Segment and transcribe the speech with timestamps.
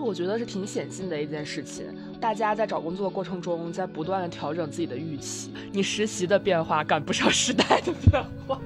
[0.00, 1.86] 我觉得是挺显性的一件事情。
[2.20, 5.52] 大家在找工作的过程中，在不断的调整自己的预期。
[5.72, 8.60] 你实习的变化赶不上时代的变化。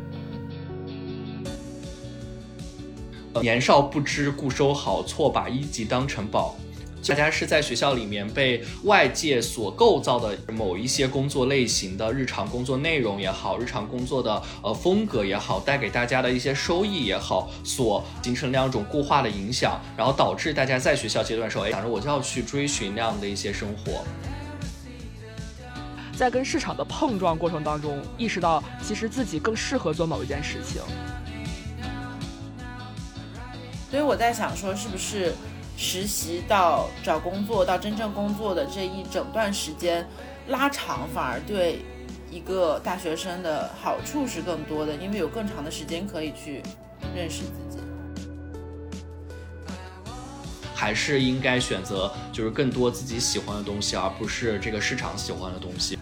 [3.42, 6.56] 年少不知故收好，错把一级当成宝。
[7.06, 24.02] 大家是在学校里面被外界所构造的某一些工作类型的日常工作内容也好，日常工作的呃风格也好，带给大家的一些收益也好，所形成那样一种固化的影响，然后导致大家在学校阶段时候，哎，想着我就要去追寻那样的一些生活，
[26.16, 30.80] 在跟市场的碰撞过程当中，意识到其实自己更适合做某一件事情。
[33.90, 35.34] 所以我在想说，是不是？
[35.76, 40.06] 实习到找工作到真正工作的这一整段时间
[40.48, 41.80] 拉长，反而对
[42.30, 46.62] 一个大学生的好处是更多的，因为有更长的时间可以去
[47.14, 47.78] 认识自己。
[50.74, 55.98] 还是应该选择就是更多自己喜欢的东西，而不是这个市场喜欢的东西。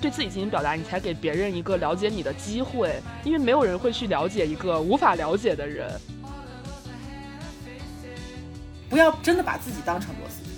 [0.00, 5.88] 对自己进行表达，你才给别人一个了解你的机会，因为没有人会去了解一个无法了解的人。
[8.88, 10.52] 不要真的把自己当成螺丝钉，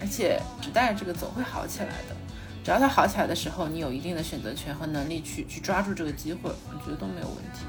[0.00, 2.14] 而且只带着这个总会好起来的。
[2.62, 7.66] 只要它好起来的时候，你有一定的选择权和能力去去抓住这个机会，我觉得都没有问题。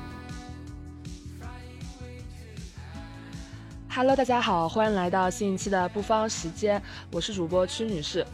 [3.90, 8.26] Hello，大家好，欢迎来到新一期的不方时间，我是主播屈女士。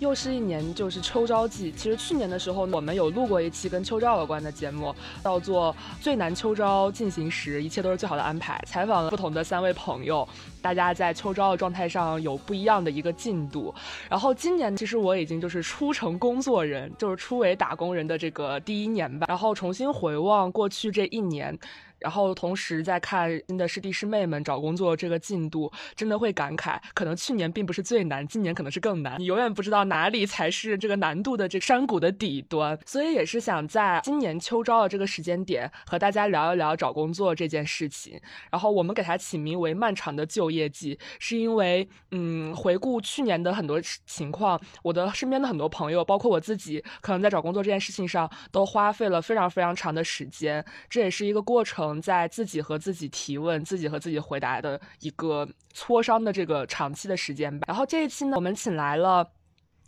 [0.00, 1.72] 又是一年，就是秋招季。
[1.72, 10.28] 其实去年的时候，我们有录过一期跟秋招有关的节目，叫做《最难秋招进行时，一切都是最好的安排》，采访了不同的三位朋友，
[10.60, 13.74] 大家在秋招的状态上有不一样的一个进度。
[14.10, 19.26] 然后今年，其实我已经就是初成工作人，就是初为打工人的这个第一年吧。
[19.28, 21.56] 然后重新回望过去这一年。
[22.04, 29.18] 然后同时在看新的师弟师妹们找工作这个进度，真的会感慨，可能去年并不是最难，今年可能是更难。
[29.18, 32.78] 你永远不知道哪里才是这个难度的这山谷的底端。
[32.84, 38.20] 所以也是想在今年秋招的这个时间点，和大家聊一聊找工作这件事情。
[38.50, 50.62] 然后我们给它起名为“漫长的就业季”，是因为，嗯，回顾去年的很多情况，我的身边的很多朋友，包括我自己，可能在找工作这件事情上都花费了非常非常长的时间。
[50.90, 51.93] 这也是一个过程。
[52.00, 57.64] 在自己和自己提问、自己和自己回答的一个磋商的这个长期的时间吧。
[57.68, 59.26] 然后这一期呢，我们请来了。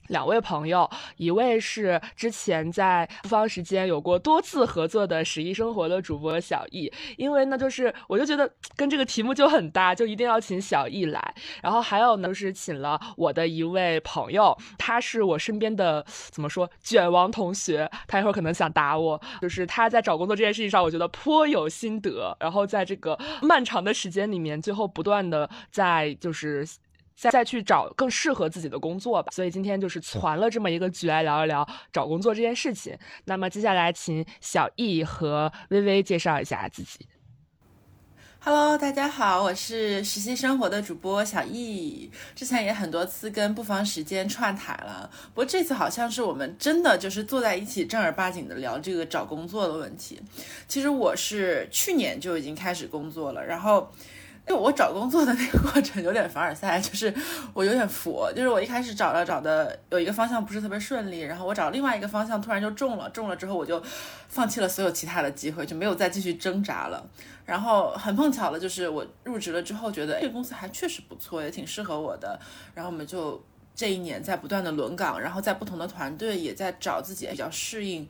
[0.08, 11.34] 两位朋友，一位是之前在不方时间有过多次合作的十一生活的主播小易，因为呢，就是我就觉得跟这个题目就很搭，就一定要请小易来。
[11.62, 22.36] 然后还有呢，就是请了我的一位朋友，他是我身边的怎么说卷王同学，他一会儿可能想打我，就是他在找工作这件事情上，我觉得颇有心得。
[22.40, 26.66] 然后在这个漫长的时间里面，最后不断的在就是。
[27.16, 29.32] 再再去找更适合自己的工作吧。
[29.32, 32.96] 所以今天就是攒了这么一个局来聊一聊找工作这件事情。
[33.24, 37.06] 那么接下来请小易和微微介绍一下自己。
[38.38, 42.08] Hello，大家好，我是实习生活的主播小易。
[42.34, 50.20] 之前也很多次跟不妨时间串台了，不过这次好像是我们真的就是坐在一起正儿八经的聊这个找工作的问题。
[50.68, 53.90] 其实我是去年就已经开始工作了，然后。
[54.46, 57.12] 就我找工作的那个过程有点凡尔赛，就是
[57.52, 63.82] 我有点佛，就是我一开始找了找的有一个方向不是特别顺利，然后我找另外一个方向突然就中了，中了之后我就
[64.28, 67.04] 放弃了所有其他的机会，就没有再继续挣扎了。
[67.44, 72.38] 然后很碰巧的就是我入职了之后，觉得这个公司还确实不错，也挺适合我的。
[72.72, 73.42] 然后我们就
[73.74, 78.08] 这一年在不断的轮岗，然后在不同的团队也在找自己比较适应。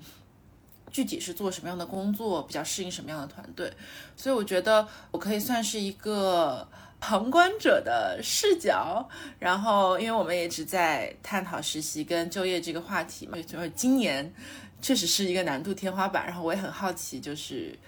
[0.90, 3.72] 具体是做什么样的工作，比较适应什么样的团队，
[4.16, 6.66] 所以我觉得我可以算是一个
[6.98, 9.08] 旁观者的视角。
[9.38, 14.32] 然后，因为我们也一直在探讨实习跟就业这个话题嘛，就是今年
[14.80, 16.24] 确实是一个难度天花板。
[16.26, 17.78] 然后我也很好奇，就是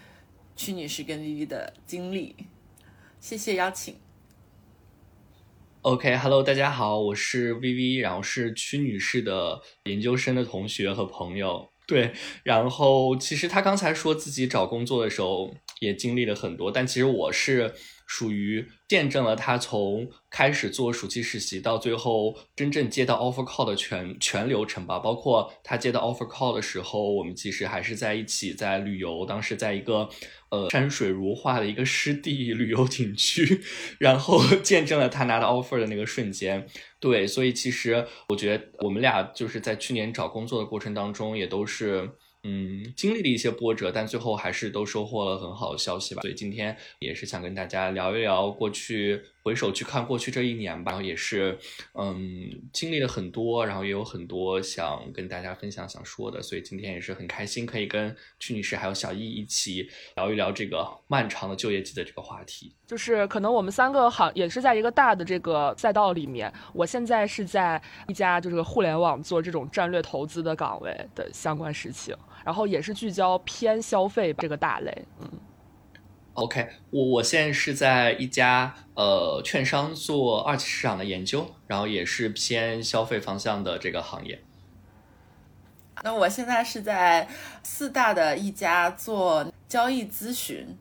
[0.57, 2.37] 屈女士跟 VV 的经历。
[3.21, 3.97] 谢谢邀请。
[5.83, 11.71] OK，Hello，大家好，我是 VV，然后是屈女士的研究生的同学和朋友。
[11.89, 12.13] 对，
[12.45, 17.73] 然后其实他刚才说自己找工作的时候也经历了很多，但其实我是
[18.07, 24.99] 属于见证了他从开始做暑期实习到最后真正接到 offer call 的全全流程吧。
[24.99, 30.11] 包括他接到 offer call 的时候，我们其实还是在一起在旅游，当时在一个
[30.51, 33.63] 呃山水如画的一个湿地旅游景区，
[33.99, 36.67] 然后见证了他拿到 offer 的那个瞬间。
[37.01, 42.11] 对，所以其实我觉得我们俩就是在去年找工作的过程当中，也都是
[42.45, 46.23] 嗯，经历了一些波折，但最后还是都收获了很好的消息吧。
[46.23, 50.93] 所以今天也是想跟大家聊一聊过去，回首去看过去这一年吧。
[50.93, 51.59] 然后也是，
[51.95, 56.43] 嗯，经历了很多，然后也有很多想跟大家分享、想说的。
[56.43, 62.75] 所以今天也是很开心，可以跟曲女士还有小易一起聊一聊这个漫长的就业季的这个话题。
[62.87, 66.53] 就是可能我们三个好也是在一个大的这个赛道里面。
[66.73, 72.17] 我现在是在一家就是互联网做这种战略投资的岗位的相关事情。
[72.45, 75.31] 然后也是聚焦偏消费这个大类，嗯
[76.39, 84.41] ，OK，我我现在是在一家呃券商做二级市场的研究，然后也是偏消费方向的这个行业。
[86.03, 87.29] 那我现在是在
[87.63, 90.77] 四大的一家做交易咨询，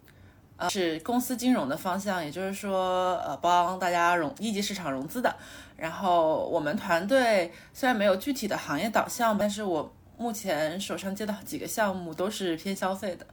[0.57, 5.35] 呃，是公司金融的方向，也就是说，呃，帮大家融一级市场融资的。
[5.75, 9.93] 然后我们团队虽然没有具体的行业导向，但是我。
[10.19, 13.27] 目前手上接到几个项目都是偏消费的，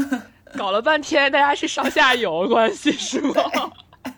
[0.58, 3.34] 搞了半天大家是上下游关系是吗？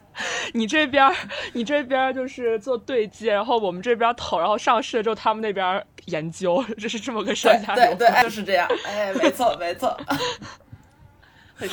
[0.52, 1.12] 你这边
[1.52, 9.96] 你这边就是做对接，然后我们这边投，然后上市了之后他们那边研究，这是这么个上下游，对对， 就是这样，哎，没错没错，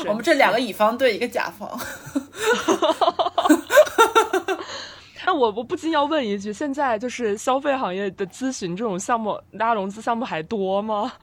[0.08, 1.80] 我们这两个乙方对一个甲方。
[5.24, 11.14] 那我我不禁要问一句，现在就是消费行业的咨询这种项目拉融资项目还多吗？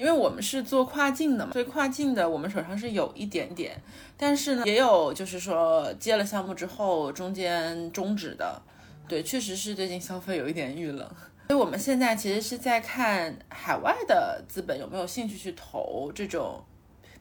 [0.00, 3.78] 因为我们是做跨境的嘛，所以跨境的我们手上是有一点点，
[4.16, 8.62] 但是呢，也有就是说接了项目之后中间终止的。
[9.06, 11.06] 对，确实是最近消费有一点遇冷，
[11.48, 16.64] 所以我们现在其实是在看海外的资本有没有兴趣去投这种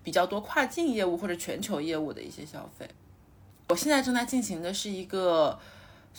[0.02, 2.88] 比较多跨境业务或者全球业务的一些消费。
[3.68, 5.60] 我现在正在进行的是一个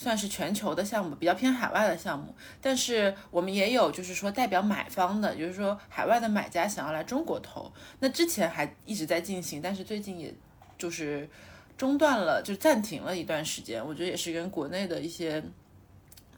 [0.02, 2.34] 算是全球的项目，比较偏海外的项目。
[2.58, 7.70] 但是我们也有就是说代表买方的，就是说海外的买家想要来中国投。
[7.98, 10.34] 那之前还一直在进行，但是最近也
[10.78, 11.28] 就是
[11.76, 13.86] 中断了，就暂停了一段时间。
[13.86, 15.44] 我觉得也是跟国内的一些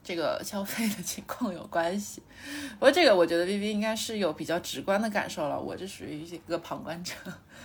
[0.03, 2.21] 这个消费的情况有关系。
[2.73, 7.15] 不过这个我觉得 V V 应该是有比较直观的感受了，我这属于一个旁观者。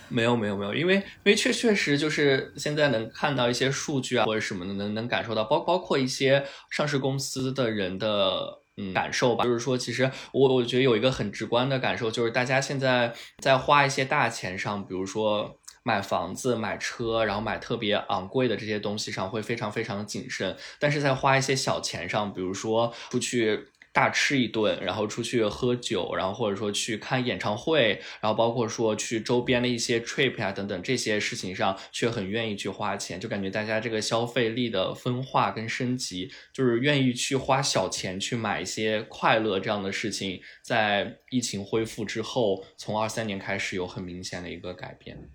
[0.08, 9.44] 没有没有没有，因为因为确确实就是现在能看到一些数据啊或者什么的，能能感受到，包包括一些上市公司的人的嗯感受吧。
[9.44, 20.56] 就是说，其实我我觉得有一个很直观的感受，就是大家现在在花一些大钱上，比如说买房子、买车，然后买特别昂贵的这些东西上，会非常非常谨慎。
[20.78, 23.68] 但是在花一些小钱上，比如说出去。
[23.98, 45.28] 大吃一顿，然后出去喝酒，然后或者说去看演唱会，然后包括说去周边的一些 trip 啊等等这些事情上，却很愿意去花钱，就感觉大家这个消费力的分化跟升级，就是愿意去花小钱去买一些快乐这样的事情，在疫情恢复之后，从二三年开始有很明显的一个改变。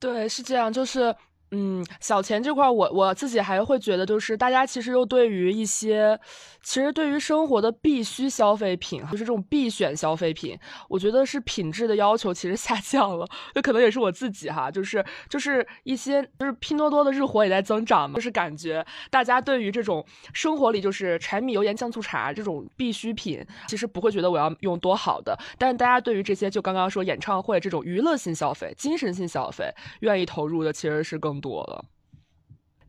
[0.00, 1.14] 对，是这样，就是。
[1.54, 6.18] 嗯，小钱这块，我我自己还会觉得，就是大家其实又对于一些，
[6.62, 10.58] 其实对于生活的必需消费品，就是这种必选消费品，
[10.88, 13.28] 我觉得是品质的要求其实 下降了。
[13.54, 20.02] 这可能也是我自己哈，就是就是一些就是拼多多的日活也在增长嘛，就是感觉大家对于这种
[20.32, 29.70] 生活里就是柴米油盐酱醋茶这种必需品，其实不会觉得我要用多好的，但是大家对于这些就刚刚说演唱会这种娱乐性消费、精神性消费，
[30.00, 31.41] 愿意投入的其实是更。
[31.42, 31.84] 多了，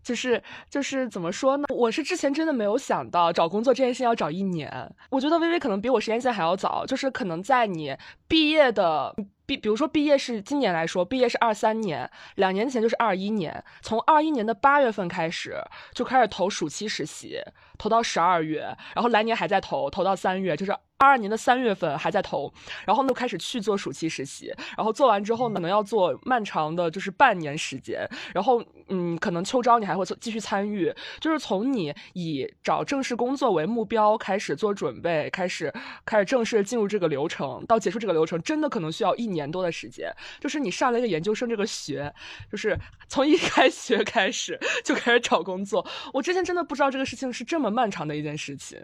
[0.01, 1.65] 就是就是怎么说呢？
[1.69, 4.71] 我是之前真的没有想到找工作这件事情要找一年。
[5.09, 9.13] 我觉得微微可能比我时间线还要早，就是可能在你毕业的
[9.45, 15.55] 毕，比如说毕业是今年来说，毕业是二三年，两年前就是二一年，从二一年的八月份开始
[15.93, 17.39] 就开始投暑期实习，
[17.77, 18.61] 投到十二月，
[18.93, 20.75] 然后来年还在投，投到三月，就是。
[21.03, 22.51] 二二年的三月份还在投，
[22.85, 35.73] 然后呢开始去做暑期实习，然后做完之后呢，可能要做漫长的，就是半年时间，然后嗯，可能秋招你还会继续参与，就是从你以找正式工作为目标开始做准备，开始
[36.05, 40.13] 开始正式进入这个流程，到结束这个流程，真的可能需要一年多的时间。
[40.39, 42.13] 就是你上了一个研究生这个学，
[42.51, 48.79] 就是从一开学开始就开始找工作，我之前真的不知道这个事情是这么漫长的一件事情。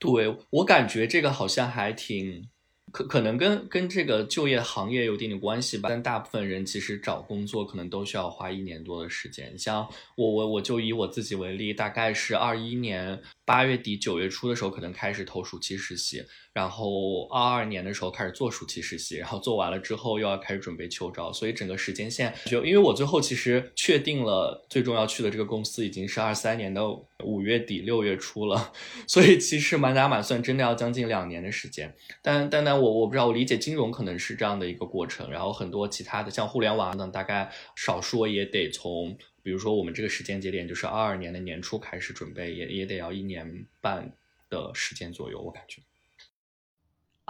[0.00, 2.50] 对我感觉这个好像还挺
[2.92, 9.56] 可可能跟跟这个就业行业有一定的关系吧，但大部分人其实找工作可能都需要花一年多的时间。
[9.58, 26.82] 像我我我就以我自己为例，大概是二一年八月底九月初的时候，可能开始投暑期实习，然后二二年的时候开始做暑期实习，然后做完了之后又要开始准备秋招，所以整个时间线就因为我最后其实确定了最终要去的这个公司已经是二三年的
[27.24, 28.72] 五月底六月初了，
[29.06, 31.94] 所以其实满打满算真的要将近两年的时间。
[32.22, 44.16] 但但但我我不知道，我理解金融可能是这样的一个过程，然后很多其他的像互联网呢，大概少说也得从，比如说我们这个时间节点就是二二年的年初开始准备，也也得要一年半
[44.48, 45.82] 的时间左右，我感觉。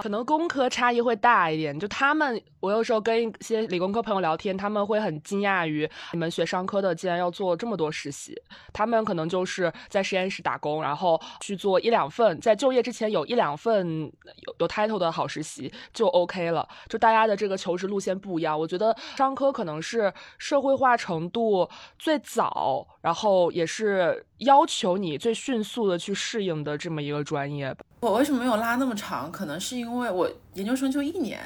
[0.00, 8.34] 可能工科差异会大一点，就他们，我有时候跟一些理工科朋友聊天，他们会很惊讶于你们学商科的竟然要做这么多实习。
[8.72, 14.10] 他们可能就是在实验室打工，然后去做一两份，在就业之前有一两份
[14.46, 16.66] 有有 title 的好实习就 OK 了。
[16.88, 27.84] 就大家的这个求职路线不一样，我觉得商科可能是社会化程度最早，然后也是要求你最迅速的去适应的这么一个专业吧。
[28.00, 29.30] 我为什么没有拉那么长？
[29.30, 31.38] 可能是因为我研究生就一年，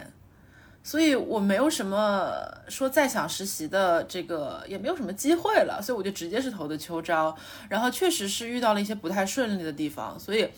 [0.84, 2.32] 所以我没有什么
[2.68, 7.36] 说再想实习的这个，也没有什么机会了，所以我就直接是投的秋招。
[7.68, 10.48] 然后确实是遇到了一些不太顺利的地方，所以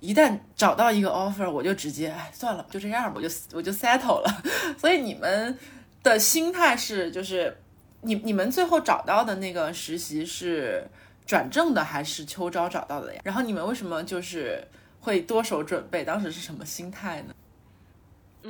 [0.00, 4.42] 一旦找到一个 offer，我就直接哎算了，就这样吧，我就我就 settle 了。
[4.76, 5.58] 所以你们
[6.02, 7.56] 的心态是，就是
[8.02, 10.86] 你你们最后找到的那个实习是
[11.24, 13.20] 转正的还是秋招找到的呀？
[13.24, 14.62] 然后你们为什么就是？
[15.06, 17.34] 会多手准备，当时是什么心态呢？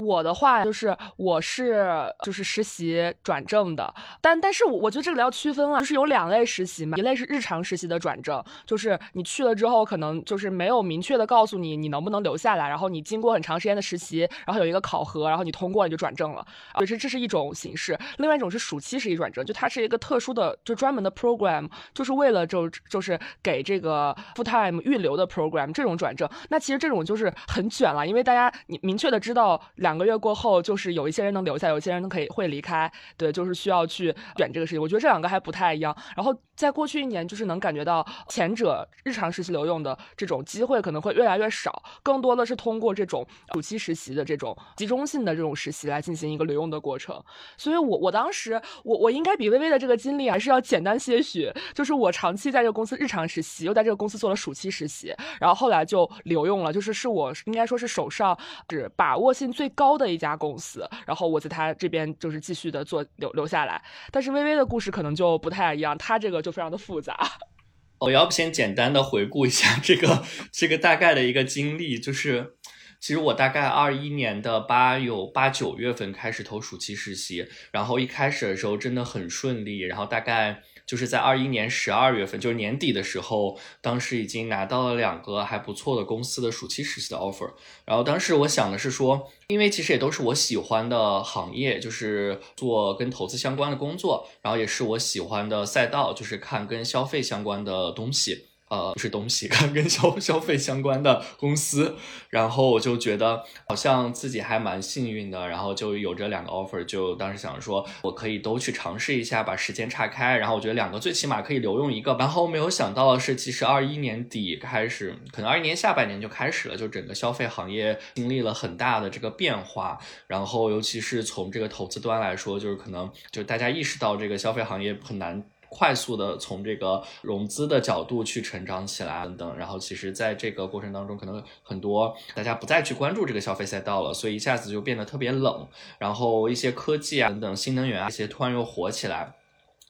[0.00, 16.44] 我的话就是，我是就是实习转正的，但但是我我觉得这里要区分了，就是有两类实习嘛，一类是日常实习的转正，就是你去了之后，可能就是没有明确的告诉你你能不能留下来，然后你经过很长时间的实习，然后有一个考核，然后你通过你就转正了，
[16.78, 17.98] 对，这这是一种形式。
[18.18, 26.28] 另外一种是暑期实习转正，就它是一个特殊的，就专门的 program，就是为了就就是给这个 full time 预留的 program 这种转正。
[26.50, 29.60] 那其实这种就是很卷了，因为大家你明确的知道。
[29.86, 32.90] 两个月过后，就是有一些人能留下，有些人可以会离开。
[33.16, 34.82] 对，就是需要去卷这个事情。
[34.82, 35.96] 我觉得这两个还不太一样。
[36.16, 47.22] 然后在过去一年，就是能感觉到前者日常实习留用的这种机会可能会越来越少，更多的是通过这种暑期实习的这种集中性的这种实习来进行一个留用的过程。
[47.56, 51.52] 所以，我我当时我我应该比微微的这个经历还是要简单些许。
[51.74, 56.72] 就是我长期在这个公司日常实习，又在这个公司做了暑期实习，然后后来就留用了。
[56.72, 58.36] 就是是我应该说是手上
[58.68, 59.70] 是把握性最。
[59.76, 67.18] 高的一家公司，然后我在他这边就是继续的做留留下来，但是微微的故事可能就不太一样，他这个就非常的复杂。
[67.98, 72.54] 我要不先简单的回顾一下这个这个大概的一个经历，就是
[73.00, 80.62] 其实我大概二一年的八有八九月份开始投暑期实习，然后一开始的时候真的很顺利，然后大概。
[80.86, 87.50] 就是在二一年十二月份，就是年底的时候，当时已经拿到了两个还不错的公司的暑期实习的 offer。
[87.84, 98.46] 然后当时我想的是说，因为其实也都是我喜欢的行业，就是做跟投资相关的工作，然后也是我喜欢的赛道，就是看跟消费相关的东西。
[98.68, 101.96] 呃，不是东西，跟 跟消消费相关的公司，
[102.30, 119.96] 然后我就觉得好像自己还蛮幸运的，然后就有这两个 offer，就当时想说我可以都去尝试一下，把时间岔开，然后我觉得两个最起码可以留用一个，然后没有想到的是，其实二一年底开始，可能二一年下半年就开始了，就整个消费行业经历了很大的这个变化，
[120.26, 125.44] 然后尤其是从这个投资端来说，就是可能就大家意识到这个消费行业很难。
[125.68, 135.68] 快速的从这个融资的角度去成长起来等等，然后其实在这个过程当中，可能很多大家不再去关注这个消费赛道了，所以一下子就变得特别冷。
[135.98, 139.34] 然后一些科技啊等等新能源啊这些突然又火起来，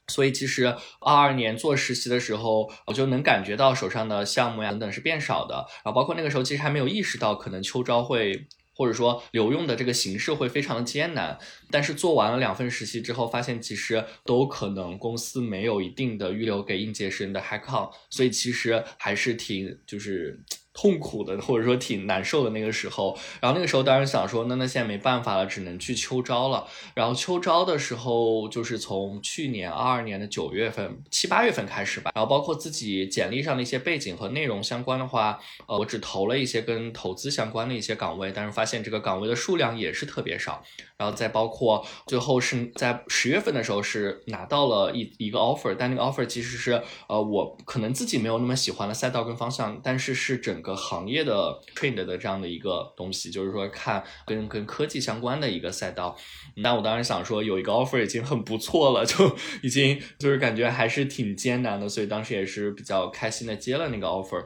[0.09, 0.67] 所以其实
[1.01, 5.67] 二二年做实习的时候，我就能感觉到手上的项目呀等等是变少的。
[5.85, 8.47] 然后包括那个时候其实还没有意识到可能秋招会。
[8.77, 11.37] 或者说留用的这个形式会非常的艰难，
[11.71, 20.39] 但是做完了两份实习之后，发现其实都可能公司没有一定的预留给应届生的 high con，所以其实还是挺就是。
[20.77, 26.67] 痛苦的，或者说挺难受的那个时候，然后那个时候当然想说，那那现在没办法了，只能去秋招了。
[26.95, 32.11] 然后秋招的时候，就是从去年二二年的九月份、七八月份开始吧。
[32.15, 40.63] 然后包括自己简历上的一些背景和内容相关的话，呃，我只投了一些跟投资相关的一些岗位，但是发现这个岗位的数量也是特别少。
[40.99, 50.57] 然后再包括最后是在十月份的时候是拿到了一一个 offer，但那个 offer 其实是呃我可能自己没有那么喜欢的赛道跟方向，但是是整。
[50.67, 56.17] 个行业的 trend 的这样的一个东西，就是说看跟跟科技相关的一个赛道。
[56.57, 64.45] 那我当时想说，有一个 offer 已经很不错了，就已经就是感觉还是挺艰难的，所以当时也是比较开心的接了那个 offer。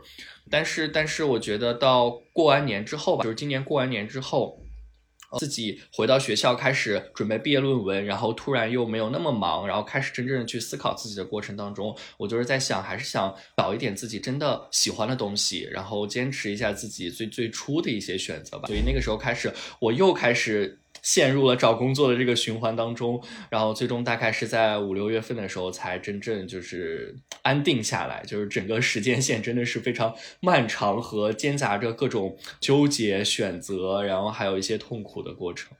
[0.51, 4.61] 但是，但是我觉得到过完年之后吧，就是今年过完年之后。
[5.39, 18.67] 自己回到学校开始准备毕业论文，然后突然又没有那么忙，然后开始真正的去思考自己的过程当中，我就是在想，还是想找一点自己真的喜欢的东西，然后坚持一下自己最最初的一些选择吧。
[18.67, 20.79] 所以那个时候开始，我又开始。
[21.03, 35.73] 陷入了找工作的这个循环当中，然后最终大概是在五六月份的时候才真正就是安定下来，就是整个时间线真的是非常漫长和兼杂着各种纠结选择，然后还有一些痛苦的过程。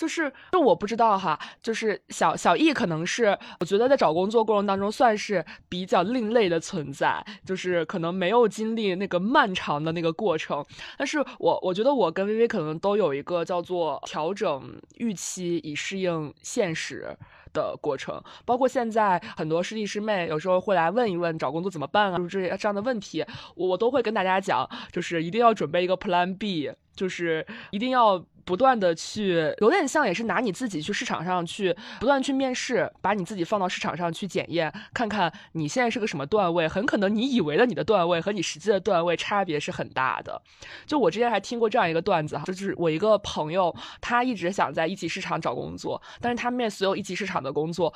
[0.00, 10.64] 就是，就我不知道哈，就是小小易可能是我觉得在找工作过程当中算是比较另类的存在，就是可能没有经历那个漫长的那个过程。
[10.96, 17.14] 但是我我觉得我跟微微可能都有一个叫做调整预期以适应现实
[17.52, 18.18] 的过程。
[18.46, 23.22] 包括现在很多师弟师妹有时候会来问一问找工作怎么办啊，就是这样的问题，
[23.54, 28.24] 我都会跟大家讲，就是一定要准备一个 Plan B，就是一定要。
[28.44, 36.66] 不断的去，有点像也是拿你自己去市场上去不断去面试，把你自己放到市场上去检验，看看你现在是个什么段位。
[36.66, 40.40] 很可能你以为的你的段位和你实际的段位差别是很大的。
[40.86, 47.92] 就我之前还听过这样一个段子哈，就是我一个朋友，他一直想在一级市场找工作，但是他面所有一级市场的工作，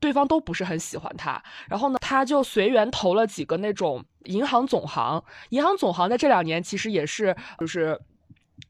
[0.00, 1.42] 对方都不是很喜欢他。
[1.68, 8.00] 然后呢，他就随缘投了几个那种银行总行，银行总行在这两年其实也是就是。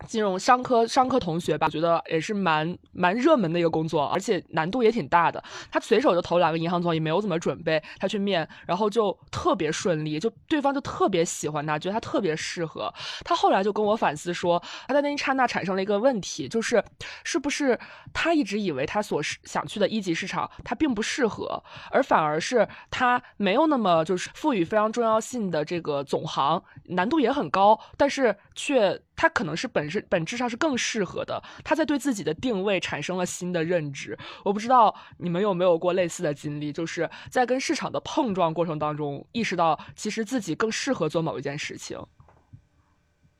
[0.07, 5.43] 金融商科商科同学吧，我觉得也是蛮蛮热门的一个工作，而且难度也挺大的。
[5.71, 12.93] 他随手就投两个银行总，也没有怎么准备，他去面，然后就特别顺利，就对方就特别喜欢他，觉得他特别适合。
[13.25, 16.83] 他后来就跟我反思说，他在那一刹那产生了一个问题，就是
[17.25, 17.79] 是不是
[18.13, 29.01] 他一直以为他所想去的一级市场他并不适合，而反而是他没有那么就是赋予非常重要性的这个总行难度也很高，但是却。
[29.21, 34.17] 他可能是本身本质上是更适合的，他在对自己的定位产生了新的认知。
[34.45, 41.99] 我不知道你们有没有过类似的经历，就是在跟市场的碰撞过程当中，意识到其实自己更适合做某一件事情。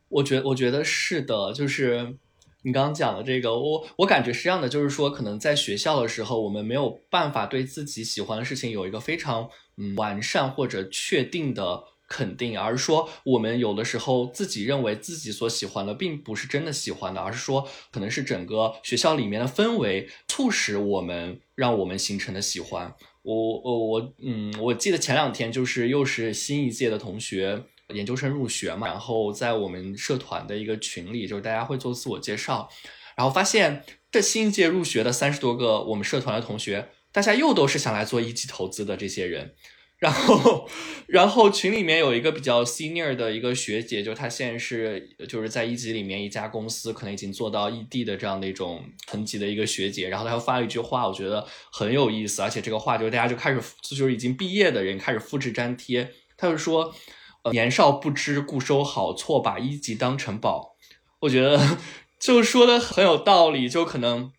[0.09, 2.17] 我觉我觉得是的，就是
[2.63, 11.85] 你刚刚讲的这个，我我感觉是这样的，就是说可能在学校的时候，我们没有办法对自己喜欢的事情有一个非常嗯完善或者确定的。
[12.09, 22.95] 肯定，而是说我们有的时候自己认为自己所喜欢的，并不是真的喜欢的，而是说可能是整个学校里面的氛围促使我们让我们形成的喜欢。
[23.23, 27.63] 我我我，嗯，我记得前两天就是又是新一届的同学
[27.95, 32.71] 研究生入学嘛，然后在我们社团的一个群里，就是大家会做自我介绍，
[33.17, 39.55] 然后发现这新一届入学的三十多个我们社团的同学，大家又都是想来做一级投资的这些人。
[39.99, 40.69] 然后，
[41.09, 50.09] 然后群里面有一个比较 senior 的一个学姐，就她现在是就是在一级里面一家公司，可能已经做到异地的这样的一种层级的一个学姐。
[50.09, 56.13] 然后她又发了一句话，我觉得很有意思，而且这个话就是大家就开始就是已经毕业的人开始复制粘贴。
[56.37, 56.95] 她就说
[57.51, 60.77] ：“年少不知故收好，错把一级当成宝。”
[61.23, 61.79] 我觉得
[62.21, 64.31] 就说的很有道理，就可能。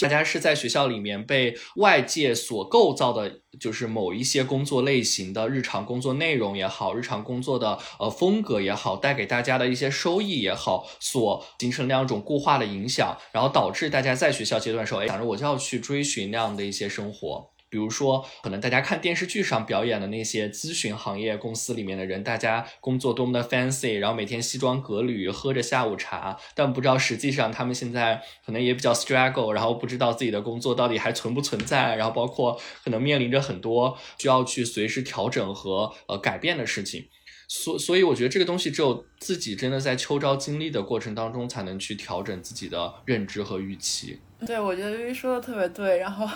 [0.00, 17.50] 大家是在学校里面被外界所构造的，就是某一些工作类型的日常工作内容也好，日常工作的呃风格也好，带给大家的一些收益也好，所形成那样一种固化的影响，然后导致大家在学校阶段时候，哎，想着我就要去追寻那样的一些生活。
[17.70, 37.08] 比如说，可能大家看电视剧上表演的那些咨询行业公司里面的人，大家工作多么的 fancy，然后每天西装革履，喝着下午茶，但不知道实际上他们现在可能也比较 struggle，然后不知道自己的工作到底还存不存在，然后包括可能面临着很多需要去随时调整和呃改变的事情。
[37.48, 44.20] 所所以，我觉得这个东西只有自己真的在秋招经历的过程当中，才能去调整自己的认知和预期。
[44.46, 45.96] 对，我觉得鱼说的特别对。
[45.96, 46.28] 然后，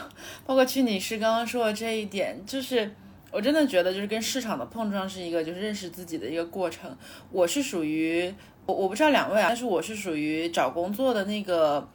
[0.47, 2.91] 包括曲女士刚刚说的这一点，就是
[3.31, 6.97] 我真的觉得，就是跟市场的碰撞是一个，就是认识自己的一个过程。
[7.31, 11.87] 我是属于我，我不知道两位啊，但是我是属于找工作的那个，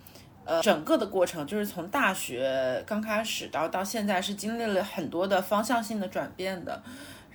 [0.45, 6.83] 呃，整个的过程，就是从大学刚开始到到现在，是经历了很多的方向性的转变的。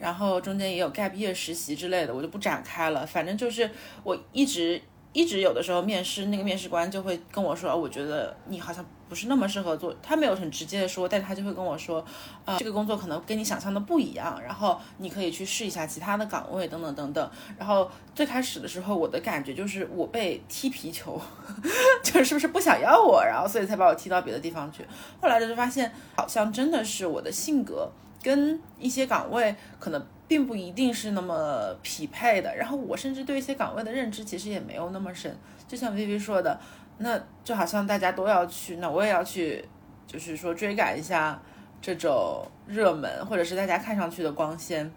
[0.03, 3.07] 然后中间也有 gap year 实习之类的，我就不展开了。
[3.07, 3.71] 反正就是
[4.03, 9.95] 我一直一直有的时候面试那个面试官就会跟我说，我觉得你好像不是那么适合做。
[10.03, 12.05] 他没有很直接的说，但是他就会跟我说，
[12.45, 17.31] 啊，这个工作可能跟你想象的不一样，然后你可以去试一下其他的岗位等等等等。
[17.57, 21.21] 然后最开始的时候，我的感觉就是我被踢皮球，
[22.03, 24.85] 就是不是不想要我，然后所以才把我踢到别的地方去。
[25.21, 27.89] 后来就发现，好像真的是我的性格
[28.23, 30.03] 跟一些岗位可能。
[30.29, 35.37] 并不一定是那么匹配的，然后我甚至对一些岗位的认知其实也没有那么深。
[35.69, 36.59] 就像 Vivi 说的，
[36.97, 39.63] 那就好像大家都要去，那我也要去，
[40.07, 41.39] 就是说追赶一下
[41.83, 44.91] 这种热门或者是大家看上去的光鲜。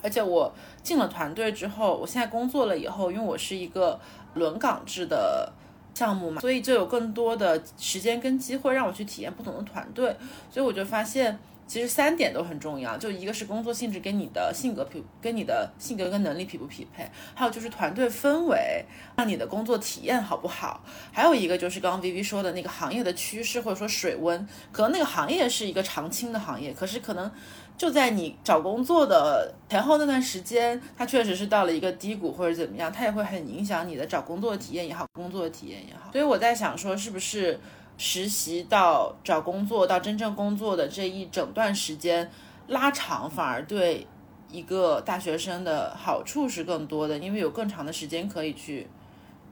[0.00, 0.54] 而且我
[0.84, 3.98] 进了团队之后，我现在工作了以后，因为我是一个
[4.34, 5.52] 轮岗制的
[5.94, 10.16] 项目嘛，所以就有更多的时间跟机会让我去体验不同的团队，
[10.48, 11.36] 所以我就发现。
[11.66, 18.84] 其实三点都很重要，就一个是工作性质跟你的性格匹，跟你的性格跟能力匹不匹配，还有就是团队氛围，
[19.16, 27.30] 让你的工作体验好不好，还有一个就是刚刚 Viv 说的那个行业的趋势或者说水温，可能那个行业是一个常青的行业，可是可能
[27.78, 37.58] 就在你找工作的前后那段时间，它确实是到了一个低谷或者怎么样，它也会很影响你的找工作的体验也好，工作的体验也好，所以我在想说是不是。
[37.96, 42.30] 实习到找工作到真正工作的这一整段时间
[42.68, 44.06] 拉长，反而对
[44.50, 48.88] 一个大学生的好处是更多的，因为有更长的时间可以去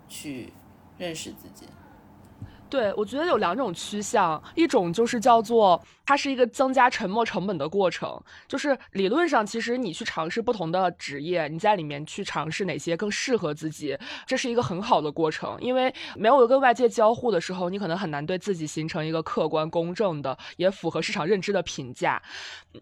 [0.08, 0.52] 去
[0.98, 1.66] 认识自己。
[2.68, 22.20] 对，我觉得有两种趋向，一种就是叫做它是一个增加沉没成本的过程，就是理论上其实你去尝试不同的职业，你在里面去尝试哪些更适合自己，这是一个很好的过程，因为没有跟外界交互的时候，你可能很难对自己形成一个客观公正的也符合市场认知的评价。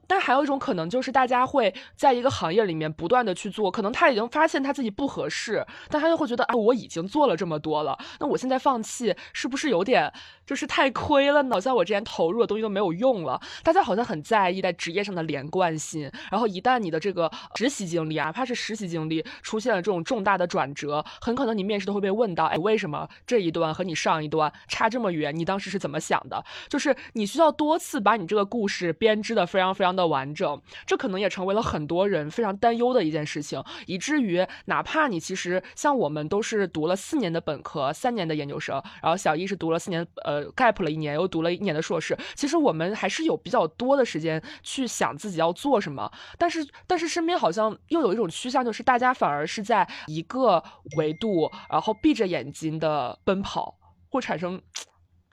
[0.06, 9.80] 但还有一种可能就是大家会在一个行业里面不断的去做，可能他已经发现他自己不合适，但他又会觉得啊，我已经做了这么多了，那我现在放弃是不是有？
[9.80, 10.12] 点
[10.46, 13.40] 就是太亏了，好像我之前投入的东西都没有用动了。
[13.64, 25.36] 大家好像很在意在职业上的连贯性，然后一旦你的这个实习经历，哪怕是实习经历出现了这种重大的转折，很可能你面试都会被问到：哎，为什么这一段和你上一段差这么远？
[25.36, 26.44] 你当时是怎么想的？
[26.68, 39.60] 就是你需要多次把你这个故事编织的非常非常的完整，这可能也成为了很多人非常担忧的一件事情，以至于哪怕你其实像我们都是读了四年的本科，三年的研究生，然后小一是。
[39.60, 42.16] 读了四年，呃，gap 了一年，又读了一年的硕士。
[42.34, 46.12] 其实我们还是有比较多的时间去想自己要做什么。
[46.36, 50.62] 但是，但是身边好像又有一种趋向，就是大家反而是在一个
[50.98, 53.78] 维度，然后闭着眼睛的奔跑，
[54.10, 54.60] 会产生，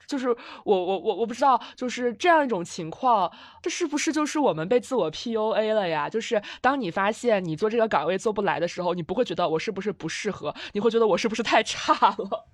[0.06, 3.30] 就是我我我我不知道，就是这样一种情况，
[3.62, 6.08] 这是不是就是我们被自我 PUA 了呀？
[6.08, 12.48] 就是当你发现你做这个岗位做不来的时候，你不会觉得我是不是不适合，你会觉得我是不是太差了？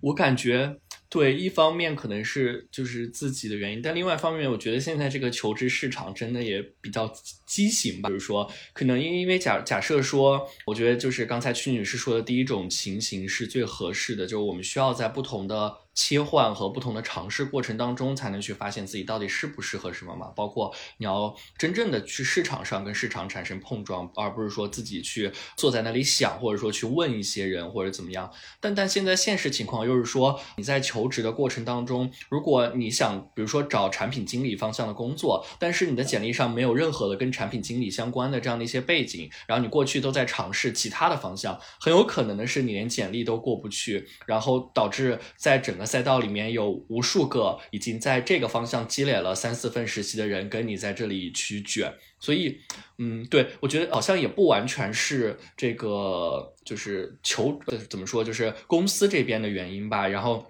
[0.00, 0.80] 我感觉，
[1.14, 7.08] 对，一方面可能是就是自己的原因，但另外一方面，我觉得现在这个求职市场真的也比较
[7.46, 8.08] 畸形吧。
[8.08, 15.83] 就是说，可能因因为假假设说，我觉得就是刚才曲女士说的第一种情形是最合适的，就是我们需要在不同的。
[15.94, 20.26] 切换和不同的尝试过程当中，才能去发现自己到底适不适合什么嘛？
[20.34, 28.28] 包括你要真正的去市场上跟市场产生碰撞，而不是说自己去坐在那里想，或者说去问一些人或者怎么样。
[28.60, 45.83] 但但现在现实情况又是说，你在求职的过程当中，如果你想比如说找产品经理方向的工作，但是你的简历上没有任何的跟产品经理相关的这样的一些背景，然后你过去都在尝试其他的方向，很有可能的是你连简历都过不去，然后导致在整个。
[45.86, 52.60] 赛道里面有无数个已经在这个方向积累了三四份实习的人，跟你在这里去卷，所以，
[52.98, 60.08] 嗯，对我觉得好像也不完全是这个，就是求怎么说，就是公司这边的原因吧。
[60.08, 60.46] 然后，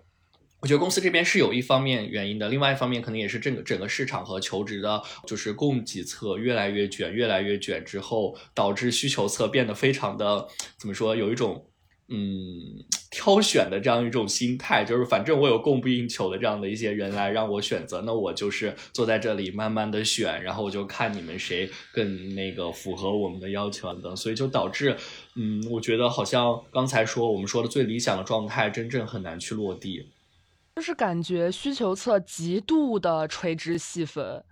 [0.60, 11.66] 我觉得公司这边是有一方面原因的，另外一方面可能也是整个整个市场和求职的，就是供给侧越来越卷，越来越卷之后，导致需求侧变得非常的怎么说，有一种。
[12.08, 24.94] 嗯，挑选的这样一种心态，就是反正我有供不应求的这样的一些人来让我选择，那我就是坐在这里慢慢的选，然后我就看你们谁更那个符合我们的要求等，所以就导致，
[25.34, 30.06] 嗯，我觉得好像刚才说我们说的最理想的状态，真正很难去落地，
[30.76, 34.44] 就是感觉需求侧极度的垂直细分。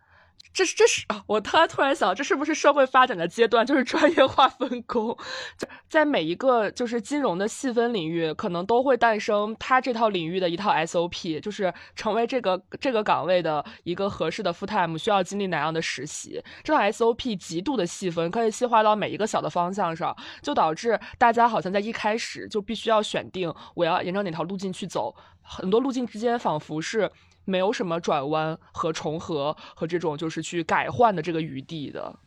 [0.53, 1.25] 这是这是啊！
[1.27, 3.65] 我突然突然想，这是不是社会发展的阶段？
[3.65, 5.17] 就是专业化分工，
[5.89, 16.43] 在每一个就是金融的细分领域，可能都会诞生他这套领域的一套 SOP，就是成为这个这个岗位的一个合适的 full time 需要经历哪样的实习。
[16.63, 27.11] 这套 SOP 极度的细分，可以细化到每一个小的方向上，就导致大家好像在一开始就必须要选定我要沿着哪条路径去走，很多路径之间仿佛是。
[27.45, 32.19] 没有什么转弯和重合和这种就是去改换的这个余地的。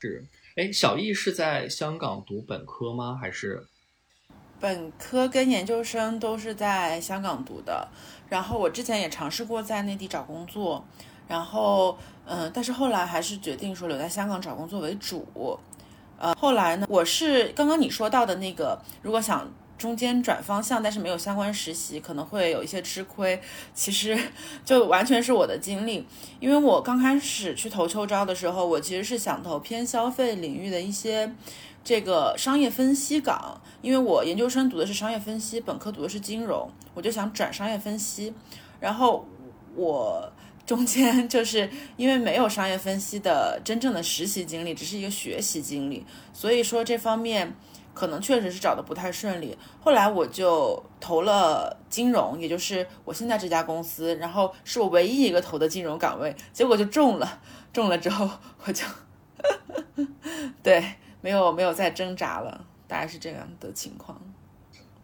[0.00, 0.24] 是，
[0.56, 3.18] 哎，小易是在香港读本科吗？
[3.20, 3.66] 还是
[4.58, 7.88] 本科跟研究生都是在香港读的。
[8.28, 10.84] 然后我之前也尝试过在内地找工作，
[11.28, 15.58] 然后嗯，但是后来还是决定说留在香港找工作为主。
[16.18, 19.50] 呃，后来呢，我是刚刚你说到的那个，如果想。
[19.82, 23.40] 中间转方向，但是没有相关实习，可能会有一些吃亏。
[23.74, 24.16] 其实
[24.64, 26.06] 就完全是我的经历，
[26.38, 31.34] 因为我刚开始去投秋招的时候，我其实是想投偏消费领域的一些
[31.82, 38.32] 这个商业分析岗，因为我研究生读的是商业分析，本科读的是金融，我就想转商业分析。
[38.78, 39.26] 然后
[39.74, 40.32] 我
[40.64, 47.52] 中间就是因为没有商业分析的真正的实习经历，只是一个学习经历，所以说这方面。
[47.94, 57.40] 可能确实是找的不太顺利，后来我就投了金融，也就是我现在这家公司，然后是我唯一一个投的金融岗位，结果就中了，
[57.72, 58.28] 中了之后
[58.64, 58.84] 我就，
[60.62, 64.20] 对，没有没有再挣扎了，大概是这样的情况。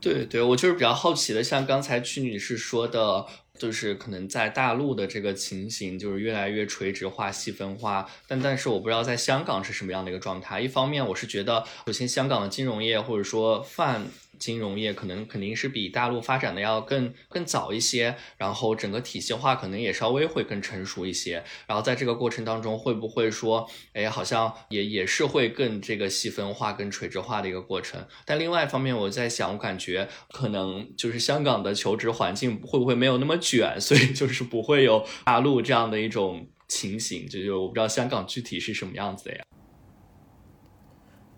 [0.01, 3.27] 对对，我就是比较好奇的，像刚才曲女士说的。
[3.59, 10.61] 就是可能在大陆的这个情形就是越来越垂直化、细分化，但但是我不知道在香港是什么样的一个状态。
[10.61, 14.07] 一方面，我是觉得首先香港的金融业或者说泛。
[14.39, 21.43] 金融业可能肯定是比大陆发展的要更更早一些，然后整个体系化可能也稍微会更成熟一些。
[21.67, 28.07] 然后在这个过程当中，会不会说，哎，好像也也是会更这个细分化、更垂直化的一个过程？
[28.25, 37.27] 但另外一方面，我在想，我感觉可能就是香港的求职环境会不会没有那么卷，所以就是不会有大陆这样的一种情形。
[37.29, 39.43] 就就我不知道香港具体是什么样子的呀。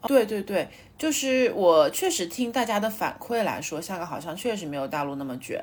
[0.06, 5.62] 对对对，就是我确实听大家的反馈来说，香港好像确实没有大陆那么卷。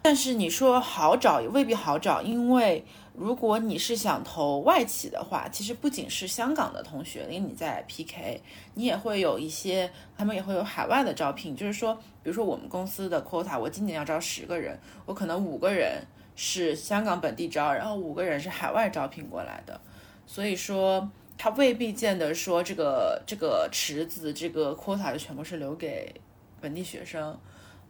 [0.00, 2.84] 但是你说好找也未必好找，因为
[3.14, 8.40] 如果你是想投外企的话，其实不仅是香港的同学跟你在 PK，
[8.74, 11.56] 你也会有一些，他们也会有海外的招聘。
[11.56, 16.02] 就是说，比如说我们公司的 quota，我今年要招十个人，我可能五个人
[16.36, 19.80] 是香港本地招，然后五个人是海外招聘过来的。
[20.26, 21.10] 所以说。
[21.36, 26.14] 他未必见得说这个这个池子这个 quota 就全部是留给
[26.60, 27.38] 本地学生，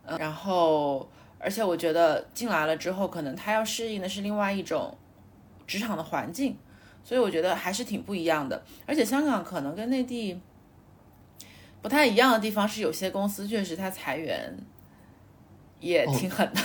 [0.06, 4.96] 嗯，然后而且我觉得进来了之后，可能他要适应的是另外一种
[5.66, 6.56] 职场的环境，
[7.04, 8.64] 所以我觉得还是挺不一样的。
[8.86, 10.40] 而且香港可能跟内地
[11.82, 14.56] 不太一样的地方是，有些公司确实它裁员
[15.80, 16.60] 也挺狠的，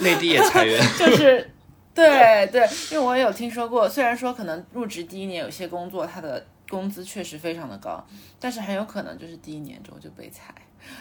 [0.00, 1.50] 内地也裁员， 就是。
[2.00, 8.04] 对对，因为我也有听说过，虽然说可能入职第一年有些工作它的工资确实非常的高，
[8.38, 10.54] 但是很有可能就是第一年之后就被裁，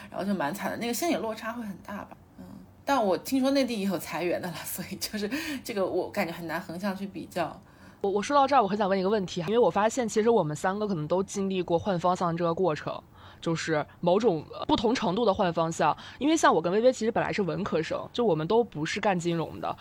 [0.09, 0.77] 然后就蛮惨的。
[0.77, 2.09] 那个心理落差会很大吧？
[2.38, 2.43] 嗯，
[2.83, 5.29] 但我听说内地也有裁员的了，所以就是
[5.63, 7.59] 这个我感觉很难横向去比较。
[8.01, 12.97] 我我说到这儿，我很想问一个问题，因为我发现其实我们三个可能都经历过换方向这个过程，
[13.41, 15.95] 就是某种不同程度的换方向。
[16.17, 19.77] 因为像我跟微微其实本来是文科生，就我们都不是干金融的。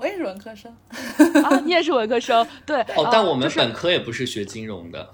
[0.00, 0.74] 我也是文科生
[1.44, 2.80] 啊，你也是文科生，对。
[2.96, 5.10] 哦，但我们本科也不是学金融的。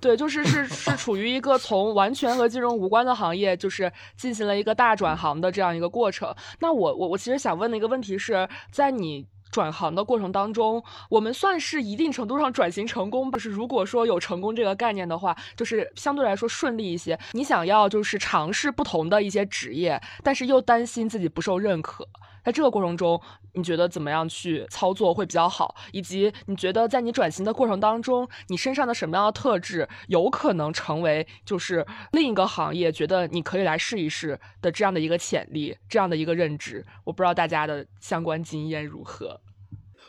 [0.00, 6.34] 对，就是是是处于一个从完全和金融无关的行业，就是进行了一个大转行的这样一个过程。
[6.60, 17.18] 那我我我其实想问的一个问题是在你转行的过程当中，我们算是一定程度上转型成功，就是如果说有成功这个概念的话，就是相对来说顺利一些。
[17.32, 22.06] 你想要就是尝试不同的一些职业，但是又担心自己不受认可。
[22.44, 23.20] 在这个过程中，
[23.58, 25.74] 你觉得怎么样去操作会比较好？
[25.92, 36.86] 以及你觉得在你转型的过程当中，你身上的什么样的特质有可能成为就是另一个行业觉得你可以来试一试的这样的一个潜力，这样的一个认知？
[37.04, 39.40] 我不知道大家的相关经验如何。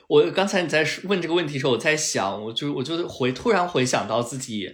[0.07, 4.71] 我刚才你在问这个问题的时候，我在想，我就我就回突然回想到自己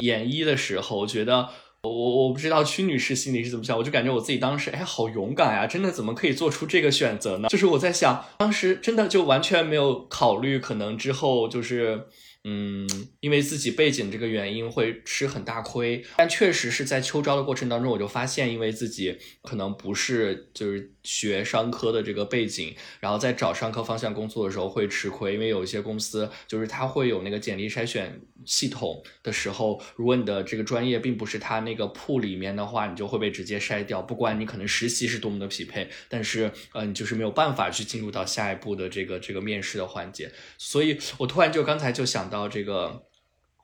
[0.00, 1.48] 研一的时候，我觉得。
[1.88, 5.66] 我我不知道屈女士心里是怎么想，我就感觉我自己当时哎，好勇敢呀！
[5.66, 7.48] 真的怎么可以做出这个选择呢？
[7.48, 12.06] 就是我在想，当时真的就完全没有考虑，可能之后就是
[12.44, 12.88] 嗯，
[13.26, 42.26] 因为自己背景这个原因会吃很大亏，但确实是在秋招的过程当中，我就发现，因为自己可能不是就是学商科的这个背景，然后在找商科方向工作的时候会吃亏，因为有一些公司就是它会有那个简历筛选系统的时候，如果你的这个专业并不是它那个铺里面的话，你就会被直接筛掉，不管你可能实习是多么的匹配，但是呃，你就是没有办法去进入到下一步的这个这个面试的环节，所以我突然就刚才就想。
[42.26, 43.06] 到这个，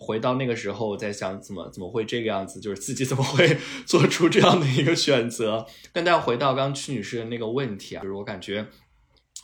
[0.02, 5.64] 回到那个时候，我在想怎么怎么会这个样子，就是自己怎么会 做出这样的一个选择。
[5.92, 8.66] 但但回到刚刚屈女士的那个问题啊，就是我感觉，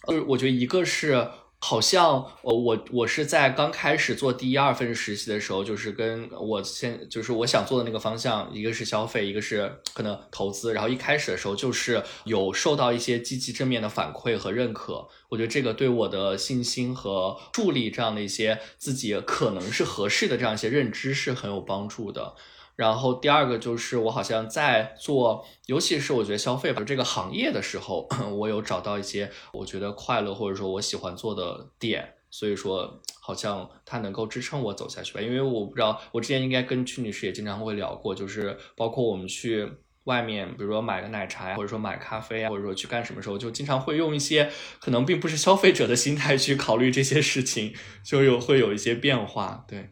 [0.09, 1.29] 呃我觉得一个是。
[1.61, 10.73] 好像我我我是在刚开始做第一二份实习的时候，就是跟我先就是我想做的那个方向，一个是消费，一个是可能投资。
[10.73, 15.09] 然后一开始的时候，就是有受到一些积极正面的反馈和认可。
[15.29, 22.35] 我觉得这个对我的信心和助力这样的一些自己可能是合适的这样一些认知是很有帮助的。
[22.79, 35.21] 然后第二个就是我好像在做，尤其是我觉得消费吧这个行业的时候， 我有找到一些我觉得快乐或者说我喜欢做的点，所以说好像它能够支撑我走下去吧。
[35.21, 39.69] 因为我不知道，我之前应该跟曲女士也经常会聊过，就是包括我们去
[40.05, 49.91] 外面，比如说买个奶茶呀，或者说买咖啡啊，或者说去干什么时候，就经常会用一些可能并不是消费者的心态去考虑这些事情，就有会有一些变化，对。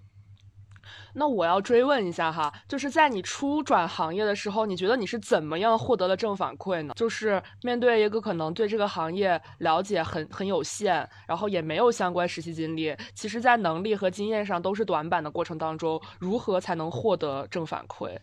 [1.19, 6.93] 那我要追问一下哈，就是在你初转行业的时候，你觉得你是怎么样获得了正反馈呢？
[6.95, 18.19] 就是面对一个可能对这个行业了解很很有限，然后也没有相关实习经历，其实在能力和经验上都是短板的过程当中，如何才能获得正反馈？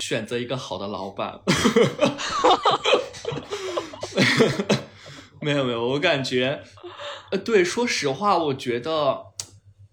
[0.00, 1.40] 选择一个好的老板。
[5.42, 6.62] 没有没有，我感觉，
[7.30, 9.29] 呃，对，说实话，我觉得。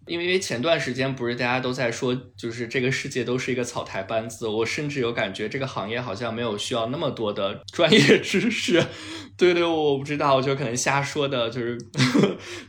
[0.08, 8.84] 因为因为前段时间不是大家都在说，就是这个世界都是一个草台班子，我甚至有感觉这个行业好像没有需要那么多的 专业知识。
[9.38, 11.78] 对对，我不知道，我就可能瞎说的，就是，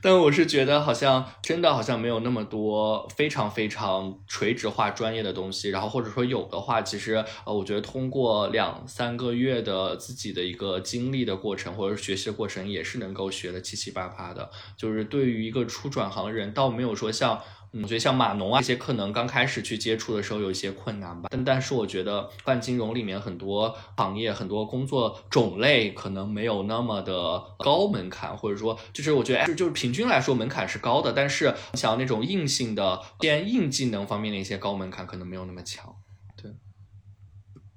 [0.02, 14.50] 但我是觉得好像真的好像没有那么多非常非常垂直化专业的东西，然后或者说有的话，其实呃，我觉得通过两三个月的自己的一个经历的过程或者学习的过程，也是能够学的七七八八的。
[14.76, 17.27] 就是对于一个初转行人，倒没有说像。
[17.28, 17.42] 像
[17.82, 21.28] 我觉得像码农啊这些，可能刚开始去接触的时候有一些困难吧。
[21.30, 35.94] 但但是我觉得办金融里面很多行业、很多工作种类可能没有那么的高门槛，或者说就是我觉得就是平均来说门槛是高的，但是像那种硬性的偏硬技能方面的一些高门槛可能没有那么强。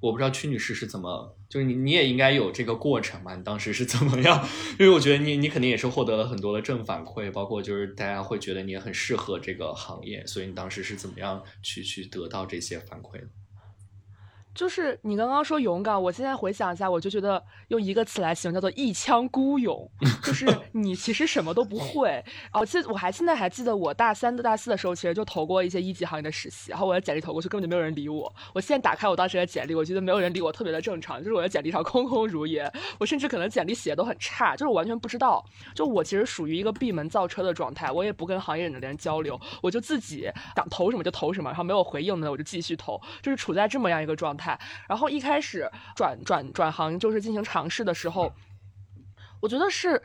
[0.02, 1.38] 我不知道屈女士是怎么。
[1.48, 3.36] 就是你，你也应该有这个过程嘛？
[3.36, 4.48] 你当时是怎么样？
[4.80, 13.28] 因为我觉得你，你肯定也是获得了很多的正反馈，包括就是大家会觉得你也很适合这个行业，所以你当时是怎么样去去得到这些反馈的？
[14.54, 19.90] 就是你刚刚说勇敢，我现在回想一下，我就觉得用一个词来形容叫做一腔孤勇。
[20.24, 22.24] 就是你其实什么都不会。
[22.54, 28.34] 我，记我还现在还记得我大三、大四的时候，其实就投过一些一级行业的实习，然后我的简历投过去，根本就没有人理我。
[28.54, 31.20] 我现在打开我当时的简历，我觉得没有人理我，特别的正常。
[31.24, 35.44] 就是我的简历上空空如也，我甚至可能简历写的都很差，就是我完全不知道。
[35.74, 44.41] 就我其实属于一个闭门造车的状态，我也不跟行业里的人交流，我就自己想投什么就投什么，然后没有回应的我就继续投，就是处在这么样一个状态。
[44.88, 48.32] 然后一开始转转转行就是进行尝试的时候，
[49.42, 50.02] 我觉得是，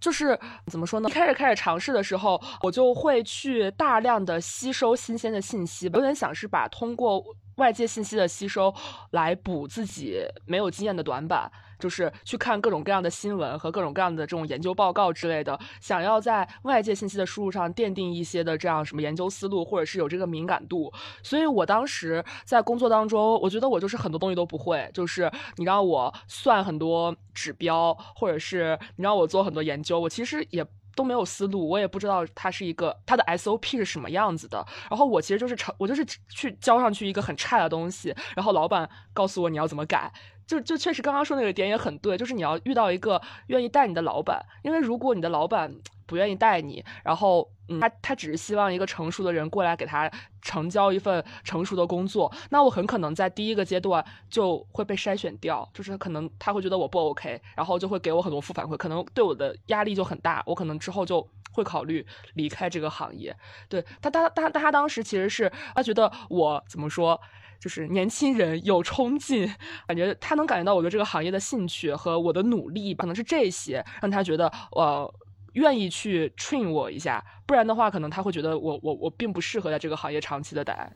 [0.00, 1.08] 就是怎么说呢？
[1.08, 7.22] 一开始开始尝试的时候，我就会去大量的吸收新鲜的信息，有点想是把通过
[7.56, 8.74] 外界信息的吸收
[9.10, 11.50] 来补自己没有经验的短板。
[11.76, 20.90] 就是去看各种各样的新闻和各种各样的这种研究报告之类的，想要在外界信息的输入上奠定一些的这样什么研究思路，或者是有这个敏感度。
[21.22, 24.88] 所以我当时在工作当中，我觉得我就是很多东西都不会。
[24.94, 30.64] 就是你让我算很多指标，或者是你让我做很多研究，我其实也
[30.94, 34.64] 都没有思路，我也不知道它是一个它的 SOP 是什么样子的。
[34.88, 40.12] 然后我其实就是成，我就是去交上去一个很差的东西，然后老板告诉我你要怎么改。
[40.46, 45.74] 就就确实刚刚说那个点也很对，就是你要遇到一个愿意带你的老板，因为如果你的老板
[46.06, 50.10] 不愿意带你，然后嗯他他只是希望一个成熟的人过来给他
[50.42, 63.34] 成交一份成熟的工作，那我很可能在第一个阶段就会被筛选掉，就是可能他会觉得我不 OK，然后就会给我很多负反馈，可能对我的压力就很大，我可能之后就会考虑离开这个行业。
[63.68, 67.20] 对他他他他当时其实是他觉得我怎么说？
[67.60, 69.50] 就是年轻人有冲劲，
[69.86, 75.10] 感觉他能感觉到我对这个行业的兴趣和我的努力，可能是这些让他觉得，呃，
[75.54, 80.92] 愿意去 train 我一下，不然的话，可能他会觉得我我我并不适合在这个行业长期的待。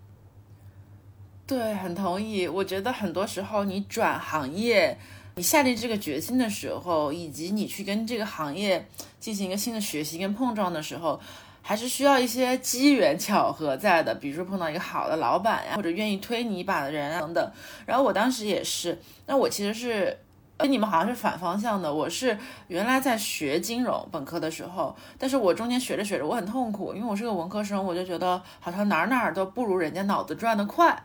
[1.46, 2.46] 对，很同意。
[2.46, 4.98] 我觉得很多时候你转行业，
[5.36, 8.86] 你下定这个决心的时候，以及你去跟这个行业
[9.18, 11.18] 进行一个新的学习跟碰撞的时候，
[11.62, 14.14] 还是需要一些机缘巧合在的。
[14.14, 17.52] 比如说碰到一个好的老板呀，或者愿意推你一把的人啊等等。
[17.86, 20.18] 然后我当时也是，那我其实是。
[20.58, 31.00] 跟你们好像是反方向的，我是原来在学金融本科的时候，但是我中间学着学着我很痛苦，因为我是个文科生，我就觉得好像哪儿哪儿都不如人家脑子转得快。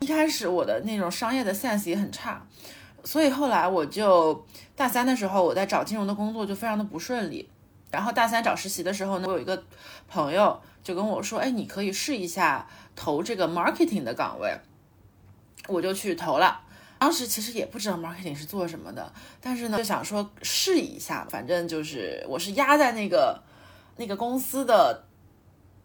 [0.00, 2.42] 一开始我的那种商业的 sense 也很差，
[3.04, 7.48] 所以后来我就大三的时候我在找金融的工作就非常的不顺利。
[7.90, 9.62] 然后大三找实习的时候呢，我有一个
[10.08, 12.66] 朋友就跟我说，哎，你可以试一下
[12.96, 14.58] 投这个 marketing 的岗位，
[15.68, 16.62] 我就去投了。
[17.04, 23.38] 当时其实也不知道 marketing 是做什么的，但是呢，就想说试一下，反正就是我是压在那个
[23.98, 25.04] 那个公司的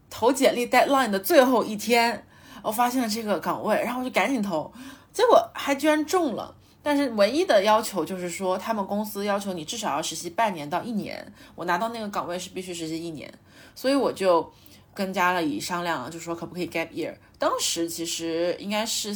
[0.10, 2.26] 投简历 deadline 的最后一天，
[2.62, 4.72] 我发现了这个岗位，然后我就赶紧投，
[5.12, 6.56] 结果还居然中了。
[6.82, 13.30] 但是唯一的要求就是说，他们公司要求你至少要实习半年到一年，我拿到那个岗位是必须实习一年，
[13.76, 14.50] 所以我就
[14.94, 17.14] 跟家里商量，就说可不可以 gap year。
[17.38, 19.14] 当时其实应该是。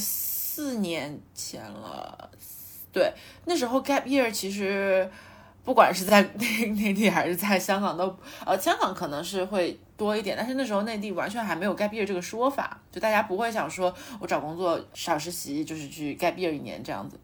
[0.56, 2.30] 四年前了，
[2.92, 3.12] 对，
[3.46, 5.10] 那时候 gap year 其实
[5.66, 17.20] 不管是在 内内地还是在香港都，呃，香港可能是会多一点，但是那时候内地完全还没有 gap year 这个说法，就大家不会想说我找工作少实习就是去 gap year 一年这样子。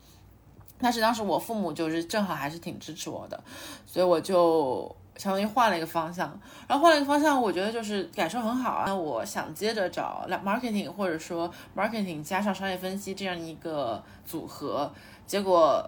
[0.79, 3.43] 但是当时我父母就是正好还是挺支持我的，
[3.85, 4.95] 所以我就。
[5.19, 6.27] 相当于换了一个方向，
[6.65, 8.85] 然后换了一个方向，我觉得就是感受很好啊。
[8.87, 14.89] 那我想接着找 marketing，或者说 marketing 加上商业分析这样一个组合，
[15.27, 15.87] 结果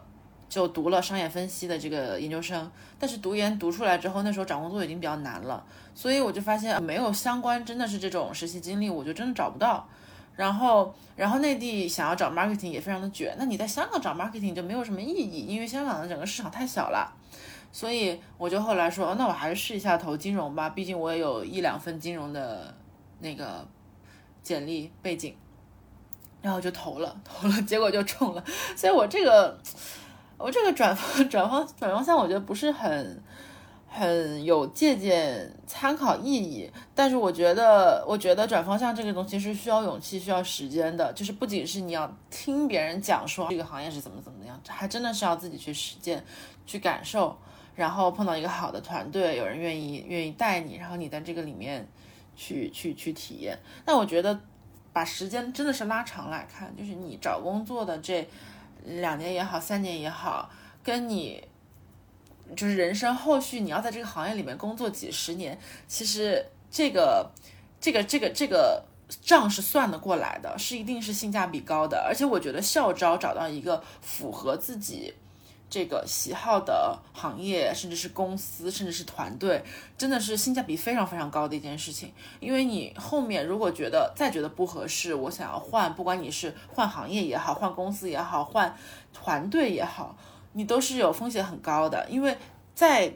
[0.50, 2.70] 就读了商业分析的这个研究生。
[3.00, 5.64] 但是读研读出来之后，那时候找工作已经比较难了，
[5.96, 9.88] 所以我就发现没有相关真的是这种实习经历，我就真的找不到。
[10.36, 17.14] 然后，然后内地想要找 marketing 也非常的卷，那你在香港找 marketing 就没有什么意义，因为香港的整个市场太小了。
[17.74, 22.76] 所以我就后来说，那我还是试一下投金融吧，毕竟我也有一两份金融的
[23.20, 23.66] 那个
[24.44, 25.34] 简历背景，
[26.42, 28.44] 然后就投了，投了，结果就中了。
[28.76, 29.58] 所以我这个，
[30.38, 33.24] 我这个转方转方转方向，我觉得不是很
[33.88, 36.70] 很有借鉴参考意义。
[36.94, 46.22] 但是我觉得，我觉得转方向这个东西是需要勇气、需要时间的，就是不仅是你要听别人讲说这个行业是怎么怎么样，还真的是要自己去实践、
[46.66, 47.38] 去感受。
[47.82, 51.84] 然后碰到一个好的团队，有人愿意愿意带你，然后你在这个里面
[52.36, 53.58] 去去去体验。
[53.84, 54.40] 但我觉得
[54.94, 58.24] 把时间真的是拉长来看，就是你找工作的这
[58.86, 60.48] 两年也好，三年也好，
[60.84, 61.44] 跟你
[62.56, 65.58] 就是人生后续你要在这个行业里面工作几十年，
[65.88, 67.32] 其实这个
[67.80, 68.86] 这个这个这个
[69.24, 71.98] 账是算得过来的，是一定是性价比高的。
[72.08, 75.16] 而且我觉得校招找到一个符合自己。
[75.72, 79.64] 这个喜好的行业，甚至是公司，甚至是团队，
[79.98, 82.12] 真的是性价比非常非常高的一件事情。
[82.42, 88.76] 因为你后面如果觉得再觉得不合适，我想要换，不管你是换行业也好，换公司也好，换
[89.14, 90.18] 团队也好，
[90.52, 92.06] 你都是有风险很高的。
[92.10, 92.38] 因为
[92.76, 93.14] 再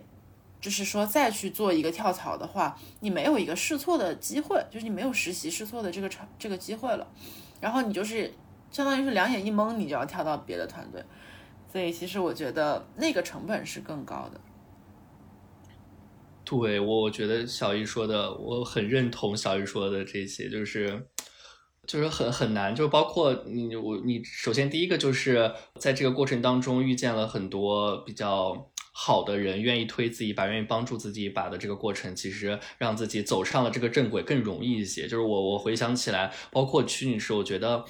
[0.62, 7.06] 就是说再去做一个跳槽的话，你没有一个试错的机会，就是你没有实习试错的这个成这个机会了。
[7.60, 8.34] 然后你就是
[8.72, 11.04] 相当于是两眼一蒙，你就要跳到别的团队。
[11.76, 14.40] 所以，其实我觉得那个成本是更高的。
[16.46, 21.06] 对，我我觉得小易说的，我很认同小易说的这些，就是
[21.86, 35.10] 就是很很难，就包括你我你，首先第一个就是在这个过程当中遇见了很多比较好的人，愿意推自己一把，愿意帮助自己一把的这个过程，其实让自己走上了这个正轨更容易一些。
[35.10, 37.84] 就是我我回想起来，包括曲女士，我觉得。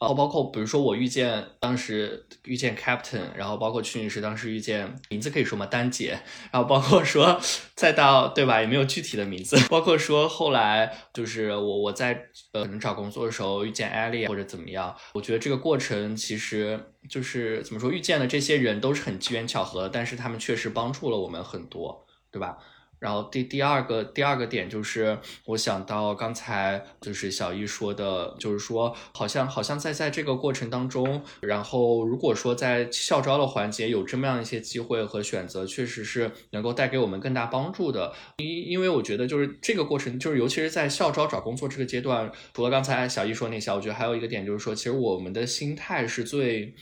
[0.00, 5.66] 然后包括比如说我遇见当时遇见 Captain，然后包括曲女士当时遇见名字可以说吗？
[5.66, 6.18] 丹姐，
[6.50, 7.38] 然后包括说
[7.74, 8.62] 再到对吧？
[8.62, 9.58] 也没有具体的名字。
[9.68, 22.56] 包括说后来就是我我在呃可能找工作的时候遇见 Ellie 或者怎么样，我觉得这个过程其实就是怎么说遇见的这些人都是很机缘巧合，但是他们确实帮助了我们很多，对吧？
[23.00, 38.12] 然后第第二个第二个点就是，我想到刚才就是小易说的，就是说好像好像在在这个过程当中，然后如果说在校招的环节有这么样一些机会和选择，确实是能够带给我们更大帮助的。
[38.36, 46.74] 因因为我觉得就是这个过程，就是尤其是在校招找工作这个阶段，除了刚才小易说那些，我觉得还有一个点就是说，其实我们的心态是最。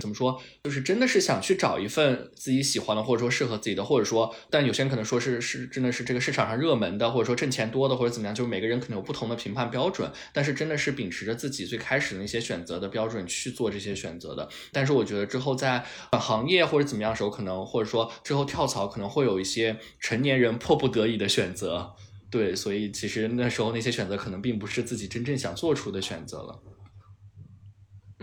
[0.00, 0.40] 怎么说？
[0.64, 10.10] 就是真的是想去找一份自己喜欢的，或者说适合自己的，或者说，但有些人可能说是是真的是这个市场上热门的，或者说挣钱多的，或者怎么样，就是每个人可能有不同的评判标准。
[10.32, 14.48] 但是真的是秉持着自己最开始的那些选择的标准去做这些选择的。
[14.72, 21.94] 但是我觉得之后在行业或者怎么样的时候，可能或者说之后跳槽，可能会有一些成年人迫不得已的选择。
[22.30, 26.62] 对，所以其实那时候那些选择可能并不是自己真正想做出的选择了。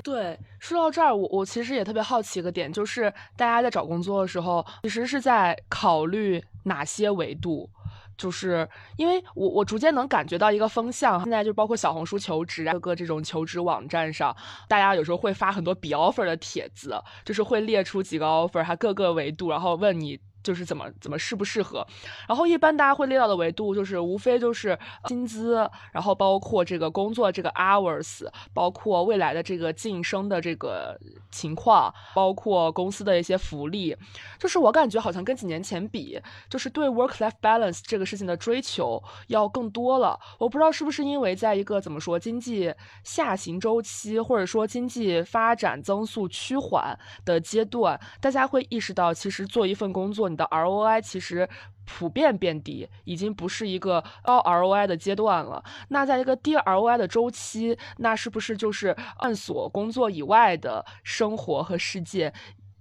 [0.03, 7.69] 对，说到这儿，我我其实也特别好奇一个点，就是大家在找工作的时候，其实是在考虑哪些维度？
[8.17, 14.35] 就是因为我我逐渐能感觉到一个风向，现在就包括小红书求职啊，各个这种求职网站上，
[14.67, 20.19] 大家有时候会发很多比 offer 的帖子，就是会列出几个 offer，它各个维度，然后问你。
[20.47, 21.85] 就是怎么怎么适不适合，
[22.25, 24.79] 然后一般大家会列到的维度就是无非就是
[25.09, 30.97] 薪资，然后包括这个工作这个 hours，包括未来的这个晋升的这个
[31.29, 33.93] 情况，包括公司的一些福利。
[34.39, 36.17] 就是我感觉好像跟几年前比，
[36.49, 40.17] 就是对 work life balance 这个事情的追求要更多了。
[40.39, 42.73] 我不知道是不是因为在一个怎么说经济
[43.03, 50.36] 下行周期，或者说经济发展增速趋缓的阶段，大家会意识到其实做一份工作。
[50.37, 51.49] 的 ROI 其实
[51.85, 55.63] 普遍变低，已经不是一个高 ROI 的阶段了。
[55.89, 62.31] 那在一个低 ROI 的周期，那是不是就是探索工作以外的生活和世界？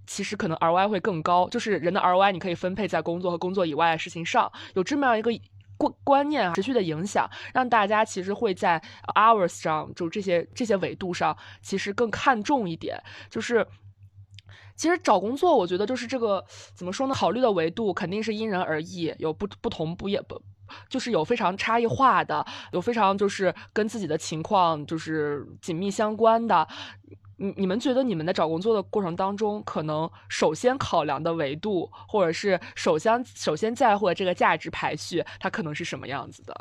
[0.07, 4.53] 其实可能 ROI 会更高，就是人的 ROI 你可以分配在工作和工作以外的事情上。
[4.75, 5.33] 有这么样一个
[5.77, 8.81] 观观念，持续的影响，让大家其实会在
[9.15, 13.67] hours 上，就这些这些维度上，其实更看重一点，就是。
[14.77, 17.15] 其实找工作，我觉得就是这个怎么说呢？
[17.15, 20.41] 考虑的维度肯定是因人而异，有不不同不也不，
[20.89, 26.69] 就是有非常差异化的，有非常就是跟自己的情况就是紧密相关的。
[27.39, 36.55] 你你们觉得你们在找工作的过程当中，可能首先考量的维度，或者是首先首先在乎的这个价值排序，它可能是什么样子的？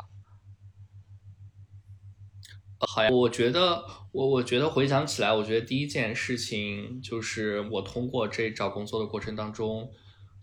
[2.78, 9.90] 好呀，我觉得我我觉得回想起来，我觉得第一件事情就是我通过这找工作的过程当中，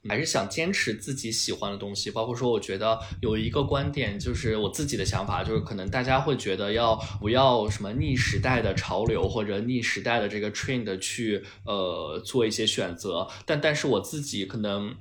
[0.09, 2.09] 还是想坚持自己喜欢的东西。
[2.09, 14.95] 包括说，我觉得有一个观点，就是我自己的想法，就是可能大家会觉得要不要什么逆时代的潮流或者逆时代的这个 trend 去呃做一些选择，但但是我自己可能。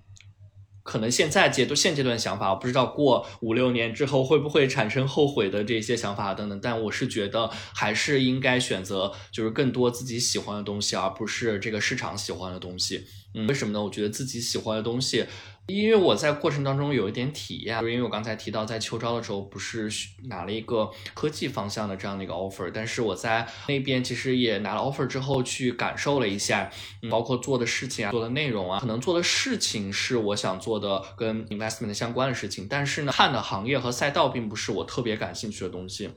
[0.82, 13.06] 可能现在阶段现阶段想法，我不知道过五六年之后会不会产生后悔的这些想法等等，但我是觉得还是应该选择就是更多自己喜欢的东西，而不是这个市场喜欢的东西。
[13.34, 13.82] 嗯，为什么呢？
[13.82, 15.24] 我觉得自己喜欢的东西。
[15.66, 19.88] 因为我在过程当中有一点体验，就是因为我刚才提到在秋招的时候不是
[20.24, 26.70] 拿了一个科技方向的这样的一个 offer，但是我在那边其实也拿了 offer 之后去感受了一下，
[27.10, 36.10] 包括做的事情啊、做的内容啊，可能做的事情是我想做的跟 investment 相关的事情，但是呢，看的行业和赛道并不是我特别感兴趣的东西。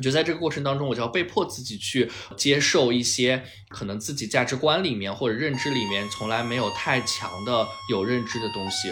[0.00, 8.90] 我觉得在这个过程当中，我就要被迫自己去接受一些可能自己价值观里面或者认知里面从来没有太强的有认知的东西，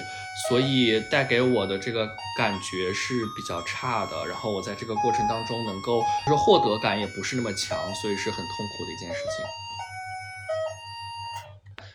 [0.50, 2.06] 所以带给我的这个
[2.36, 4.26] 感觉是比较差的。
[4.26, 9.46] 然后我在这个过程当中能够就是获得感也不是那么强，所以是很痛苦的一件事情。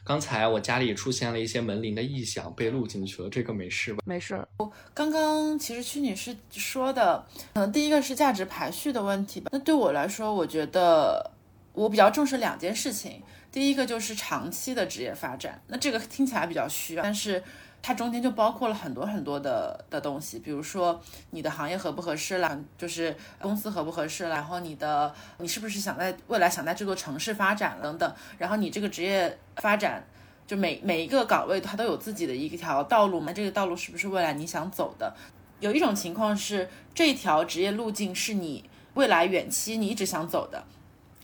[0.03, 3.99] 刚才我家里出现了一些门铃的异响，被录进去了，这个没事吧？
[4.05, 4.45] 没事。
[4.57, 9.49] 我刚刚其实曲女士说的，可能第一个是价值排序的问题吧。
[9.53, 11.31] 那对我来说，我觉得
[11.73, 15.61] 我比较重视两件事情，第一个就是长期的职业发展。
[15.67, 17.43] 那这个听起来比较虚，但是。
[17.85, 30.01] 它中间就包括了很多很多的的东西，比如说你的行业合不合适啦，就是公司合不合适，然后你的你是不是想在未来想在这座城市发展等等，然后你这个职业发展，
[30.47, 35.13] 就每每一个岗位它都有自己的一条道路嘛，这个道路是不是未来你想走的？
[35.59, 38.63] 有一种情况是这条职业路径是你
[38.93, 40.63] 未来远期你一直想走的，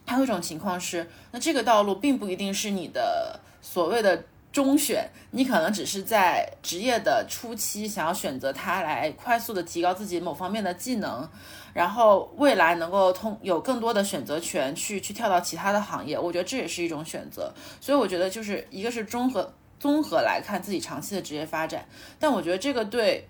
[0.05, 4.26] 还有一种情况是那这个道路并不一定是你的所谓的。
[4.52, 11.30] 中选，你可能只是在职业的初期想要选择它来快速的提高自己某方面的技能，
[11.72, 17.54] 然后未来能够通有更多的选择权去去跳到其他的行业，我觉得这也是一种选择。
[17.80, 21.86] 所以我觉得就是一个是综合综合来看自己长期的职业发展，
[22.20, 23.28] 但我觉得这个对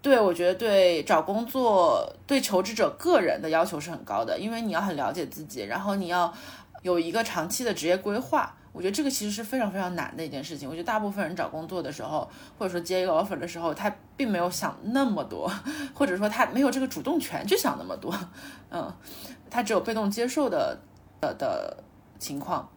[0.00, 6.32] 对我觉得对找工作对求职者个人的要求是很高的，因为你要很了解自己，然后你要
[6.80, 8.56] 有一个长期的职业规划。
[8.72, 10.68] 我觉得这个其实是非常非常难的一件事情。
[10.68, 15.50] 我觉得大部分人找工作的时候，或者说接一个 offer 的时候，他并没有想那么多，
[15.92, 18.14] 或者说他没有这个主动权去想那么多，
[18.70, 18.92] 嗯，
[19.50, 20.78] 他只有被动接受的
[21.20, 21.82] 的的
[22.18, 22.70] 情况。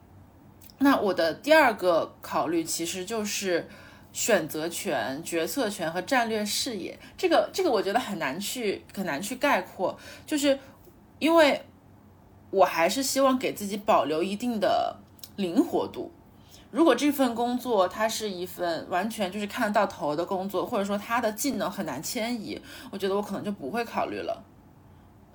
[0.80, 3.70] 那我的第二个考虑其实就是
[4.12, 7.00] 选择权、决策权和战略视野。
[7.16, 10.60] 这个这个我觉得很难去很难去概括，就是
[11.20, 11.64] 因为
[12.50, 14.98] 我还是希望给自己保留一定的
[15.36, 16.12] 灵活度。
[16.72, 22.60] 如果这份工作它是一份完全就是看得到头的工作，或者说它的技能很难迁移，
[22.90, 24.44] 我觉得我可能就不会考虑了，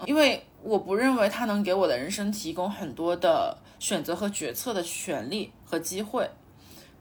[0.05, 6.29] 因为我不认为它能给我的人生提供很多的选择和决策的权利和机会。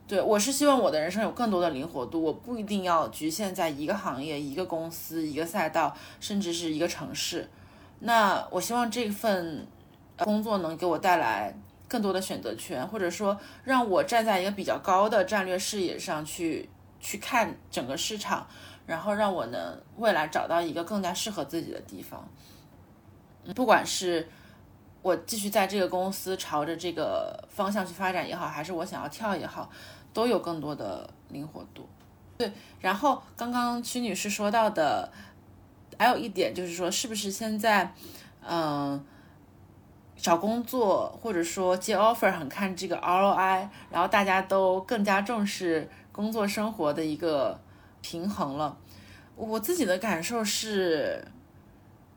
[0.07, 7.49] 对我是希望我的人生有更多的灵活度，我不一定要局限在一个行业、一个公司、一个赛道，甚至是一个城市。
[8.01, 9.65] 那我希望这份
[10.19, 11.55] 工作能给我带来。
[11.87, 16.69] 更多的选择权，或者说让我站在一个比较高的战略视野上去
[16.99, 18.45] 去看整个市场，
[18.85, 22.27] 然后让我能未来找到一个更加适合自己的地方。
[23.55, 24.27] 不管是
[25.01, 29.69] 我继续在这个公司朝着这个方向去发展也好，还是我想要跳也好，
[30.13, 31.87] 都有更多的灵活度。
[32.37, 35.09] 对，然后刚刚曲女士说到的
[35.97, 37.93] 还有一点就是说，是不是现在，
[38.45, 39.05] 嗯。
[40.17, 47.59] 找工作或者说接 offer 很看这个 ROI，然后大家都更加重视工作生活的一个
[48.01, 48.75] 平衡了。
[49.35, 51.23] 我自己的感受是，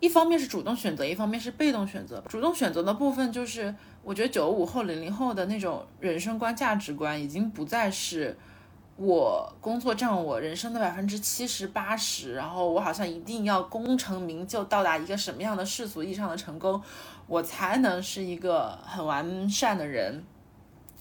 [0.00, 2.22] 一方面是主动选择，一方面是被动选择。
[2.26, 8.36] 主动选择的部分就是，我觉得九五后、零零后的那种人生观、价值观已经不再是。
[8.96, 16.78] 我工作占我人生的百分之七十八十，然后我好像一定要功成名就，到达一个什么样的世俗意义上的成功，
[17.30, 20.24] 我才能是一个很完善的人。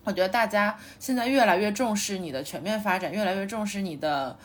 [0.03, 4.37] 我觉得大家现在越来越重视你的全面发展，越来越重视你的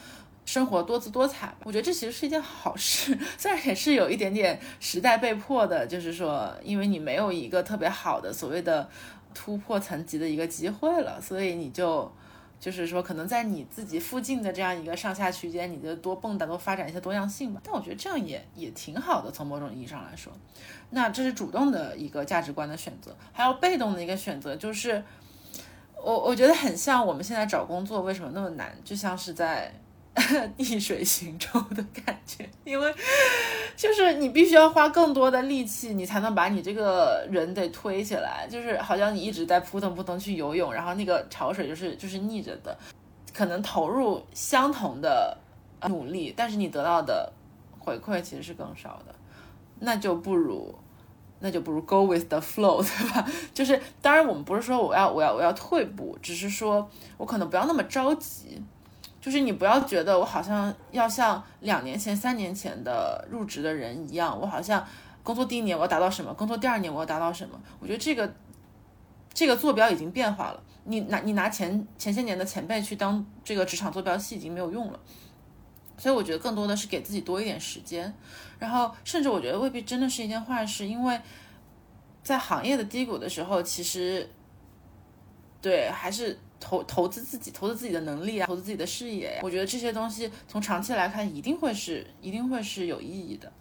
[0.47, 1.55] 生活多姿多彩。
[1.63, 8.89] 我觉得这其实是一件好事， 虽然也是有一点点时代被迫的，就是说，因为你没有一个特别好的所谓的
[9.35, 12.11] 突破层级的一个机会了，所以你就。
[12.65, 17.61] 就是说，可能在你自己附近的这样一个上下区间，你就多蹦跶，多发展一些多样性吧。
[17.63, 20.33] 但我觉得这样也也挺好的，从某种意义上来说。
[20.89, 25.05] 那这是主动的一个价值观的选择，还有被动的一个选择，就是
[26.03, 29.71] 我我觉得很像我们现在找工作为什么那么难，就像是在。
[30.57, 32.95] 逆水行舟的感觉，因为
[33.77, 38.47] 就是你必须要花更多的力气，你才能把你这个人得推起来。
[38.49, 42.77] 就是好像你一直在扑腾扑腾去游泳，然后那个潮水就是就是逆着的，
[43.33, 45.37] 可能投入相同的
[45.89, 47.33] 努力，但是你得到的
[47.81, 49.15] 回馈其实是更少的。
[49.81, 50.73] 那就不如
[51.41, 53.27] 那就不如 go with the flow，对吧？
[53.53, 58.63] 就是当然我们不是说我要我要我要退步，只是说我可能不要那么着急。
[59.25, 64.87] 就是你不要觉得我好像要像两年前、三年前的入职的人一样，我好像
[65.23, 67.59] 工作第一年我要达到什么，工作第二年我要达到什么。
[67.81, 68.31] 我觉得这个
[69.33, 70.63] 这个坐标已经变化了。
[70.85, 75.01] 你拿你拿前前些年的前辈去当这个职场坐标系已经没有用了。
[75.97, 78.15] 所以我觉得更多的是给自己多一点时间，
[78.59, 81.19] 然后甚至我觉得未必真的是一件坏事，因为
[82.23, 84.29] 在行业的低谷的时候，其实
[85.63, 86.39] 对还是。
[86.59, 93.53] 投投资自己，投资自己的能力啊，投资自己的事业，我觉得这些东西从长期来看，一定会是一定会是有意义的。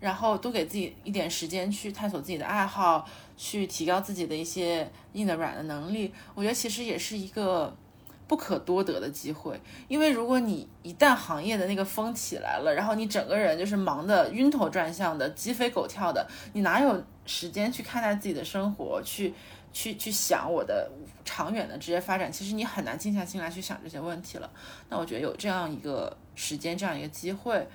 [0.00, 7.76] 然后多给自己一点时间去探索自己的爱好，去提高自己的一些硬的软的能力，我觉得其实也是一个
[8.26, 9.60] 不可多得的机会。
[9.88, 19.34] 因为如果你一旦行业的那个风起来了，然后你整个人就是忙得晕头转向的、鸡飞狗跳的，你哪有时间去看待自己的生活，去？
[19.72, 20.90] 去去想我的
[21.24, 24.50] 长远的职业发展，其实你很难静下心来去想这些问题了。
[24.88, 27.66] 那我觉得有这样一个时间，这样一个机会，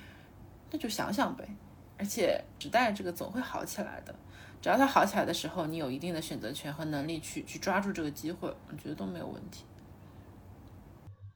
[0.70, 1.48] 那就想想呗。
[1.98, 4.14] 而且时代这个总会好起来的，
[4.60, 9.64] 只要它好起来的时候，你有一定的选择权和能力去去抓住这个机会，我觉得都没有问题。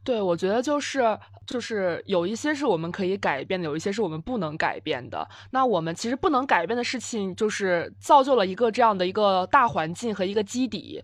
[0.03, 5.29] 对，我觉得就是就是有一些是我们可以改变的，有一些是我们不能改变的。
[5.51, 11.03] 那我们其实不能改变的事情，就是造就了一个这样的一个大环境和一个基底。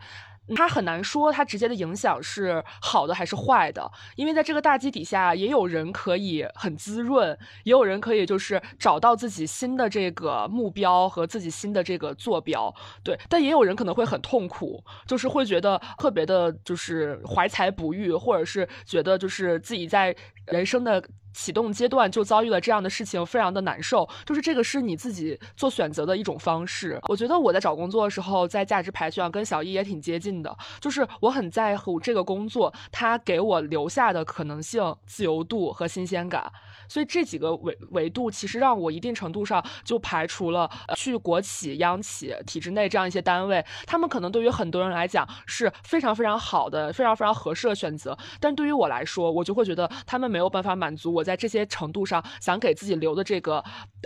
[0.55, 12.73] 它很难说它直接的影响是好的还是坏的，因为在这个大基底下，也有人可以很滋润，也有人可以就是找到自己新的这个目标和自己新的这个坐标，
[13.03, 13.19] 对。
[13.29, 20.15] 但也有人可能会很痛苦，就是会觉得特别的，就是怀才不遇，或者是觉得就是自己在
[20.47, 21.03] 人生的。
[21.39, 24.09] 启动阶段就遭遇了这样的事情，非常的难受。
[24.25, 26.99] 就是这个是你自己做选择的一种方式。
[27.09, 36.53] 我觉得我在找工作的时候，在价值排序上跟小易也挺接近的，就是我很在乎这个工作它给我留下的可能性、自由度和新鲜感。
[36.89, 53.63] 所以这几个维维度，其实让我一定程度上就排除了去国企、央企、体制内这样一些单位，他们可能对于很多人来讲是非常非常好的、非常非常合适的选择，但对于我来说，我就会觉得他们没有办法满足我在这些程度上想给自己留的这个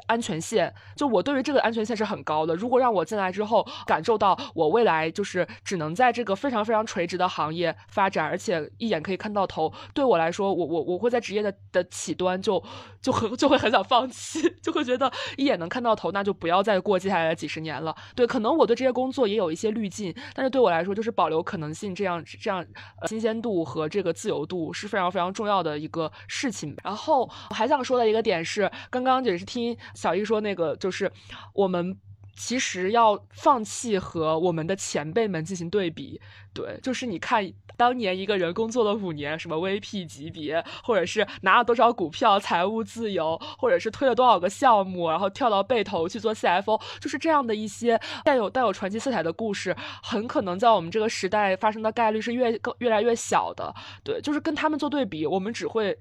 [0.07, 0.73] 安全线。
[0.97, 12.63] 就我对于这个安全线是很高的，如果让我进来之后感受到我未来就是只能在这个非常非常垂直的行业发展，而且一眼可以看到头，对我来说，我我我会在职业的的起端就。
[13.01, 17.95] 就很就会很想放弃， 就会觉得一眼能看到头，那就不要再过接下来的几十年了。
[18.15, 22.65] 对，可能我对这些工作也有一些滤镜，但是对我来说，就是保留可能性，这样这样
[23.07, 26.77] 新鲜度和这个自由度是非常非常重要的一个事情。
[26.85, 31.11] 然后我还想说的一个点是，刚刚也是听小易说那个，就是
[31.55, 31.99] 我们。
[32.37, 36.21] 其实要放弃和我们的前辈们进行对比，
[36.53, 53.75] 对，就是你看当年一个人工作了五年，什么 VP 级别，或者是拿了多少股票，财务自由，或者是推了多少个项目，然后跳到背头去做 CFO，就是这样的一些带有带有传奇色彩的故事，很可能在我们这个时代发生的概率是越越来越小的。
[54.03, 55.99] 对，就是跟他们做对比，我们只会。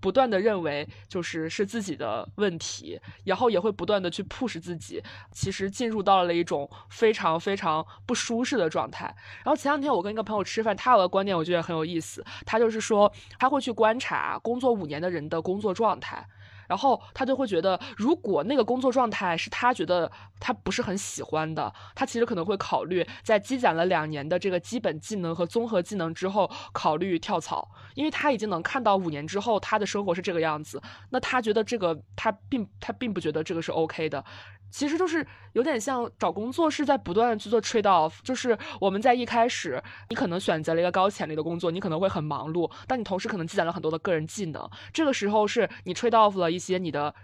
[0.00, 9.06] 不断的认为就是是自己的问题，然后也会不断的去 push 自己，其实进入到了一种非常非常不舒适的状态。
[9.44, 16.26] 然后前两天我跟一个朋友吃饭，他有个观点我觉得很有意思，他就是说他会去观察工作五年的人的工作状态。
[16.68, 20.10] 然后他就会觉得，如果那个工作状态是他觉得
[20.40, 34.24] 他不是很喜欢的，他其实可能会考虑在积攒了两年的这个基本技能和综合技能之后，考虑跳槽，因为他已经能看到五年之后他的生活是这个样子，那他觉得这个他并他并不觉得这个是 OK 的。
[34.70, 38.14] 其实就是有点像找工作，是在不断的去做 trade off。
[38.22, 44.68] 就是我们在一开始，你可能选择了一个高潜力的工作，你可能会很忙碌，但你同时可能积攒了很多的个人技能。
[44.92, 47.14] 这个时候是你 trade off 了一些你的。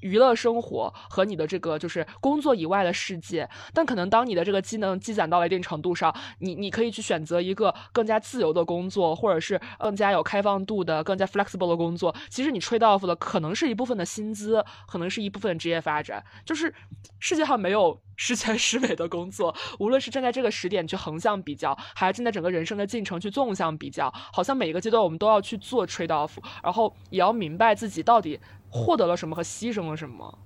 [0.00, 12.14] 娱乐生活和你的这个就是工作以外的世界，但可能当你的这个技能积攒到了一定程度上，你你可以去选择一个更加自由的工作，或者是更加有开放度的、更加 flexible 的工作。
[12.28, 16.22] 其实你 trade off 的可能是一部分的薪资，可能是一部分职业发展。
[16.44, 16.72] 就是
[17.18, 28.38] 世界上没有十全十美的工作，无论是站在这个时点去横向比较，还是站在整个人生的进程去纵向比较，好像每一个阶段我们都要去做 trade off，然后也要明白自己到底。
[28.84, 30.38] 获得了什么和牺牲了什么？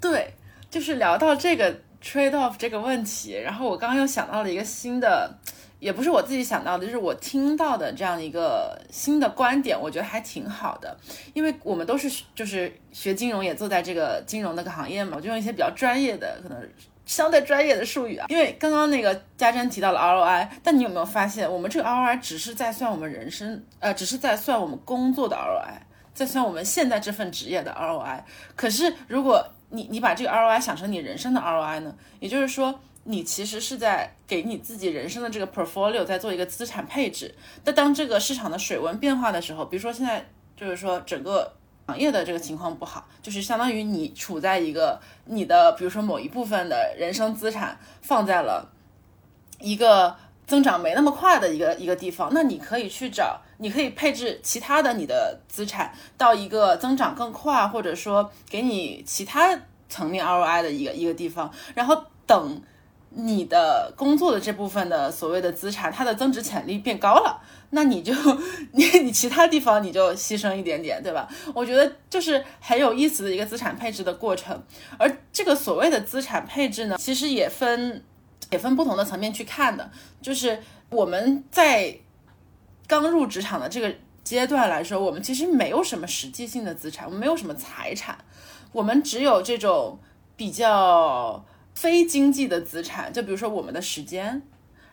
[0.00, 0.34] 对，
[0.70, 5.30] 就是聊到这个 trade off 这个问题，然后我刚刚又想到了一个新的，
[5.78, 10.96] 也不是我自己想到的，就是我听到的这样一个新的观点，我觉得还挺好的，
[11.34, 16.58] 因为我们都是就是学金融，也做在这个金融那个行业嘛，我就用一些比较专业的，可能
[17.04, 18.26] 相对专业的术语啊。
[18.28, 25.89] 因为刚刚那个家珍提到了 ROI，但你有没有发现，我们这个 ROI 只是在算我们人生，呃，只是在算我们工作的 ROI。
[26.20, 28.20] 在算我们现在这份职业的 ROI，
[28.54, 31.94] 可是如果你你把这个 ROI 想成你人生的 ROI 呢？
[32.18, 37.34] 也就是说，你其实是在给你自己人生的这个 portfolio 在做一个资产配置。
[37.64, 41.54] 那当这个市场的水温变化的时候，比如说现在就是说整个
[41.86, 48.70] 行业的这个情况不好，就是相当于你处在一个你的比如说某一部分的人生资产放在了
[49.58, 50.14] 一个
[50.46, 53.40] 增长没那么快的一个一个地方，那你可以去找。
[53.62, 59.54] 你可以配置其他的你的资产到一个增长更快，或者说给你其他
[59.86, 62.62] 层面 ROI 的一个一个地方，然后等
[63.10, 67.38] 你的工作的这部分的所谓的资产，它的增值潜力变高了，
[67.70, 68.14] 那你就
[68.72, 71.28] 你你其他地方你就牺牲一点点，对吧？
[71.52, 74.58] 我觉得就是很有意思的一个资产配置的过程，
[74.96, 78.02] 而这个所谓的资产配置呢，其实也分
[78.50, 79.90] 也分不同的层面去看的，
[80.22, 80.58] 就是
[80.88, 81.98] 我们在。
[82.90, 88.18] 刚入职场的这个阶段来说，我们其实没有什么实际性的资产，我们没有什么财产，
[88.72, 89.96] 我们只有这种
[90.34, 94.42] 比较非经济的资产，就比如说我们的时间，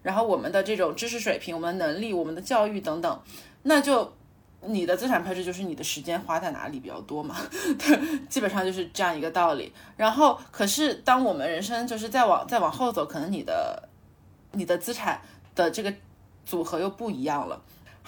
[0.03, 3.19] 然后我们的这种知识水平、我们能力、我们的教育等等。
[3.63, 4.13] 那就
[4.61, 7.35] 你的资产配置就是你的时间花在哪里比较多嘛？
[7.79, 9.73] 对， 基本上就是这样一个道理。
[9.95, 13.89] 然后，可是当我们人生就是再往再往后走，可能你的
[14.51, 15.19] 你的资产
[15.55, 15.91] 的这个
[16.45, 17.59] 组合又不一样了。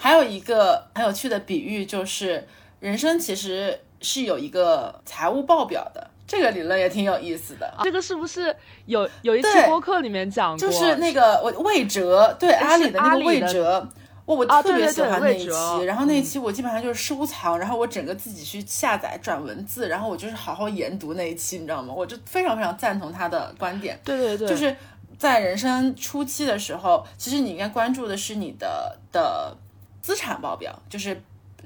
[0.02, 2.42] 还有一个很有趣的比喻，就是
[2.80, 7.70] 人生其实是有一个财务报表的，这个理论也挺有意思的。
[7.82, 10.58] 这个是不是有有一期播客里面讲过？
[10.58, 13.86] 就是那个我魏哲，对阿里的那个魏哲，
[14.24, 15.84] 我我特别喜欢那一期。
[15.84, 21.92] 然后那一期我基本上就是收藏，然后我整个自己去下载转文字，然后我就是好好研读那一期，你知道吗？
[21.94, 24.00] 我就非常非常赞同他的观点。
[24.02, 24.74] 对对对，就是。
[25.18, 29.54] 在人生初期的时候，其实你应该关注的是你的的
[30.10, 31.14] 资产报表，就是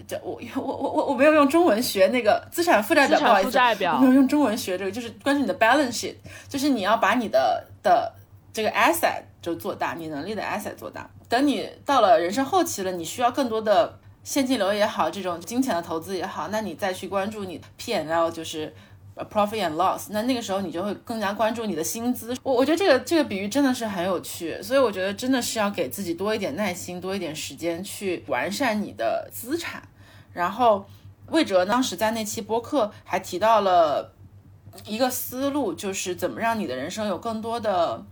[0.06, 6.16] 叫我我我我我没有用中文学那个资产负债表，不好意思，我没有用中文学这个，就是关注你的 balance sheet，
[6.46, 8.12] 就是你要把你的的
[8.52, 11.08] 这个 asset 就做大，你能力的 asset 做大。
[11.26, 18.74] 等你到了人生后期了，你需要更多的现金流也好，这种金钱的投资也好，那你再去关注你 P and L，就是。
[19.30, 22.36] Profit and loss，那那个时候你就会更加关注你的薪资。
[22.42, 29.82] 我我觉得这个这个比喻真的是很有趣，所以我觉得真的是要给自己多一点耐心，多一点时间去完善你的资产。
[30.32, 30.84] 然后
[31.30, 34.12] 魏哲当时在那期播客还提到了
[34.84, 38.04] 一个思路，就是怎么让你的人生有更多的。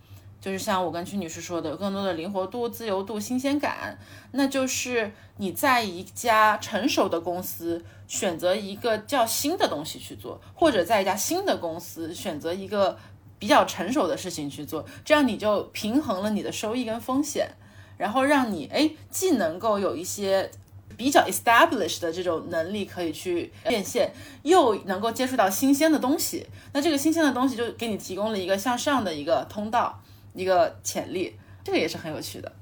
[0.42, 3.96] 就是像我跟曲女士说的，有更多的灵活度、自由度、新鲜感，
[4.32, 12.98] 那就是你在一家成熟的公司选择一个较新的东西去做，或者在一家新的公司选择一个
[13.38, 17.48] 比较成熟的事情去做，这样你就平衡了你的收益跟风险，
[17.96, 20.50] 然后让你哎既能够有一些
[20.96, 24.12] 比较 established 的这种能力可以去变现，
[24.42, 30.00] 又能够接触到新鲜的东西，那这个新鲜的东西就给你提供了一个向上的一个通道。
[30.34, 32.52] 一个潜力，这个也是很有趣的。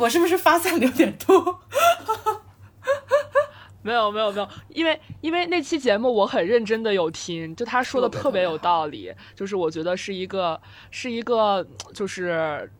[0.00, 1.60] 我是不是发散的有点多？
[3.80, 12.70] 没有没有没有，因为因为那期节目我很认真的有听，就他说的特别有道理，就是我觉得是一个是一个就是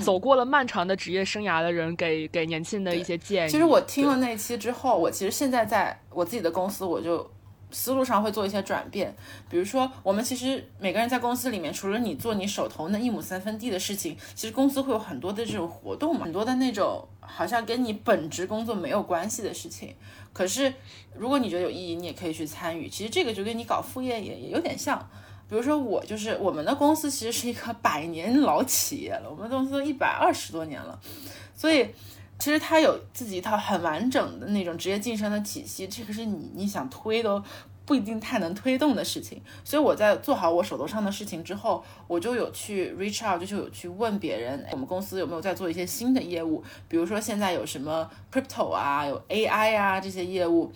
[0.00, 3.50] 走过了漫长的职业生涯的人给给年轻的一些建议。
[3.50, 7.30] 其实我听了那期之后，我其实现在在我自己的公司，我就。
[7.76, 9.14] 思路上会做一些转变，
[9.50, 19.94] 比如说，我们其实每个人在公司里面，除了你做你手头那一亩三分地的事情，其实公司会有很多的这种活动嘛，很多的那种好像跟你本职工作没有关系的事情。
[20.32, 20.72] 可是
[21.14, 22.88] 如果你觉得有意义，你也可以去参与。
[22.88, 24.98] 其实这个就跟你搞副业也也有点像。
[25.46, 30.98] 比如说我就是我们的公司其实是一个百年老企业了，我们公司一百二十多年了，
[31.54, 31.90] 所以。
[32.38, 37.42] 其实他有自己一套很完整的那种职业晋升的体系，这个是你你想推都
[37.86, 39.40] 不一定太能推动的事情。
[39.64, 50.70] 所以我在做好我手头上的事情之后，我就有去 reach out，就是有去问别人，我们公司有没有在做一些新的业务，比如说现在有什么 crypto 啊，有 AI 啊这些业务。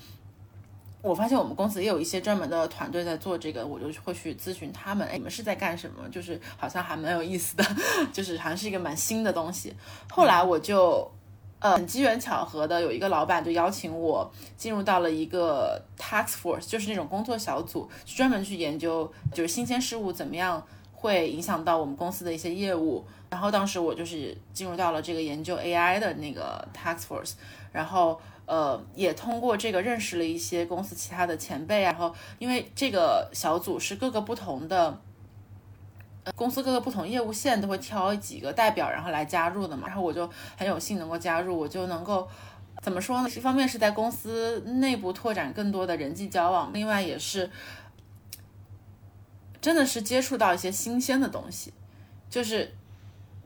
[1.02, 6.08] 我发现我们公司也有一些专门的团队在做这个，我就会去咨询他们，你们是在干什么？
[6.10, 7.64] 就是好像还蛮有意思的，
[8.12, 9.74] 就是好像是一个蛮新的东西。
[10.08, 11.10] 后来我就。
[11.60, 23.04] 呃，很机缘巧合的，有一个老板就邀请我进入到了一个 task force，就是那种工作小组，专门去研究就是新鲜事物怎么样会影响到我们公司的一些业务。
[23.28, 27.32] 然后当时我就是进入到了这个研究 AI 的那个 task force，
[27.70, 31.92] 然后呃也通过这个认识了一些公司其他的前辈啊。
[31.92, 34.98] 然后因为这个小组是各个不同的。
[36.36, 39.88] 公司各个不同业务线都会挑几个代表，然后来加入的嘛。
[39.88, 42.28] 然后我就很有幸能够加入，我就能够
[42.82, 43.28] 怎么说呢？
[43.28, 47.50] 一方面是在公司内部拓展更多的人际交往，另外也是
[49.62, 51.72] 真的是接触到一些新鲜的东西，
[52.28, 52.74] 就是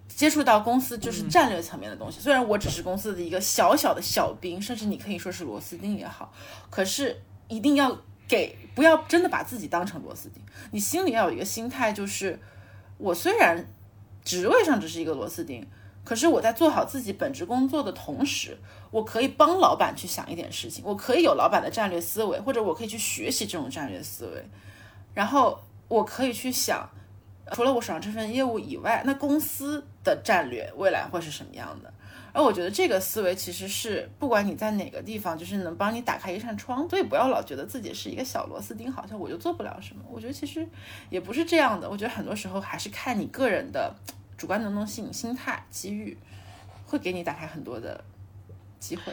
[0.08, 2.20] 接触到公司就是战略层面的东西。
[2.20, 6.32] 虽然我只是公司的一个小小的小兵，甚至你可以说是螺丝钉也好，
[6.70, 7.96] 可是一定要
[8.26, 12.36] 给不要真的把自己当成螺丝钉，你心里要有一个心态就是。
[13.04, 13.66] 我虽然
[14.24, 15.66] 职位上只是一个螺丝钉，
[16.04, 18.56] 可是我在做好自己本职工作的同时，
[18.90, 24.42] 我可以帮老板去想一点事情，我可以有老板的战略思维，或者我可以去学习这种战略思维，
[25.12, 26.88] 然后我可以去想，
[27.52, 31.92] 除了我手上这份业务以外，那公司的战略未来会是什么样的？
[32.34, 36.86] 而我觉得这个思维其实是，不管你在哪个地方，就是能帮你打开一扇窗。
[36.88, 40.02] 所以不要老觉得自己是一个小螺丝钉，好像我就做不了什么。
[40.10, 40.68] 我觉得其实
[41.10, 41.88] 也不是这样的。
[41.88, 43.94] 我觉得很多时候还是看你个人的
[44.36, 46.18] 主观能动性、心态、机遇，
[46.84, 48.02] 会给你打开很多的
[48.80, 49.12] 机会。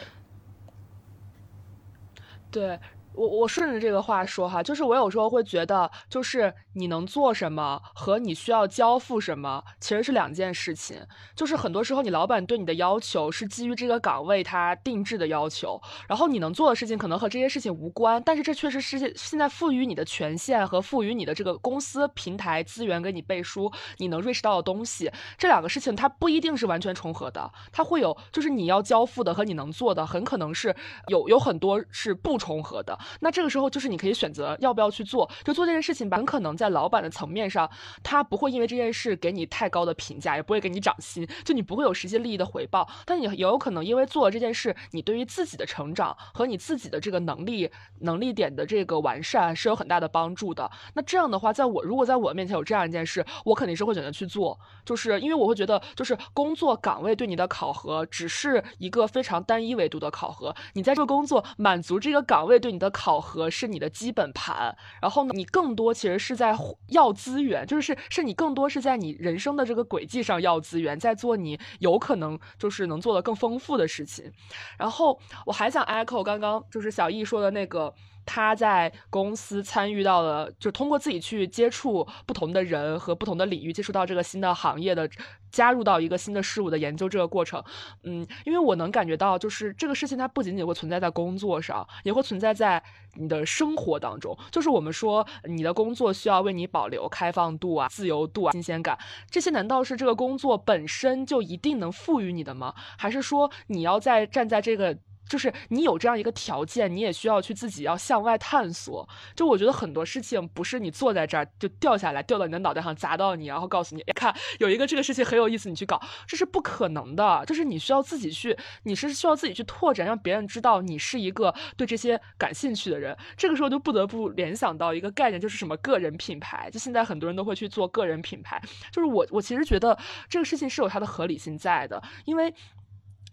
[2.50, 2.78] 对。
[3.14, 11.00] 我我顺着这个话说哈，就是我有时候会觉得，就是你能做什么和你需要交付什么其实是两件事情。
[11.34, 30.74] 就是很多时候你老板对你的要求是基于这个岗位他定制的要求，然后你能做的事情可能和这些事情无关，但是这确实是现在赋予你的权限和赋予你的这个公司平台资源给你背书，你能 reach 到的东西，这两个事情它不一定是完全重合的，它会有就是你要交付的和你能做的很可能是
[31.08, 32.98] 有有很多是不重合的。
[33.20, 36.22] 那这个时候就是你可以选择要不要去做，就做这件事情吧。
[36.22, 37.68] 很可能在老板的层面上，
[38.00, 42.88] 他不会因为这件事给你太高的评价，也不会给你涨薪，就你不会有实际利益的回报。
[43.04, 47.68] 但你也有可能因为做了这件事，你对于自己的成长和你自己的这个能力
[48.02, 50.70] 能力点的这个完善是有很大的帮助的。
[50.94, 66.56] 那这样的话，在我如果在我面前有这样一件事，我肯定是会选择去做，就是因为我会觉得，就是工作岗位对你的考核只是一个非常单一维度的考核，你在这个工作满足这个岗位对你的考核是你的基本盘，然后呢，你更多其实是在
[66.88, 74.30] 要资源，就是是你更多是在你人生的这个轨迹上要资源，在做你有可能就是能做的更丰富的事情。
[74.78, 77.92] 然后我还想 echo 刚刚就是小易说的那个。
[78.24, 85.08] 他在公司参与到了，就通过自己去接触不同的人和不同的领域，接触到这个新的行业的，
[85.50, 87.62] 加入到一个新的事物的研究这个过程。
[88.04, 92.82] 嗯，因为我能感觉到，就是这个事情它不仅仅会存在在工作上，也会存在在
[93.14, 94.36] 你的生活当中。
[94.50, 98.96] 就是我们说，你的工作需要为你保留开放度啊、自由度啊、新鲜感，
[99.30, 102.74] 这些难道是这个工作本身就一定能赋予你的吗？
[102.96, 104.96] 还是说你要在站在这个？
[105.28, 109.08] 就是你有这样一个条件，你也需要去自己要向外探索。
[109.34, 117.44] 就我觉得很多事情不是你坐在这儿就掉下来，掉到你的脑袋上砸到你，然后告诉你，看有一个这个事情很有意思，你去搞，这是不可能的。
[117.46, 123.16] 就是你需要自己去，你是需要自己去拓展，让别人知道你是一个对这些感兴趣的人。
[123.36, 126.68] 这个时候就不得不联想到一个概念，就是什么个人品牌。
[126.70, 128.60] 就现在很多人都会去做个人品牌。
[128.90, 129.98] 就是我我其实觉得
[130.28, 132.52] 这个事情是有它的合理性在的，因为。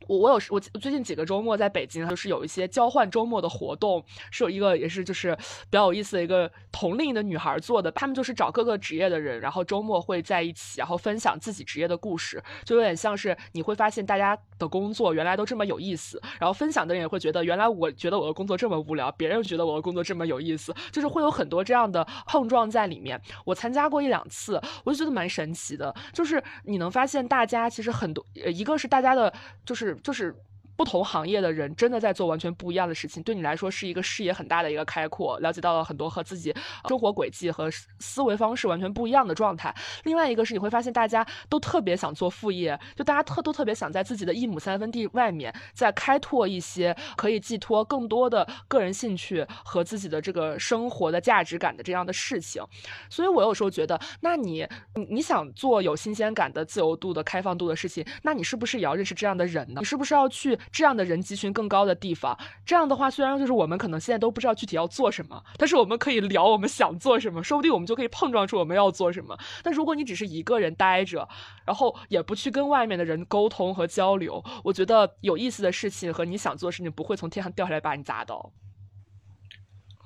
[0.08, 7.92] 我我有我最近几个周末在北京，就是有一些交换周末的活动，是有一个也是就是比较有意思的一个同龄的女孩做的。
[7.92, 23.22] 他们就是找各个职业的人，然后周末会在一起，然后分享自己职业的故事，就有点像是你会发现大家的工作原来都这么有意思，然后分享的人也会觉得原来我觉得我的工作这么无聊，别人觉得我的工作这么有意思，就是会有很多这样的碰撞在里面。
[23.46, 29.32] 我参加过一两次，我就觉得蛮神奇的，就是你能发现大家其实很多，一个是大家的，
[29.66, 29.89] 就是。
[29.96, 30.36] 就是。
[30.80, 36.56] 不同行业的人真的在做完全不一样的事情，对你来说是一个视野很大的一个开阔，了解到了很多和自己
[36.88, 37.70] 生活轨迹和
[38.00, 39.76] 思维方式完全不一样的状态。
[40.06, 52.64] 另外一个是你会发现大家都特别想做副业，就大家特都特别想在自己的一亩三分地外面再开拓一些可以寄托更多的个人兴趣和自己的这个生活的价值感的这样的事情。
[53.10, 54.66] 所以我有时候觉得，那你
[54.96, 59.82] 你你想做有新鲜感的、自由度的、开放度的事情，那你是不是也要认识这样的人呢？
[59.82, 60.58] 你是不是要去？
[60.72, 69.38] 这样的人集群更高的地方，这样的话，虽然就是我们可能现在都不知道具体要做什么，但是我们可以聊我们想做什么，说不定我们就可以碰撞出我们要做什么。
[69.64, 71.28] 但如果你只是一个人待着，
[71.66, 78.52] 然后也不去跟外面的人沟通和交流，我觉得有意思的事情和你想做的事情不会从天上掉下来把你砸到。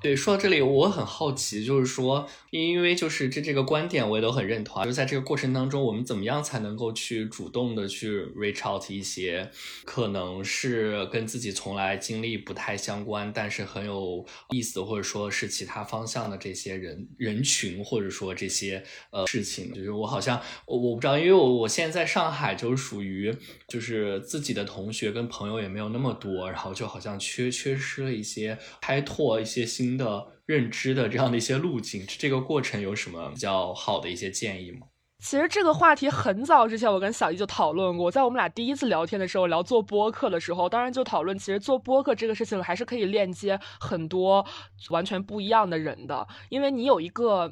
[0.03, 4.83] 对，说到这里，我很好奇，就是说，因为就是这这个观点，我也都很认同。
[4.83, 9.49] 就在这个过程当中，我们怎么样才能够去主动的去 reach out 一些
[9.85, 19.73] 可能是跟自己从来经历不太相关，但是很有意思，或者说是其他方向的这些人人群，或者说这些呃事情。
[19.73, 23.33] 就是我好像我我不知道，因为我我现在在上海，就是属于
[23.69, 34.87] 就是自己的同学跟朋友也没有那么多，然后就好像缺缺失了一些开拓一些新的认知的这样的一些路径，这个过程有什么比较好的一些建议吗？
[35.19, 44.45] 其实这个话题很早之前我跟小姨就讨论过，在我们俩第一次聊天的时候聊做播客的时候，当然就讨论，其实做播客这个事情还是可以链接很多
[44.89, 47.49] 完全不一样的人的，因为你有一个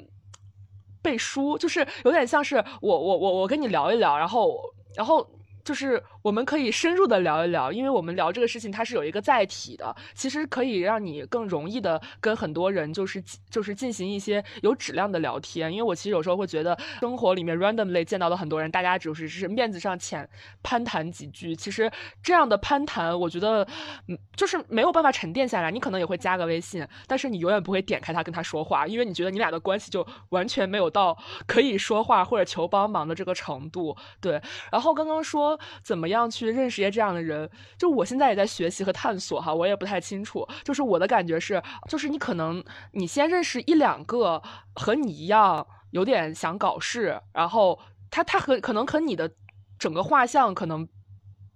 [1.02, 4.56] 背书，就是有点像是我我我我跟你聊一聊，然后
[4.96, 5.26] 然后。
[5.64, 15.72] 就是我们可以深入的聊一聊，因为我们聊这个事情，它是有一个载体的，其实可以让你更容易的跟很多人就是就是进行一些有质量的聊天。
[15.72, 20.30] 因为我其实有时候会觉得，生活里面 randomly 见到的很多人，大家只是是面子上浅
[20.61, 21.91] 攀谈几句，其实
[22.22, 23.67] 这样的攀谈，我觉得
[24.07, 25.72] 嗯就是没有办法沉淀下来。
[25.72, 31.17] 你可能也会加个微信，但是你永远不会点开他跟他说话，因为你觉得你俩的关系就完全没有到
[31.47, 33.95] 可以说话或者求帮忙的这个程度。
[34.19, 34.41] 对，
[34.72, 35.59] 然后刚刚说。
[35.84, 37.49] 怎么样去认识一些这样的人？
[37.78, 40.47] 就我现在也在学习和探索哈，我也不太清楚。
[40.64, 44.41] 就是我的感觉是，就是你可能你先认识一两个
[44.76, 49.32] 和你一样有点想搞事，然后他他和可能和你的
[49.80, 50.88] 整个画像可能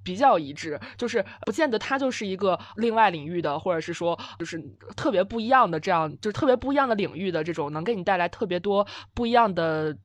[0.04, 4.62] 比较一致，就是不见得他就是一个另外领域的，或者是说就是
[4.96, 9.98] 特别不一样的这样，就是特别不一样的领域的这种能给你带来特别多不一样的。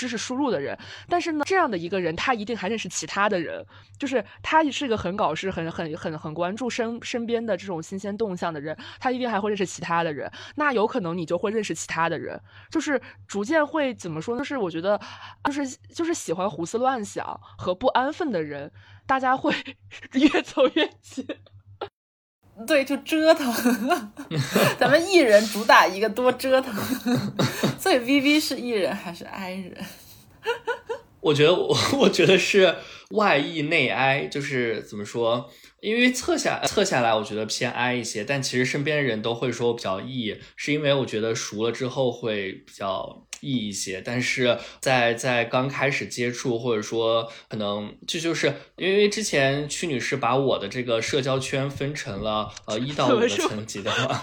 [0.00, 0.76] 知识输入的人。
[1.08, 3.62] 但是呢，这样的一个人，他一定还认识其他的人，
[3.98, 10.30] 就是他是一个很搞事、很很很很关注身身边的这种新鲜动向的人，他一定还会认识其他的人。
[10.54, 12.40] 那有可能你就会认识其他的人，
[12.70, 12.98] 就是
[13.28, 14.40] 逐渐会怎么说呢？
[14.40, 14.98] 就是我觉得，
[15.44, 18.72] 就是就是喜欢胡思乱想和不安分的人，
[19.06, 19.54] 大家会
[20.14, 21.26] 越走越近。
[22.66, 23.50] 对，就折腾。
[24.78, 26.74] 咱们艺人主打一个多折腾，
[27.80, 29.74] 所以 V V 是艺人还是 I 人？
[31.20, 32.76] 我觉得我 我觉得是
[33.12, 35.50] 外 E 内 I，就是怎么说？
[35.80, 43.26] 因为测下测下来，我觉得偏 I 一些，但其实身边人都会说我比较 E，是因为我觉得熟了之后会比较。
[43.40, 54.22] 易一些，但是在在刚开始接触，或者说可能这就是因为之前屈女士把我的这个社交圈分成了呃一到五个层级的话，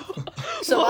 [0.64, 0.86] 什么？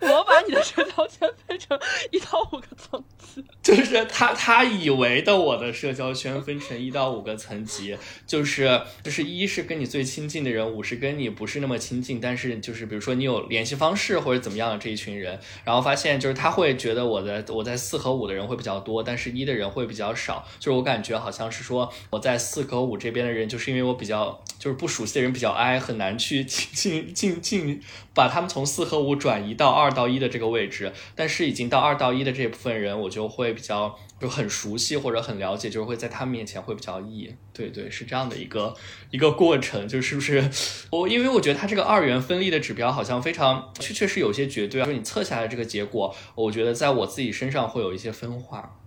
[0.00, 1.78] 我把你的社交圈分成
[2.10, 17.17] 一到五个层级，就是他他以为的我的社交圈分成一到五个层级，就是就是一是跟你最亲近的人，五是跟你不是那么亲近，但是就是比如说你有联系方式或者怎么样的这一群人，然后发现就是他会觉得我。
[17.18, 20.46] 我的我在四和五的人会比较多，但是一的人会比较少。
[20.58, 27.80] 就是我感觉好像是说我在四和五这边的人，就是因为我比较就是不熟悉的人比较挨，很难去进进进进
[28.14, 30.92] 把他们从四和五转移到二到一的这个位置。
[31.14, 33.98] 但是已经到二到一的这部分人，我就会比较。
[34.20, 38.74] 就很熟悉或者很了解，就是会在他们面前会比较易，对对，是这样的一个
[39.10, 40.50] 一个过程，就是不是
[40.90, 48.77] 我，因为我觉得它这个二元分立的指标好像非常确确实有些绝对，啊，就是你测下来这个结果，我觉得在我自己身上会有一些分化。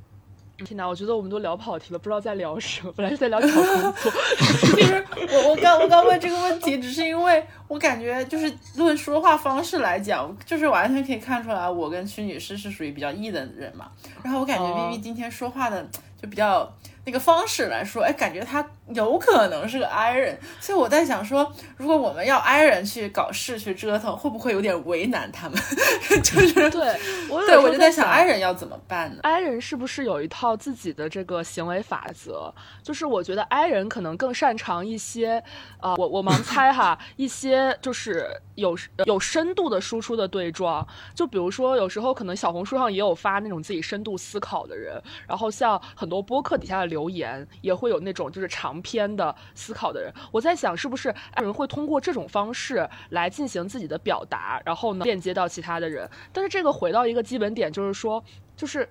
[0.63, 2.91] 天哪，我觉得我们都聊跑题了，不知道在聊什么。
[2.95, 3.93] 本来是在聊找工作。
[4.75, 13.91] 其实我我刚我刚问这个问题，只是因为我感觉就是论说话方式来讲，就是完全可以看出来，我跟屈女士是属于比较 E 的人嘛。
[14.23, 15.87] 然后我感觉 V V 今天说话的
[16.21, 16.71] 就比较。
[17.03, 25.59] 那个方式来说，哎，感觉他有可能是个 I 人，所以我在想说，如果我们要 I 人去搞事去折腾，会不会有点为难他们？
[26.23, 32.53] 就是对，我对我就在想 I 人要怎么办呢？I 人是不是有一套自己的这个行为法则？
[32.83, 35.43] 就是我觉得 I 人可能更擅长一些，
[35.79, 46.91] 啊，我我盲猜哈，一些就是有有深度的输出的对撞，就比如说有时候可能小红书上也有发那种自己深度思考的人，然后像很多播客底下的。
[46.91, 56.09] 留言也会有那种就是长篇的思考的人，我在想是不是有人会通过这种方式来进行自己的表达，然后呢链接到其他的人。
[56.33, 58.23] 但是这个回到一个基本点，就是说，
[58.55, 58.87] 就是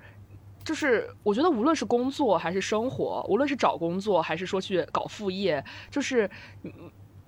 [0.65, 6.31] 就是我觉得无论是工作还是生活，无论是找工作还是说去搞副业，就是
[6.63, 6.73] 你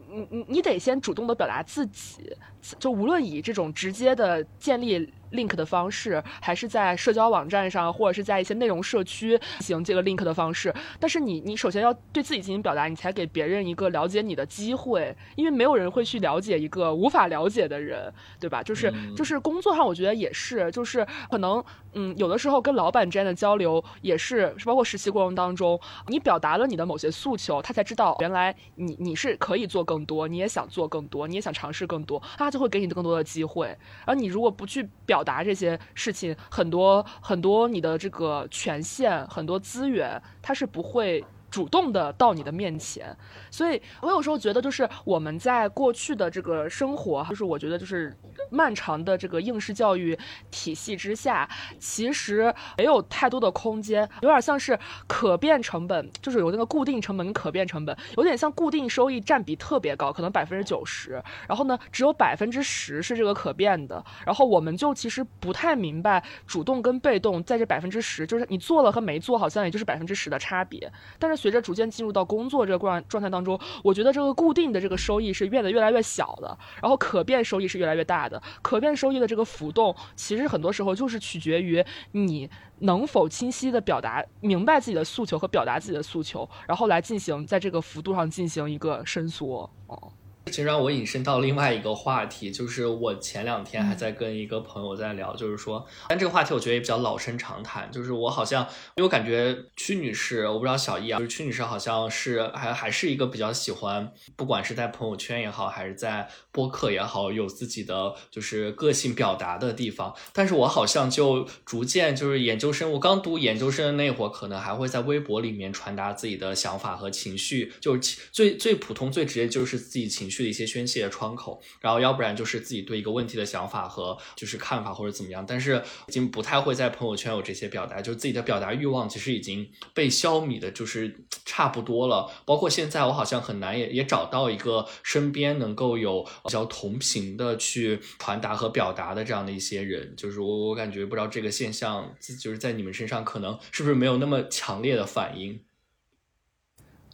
[0.09, 2.37] 你你你得先主动的表达自己，
[2.79, 5.13] 就无论以这种直接的建立。
[5.33, 10.73] Link 的方式，还是在社交网站上，或者是在一些内容社区进行这个 link 的方式。
[11.01, 15.15] 但是你，你首先要对自己进行表达，你才给别人一个了解你的机会。
[15.35, 18.63] 因为没有人会去了解一个无法了解的人，对吧？
[18.63, 21.63] 就是，就是工作上，我觉得也是，就是可能，
[21.95, 33.77] 嗯，有的时候跟老板之间的交流也是，是包括实习过程当中，你表达了你的某些诉求，他才知道原来你你是可以做更多，你也想做更多，你也想尝试更多，他就会给你更多的机会。
[34.05, 41.25] 而你如果不去表，表达这些事情，很多很多你的这个权限，很多资源，它是不会。
[41.53, 43.15] 主动的到你的面前，
[43.51, 48.17] 所以我有时候觉得，就是我们在过去的这个生活，就是我觉得就是
[48.51, 50.19] 漫长的这个应试教育
[50.51, 51.47] 体系之下，
[51.79, 71.42] 其实没有太多的空间，有点像是可变成本，就是有那个固定成本跟可变成本，有点像固定收益占比特别高，可能百分之九十，然后呢，只有百分之十是这个可变的，然后我们就其实不太明白主动跟被动在这百分之十，就是你做了和没做，好像也就是百分之十的差别，但是。
[71.43, 78.41] 随着逐渐进入到工作这个状状态当中，我觉得这个固定的这个收益是变得越来越小的，然后可变收益是越来越大的。
[78.63, 89.69] 可变收益的这个浮动，其实很多时候就是取决于你能否清晰的表达明白自己的诉求和表达自己的诉求，然后来进行在这个幅度上进行一个伸缩。
[89.89, 90.13] 哦。
[90.53, 98.63] 其实让我引申到另外一个话题，就是我前两天还在跟一个朋友在聊，就是说，但这个话题我觉得也比较老生常谈，就是我好像，
[98.95, 120.43] 因为我感觉屈女士，我不知道小易啊，就是屈女士好像是还还是一个比较喜欢，不管是在朋友圈也好，还是在播客也好，有自己的就是个性表达的地方，但是我好像就逐渐就是研究生，我刚读研究生的那会儿，可能还会在微博里面传达自己的想法和情绪，就是最最普通最直接就是自己情绪。
[120.43, 132.29] 的一些宣泄窗口，然后要不然就是自己对一个问题的想法和就是看法或者怎么样，但是已经不太会在朋友圈有这些表达，就自己的表达欲望其实已经被消弭的，就是差不多了。
[132.45, 145.61] 包括现在我好像很难也也找到一个身边能够有比较同频的去传达和表达的这样的一些人，就是我我感觉不知道这个现象就是在你们身上可能是不是没有那么强烈的反应。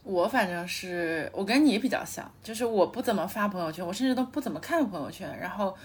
[0.03, 5.37] 我反正是我跟你比较像，就是我不怎么发朋友圈，我甚至都不怎么看朋友圈。
[5.39, 5.77] 然后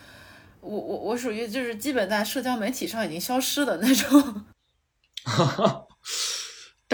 [0.60, 4.44] 我我我属于就是基本在社交媒体上已经消失的那种。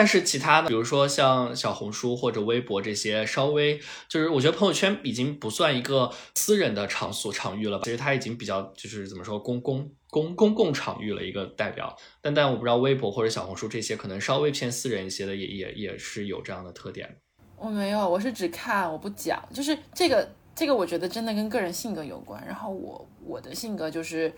[0.00, 3.78] 但是其他的，比如说像小红书或者微博这些，稍微
[4.08, 11.94] 就是我觉得朋友圈已经不算一个私人的场所场域了吧，其实它已经比较就是怎么说公公公公共场域了一个代表。
[12.22, 17.18] 但但我不知道微博或者小红书这些可能稍微偏私人一些的，也也也是有这样的特点。
[17.58, 22.42] 我没有，我是只看我不讲，就是这个这个我觉得真的跟个人性格有关。
[22.46, 24.32] 然后我我的性格就是，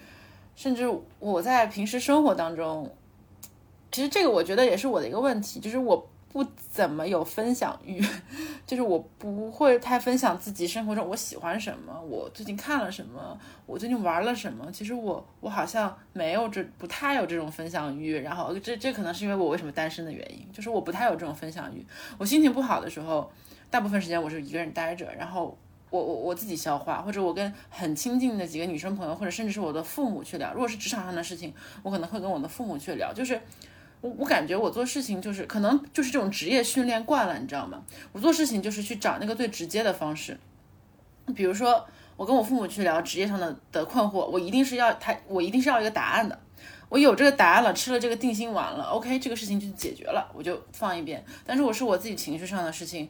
[0.56, 2.92] 甚至我在平时生活当中。
[3.92, 8.02] 其实这个我觉得也是我的一个问题，就是我不怎么有分享欲，
[8.66, 14.66] 就是我不会太分享自己生活中我喜欢什么，我最近看了什么，我最近玩了什么。
[14.72, 21.84] 其实我我好像没有这不太有这种分享欲，然后这这可能是因为我为什么单身的原因，就是我不太有这种分享欲。
[22.16, 23.30] 我心情不好的时候，
[23.70, 25.54] 大部分时间我是一个人待着，然后
[25.90, 30.50] 我我我自己消化，或者我跟很亲近的几个女生朋友，或者甚至是我的父母去聊。
[30.54, 31.52] 如果是职场上的事情，
[31.82, 33.38] 我可能会跟我的父母去聊，就是。
[34.02, 37.82] 我我感觉我做事情就是可能就是这种职业训练惯了，你知道吗？
[38.12, 40.38] 我做事情就是去找那个最直接的方式。
[41.34, 46.38] 比如说，我跟我父母去聊职业上的的困惑，我一定是要他，我一定是要一个答案的。
[46.88, 51.24] 我有这个答案了，吃了这个定心丸了，OK，这个事情就解决了，我就放一边。
[51.46, 53.08] 但是我是我自己情绪上的事情，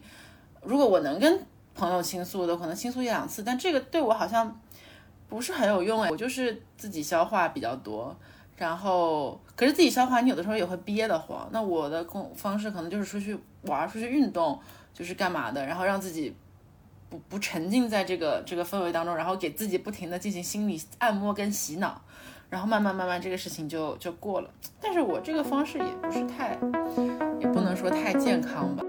[0.62, 1.40] 如果我能跟
[1.74, 4.60] 朋友倾诉的，可能倾诉一两次，但这个对我好像
[5.28, 8.14] 不是很有用哎，我就是自己消化比较多。
[8.56, 11.48] 然后，可是自己消化，你有的时候也会憋得慌。
[11.50, 14.60] 那我的工方式可能就是出去玩，出去运动，
[14.94, 16.36] 就是干嘛的，然后让自己
[17.08, 22.00] 不不沉浸在这个这个氛围当中，然后给自己不停的进行心理按摩跟洗脑，
[22.50, 24.50] 然后慢慢慢慢这个事情就就过了。
[24.80, 26.56] 但是我这个方式也不是太，
[27.40, 28.84] 也不能说太健康吧。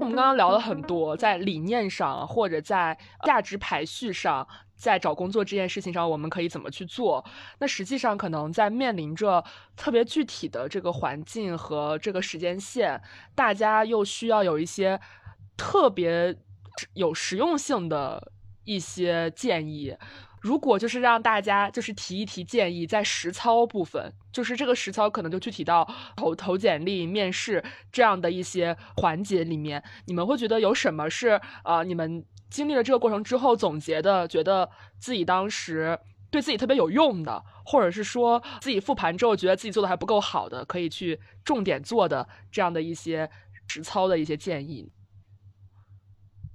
[0.00, 4.48] 我们刚刚聊了很多，在理念上或者在价值排序上。
[4.80, 7.22] 在找工作这件事情上，我们可以怎么去做？
[7.58, 9.44] 那实际上可能在面临着
[9.76, 12.98] 特别具体的这个环境和这个时间线，
[13.34, 14.98] 大家又需要有一些
[15.54, 16.34] 特别
[16.94, 18.32] 有实用性的
[18.64, 19.94] 一些建议。
[20.40, 25.86] 如果就是让大家就是提一提建议，在实操部分，就是这个实操可能就具体到
[26.16, 27.62] 投投简历、面试
[27.92, 32.24] 这样的一些环节里面，你们会觉得有什么是呃你们？
[32.50, 34.68] 经历了这个过程之后，总结的觉得
[34.98, 35.98] 自己当时
[36.30, 43.30] 对自己特别有用的，或者是说自己复盘之后觉得自己做的还不够好的，可以去重点做的这样的一些
[43.68, 44.92] 实操的一些建议。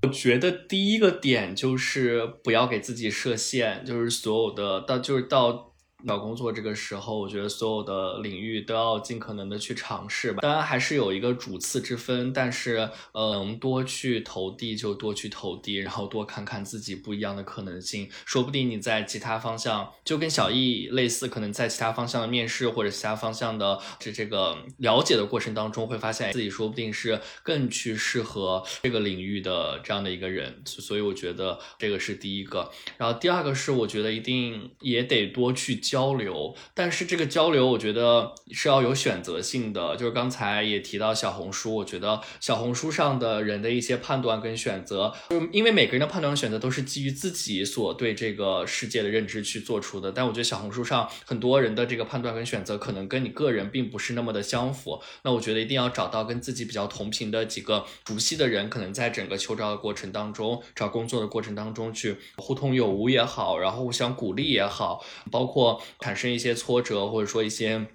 [0.04, 5.75] 我觉得第一个点就是不要给自己设限，就是所有的到就是到。
[6.06, 10.40] 找工作这个时候，我觉得所有的领域都要尽可能的去尝试吧。
[10.42, 18.10] 当然还是有一个主次之分，但是嗯，多去投递就多去投递，然后多看看自己不一样的可能性。
[18.26, 30.62] 说不定你在其他方向就跟小易类似，可能在其他方向的面试或者其他方向的这这个了解的过程当中，会发现自己说不定是更去适合这个领域的这样的一个人。
[30.66, 32.72] 所以我觉得这个是第一个。
[32.98, 35.76] 然后第二个是我觉得一定也得多去。
[35.96, 39.96] 交流，但是这个交流我觉得是要有选择性的。
[39.96, 50.12] 就是刚才也提到小红书，我觉得小红书上的人的一些判断跟选择，就因为每个人的判断和选择都是基于自己所对这个世界的认知去做出的。
[50.12, 55.02] 但我觉得小红书上很多人的这个判断跟选择，可能跟你个人并不是那么的相符。
[55.24, 65.02] 那我觉得一定要找到跟自己比较同频的几个熟悉的人，可能在整个求招的过程当中，找工作的过程当中去互通有无也好，然后互相鼓励也好，
[65.32, 65.82] 包括。
[66.00, 67.88] 产生一些挫折，或者说一些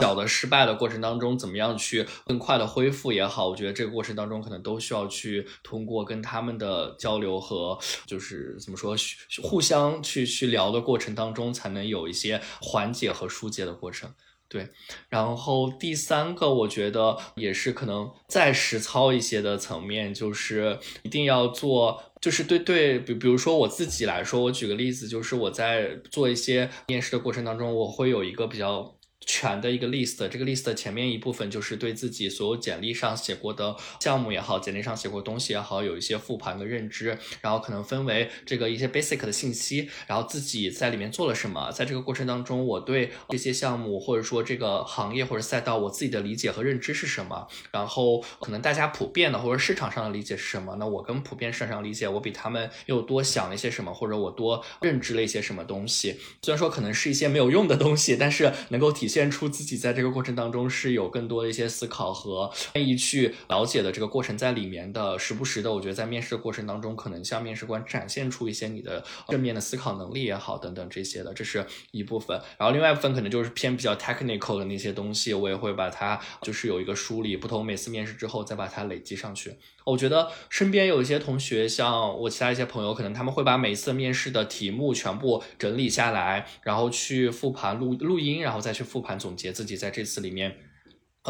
[0.00, 7.76] 小的失败的过程当中，怎么样去更快的恢复也好，我觉得这个过程当中可能都需要去通过跟他们的交流和
[8.06, 8.94] 就是怎么说
[9.42, 14.14] 互相去去聊的过程当中，才能有一些缓解和疏解的过程。
[14.50, 14.66] 对，
[15.10, 22.02] 然后第三个我觉得也是可能再实操一些的层面，就是一定要做。
[22.20, 59.18] 就是对对，比比如说我自己来说，我举个例子，就是我在做一些面试的过程当中，我会有一个比较全的一个 list，这个 list 前面一部分就是对自己所有简历上写过的项目也好，简历上写过东西也好，有一些复盘的认知，然后可能分为这个一些 basic 的信息，然后自己在里面做了什么，在这个过程当中，我对这些项目或者说这个行业或者赛道我自己的理解和认知是什么，然后可能大家普遍的或者市场上的理解是什么，那我跟普遍市场上理解，我比他们又多想了一些什么，或者我多认知了一些什么东西，虽然说可能是一些没有用的东西，但是能够体现。
[59.18, 72.40] 现出自己在这个过程当中是有更多的一些思考和愿意去了解的这个过程在里面的，时不时的，我觉得在面试的过程当中，可能向面试官展现出一些你的正面的思考能力也好，等等这些的，这是一部分。
[72.56, 79.52] 然后另外一部分可能就是偏比较 technical 的那些东西，我也会把它就是有一个梳理，不同每次面试之后再把它累积上去。
[79.90, 90.56] 我觉得身边有一些同学，像我其他一些朋友，可能他们会把每次面试的题目全部整理下来，然后去复盘录录音，然后再去复盘总结自己在这次里面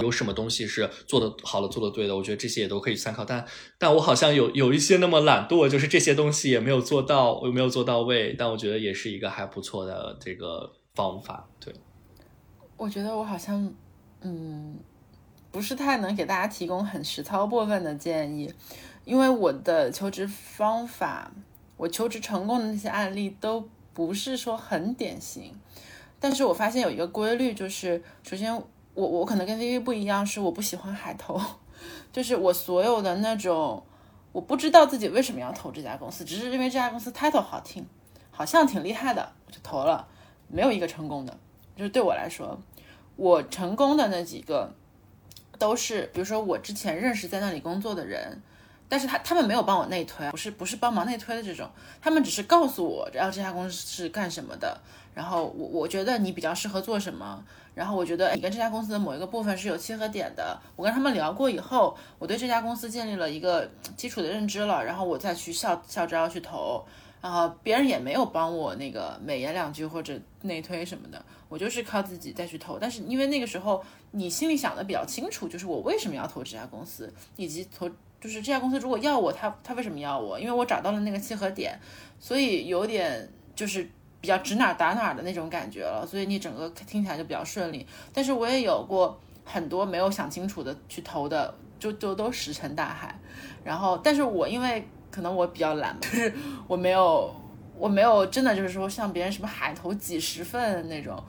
[0.02, 2.16] 有什么东西是做的好的、做的对的。
[2.16, 3.24] 我觉得这些也都可以参考。
[3.24, 3.47] 但
[3.78, 8.35] 但我好像有有一些那么懒惰，就是这些东西也没有做到，有没有做到位。
[8.39, 11.48] 但我觉得也是一个还不错的这个方法。
[11.60, 11.72] 对，
[12.76, 13.72] 我觉得我好像
[14.22, 14.78] 嗯。
[15.50, 18.52] 不是太能给大家提供很实操部分的建议，
[19.04, 21.30] 因为我的求职方法，
[21.76, 25.54] 我求职成功的那些案例都不是说很典型。
[26.20, 28.54] 但是我发现有一个规律，就是首先
[28.92, 31.40] 我我可能跟 V V 不一样，是我不喜欢海投，
[32.12, 33.82] 就是我所有的那种
[34.32, 37.86] 我不知道自己为什么要投这家公司，只是因为这家公司 title 好听，
[38.30, 40.06] 好像挺厉害的，我就投了，
[40.48, 41.38] 没有一个成功的。
[41.74, 42.58] 就是对我来说，
[43.16, 44.74] 我成功的那几个。
[45.59, 48.40] 都是，比如说我之前认识在那里工作的人，
[48.89, 51.68] 但是他他们没有帮我内推，不是不是帮忙内推的这种，
[52.01, 54.80] 他们只是告诉我，然后这家公司是干什么的，
[55.14, 57.44] 然后我我觉得你比较适合做什么，
[57.74, 66.85] 然后我觉得你跟这家公司的某一个部分是有契合点的，我跟他们聊过以后，我对这家公司建立了一个基础的认知了，然后我再去校校招去投。
[67.20, 72.78] 然后别人也没有帮我那个美言两句或者内推什么的，我就是靠自己再去投。
[72.78, 77.89] 但是因为那个时候你心里想的比较清楚，就是我为什么要投这家公司，以及投
[78.20, 80.39] 就是这家公司如果要我，他他为什么要我？
[80.39, 81.78] 因为我找到了那个契合点，
[82.18, 83.89] 所以有点就是
[84.20, 86.06] 比较指哪打哪的那种感觉了。
[86.06, 87.86] 所以你整个听起来就比较顺利。
[88.12, 93.18] 但是我也有过很多没有想清楚的去投的，就就都石沉大海。
[93.64, 94.86] 然后，但是我因为。
[95.10, 96.32] 可能我比较懒，就是
[96.68, 97.35] 我没有，
[97.78, 101.20] 我没有真的就是说像别人什么海投几十份那种，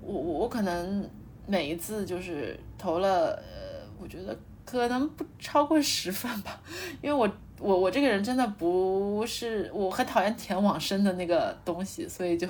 [0.00, 1.08] 我我我可能
[1.46, 6.60] 每一次就是投了，呃，我觉得可能不超过十份吧，
[7.00, 7.28] 因为我
[7.58, 12.46] 我我这个人真的不是，我很讨厌填往生的那个东西，所以就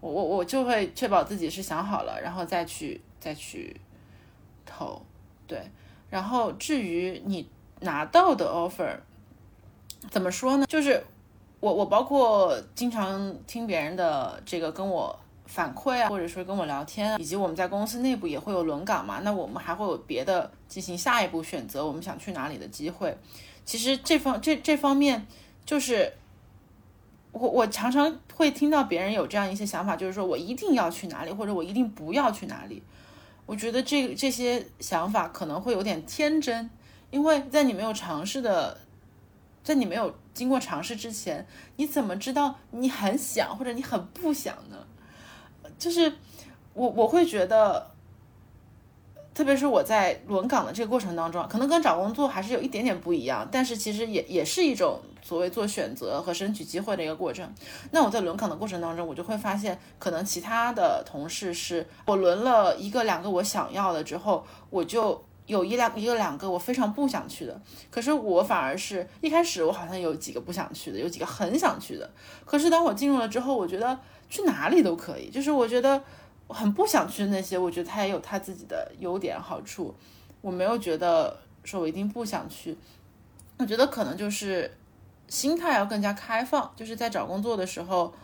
[0.00, 3.80] 我我我就会确保自己是想好了，然后再去再去
[4.66, 5.00] 投，
[5.46, 5.70] 对，
[6.10, 7.48] 然后至于你
[7.80, 8.96] 拿到的 offer。
[10.10, 10.66] 怎么说呢？
[10.66, 11.02] 就是
[11.58, 19.18] 我我包括经常听别人的这个跟我反馈啊，或者说跟我聊天，以及我们在公司内部也会有轮岗嘛。
[19.24, 23.18] 那我们还会有别的进行下一步选择，我们想去哪里的机会。
[23.64, 25.26] 其实这方这这方面，
[25.64, 26.12] 就是
[27.32, 32.82] 我我常常会听到别人有这样一些想法，就是说我一定要去哪里，或者我一定不要去哪里。
[33.46, 36.70] 我觉得这这些想法可能会有点天真，
[37.10, 38.78] 因为在你没有尝试的。
[39.60, 41.46] 在你没有经过尝试之前，
[41.76, 44.78] 你怎么知道你很想或者你很不想呢？
[45.78, 46.12] 就是
[46.74, 47.90] 我我会觉得，
[49.32, 57.48] 特别是我在轮岗的这个过程当中，可能跟找工作还是有一点点不一样，但是其实也也是一种所谓做选择和争取机会的一个过程。
[57.92, 65.24] 那我在轮岗的过程当中，我就会发现，可能其他的同事是我轮了一个两个我想要的之后，我就。
[65.48, 67.58] 有一两一个两个我非常不想去的，
[67.90, 72.10] 可是我反而是一开始我好像有几个不想去的，有几个很想去的。
[72.44, 73.98] 可是当我进入了之后，我觉得
[74.28, 76.02] 去哪里都可以，就是我觉得
[76.48, 79.94] 很不想去那些，我觉得他也有他自己的优点好处。
[80.40, 82.76] 我没有觉得说我一定不想去，
[83.58, 84.70] 我觉得可能就是
[85.26, 88.14] 心态要更加开放，就是在找工作的时候，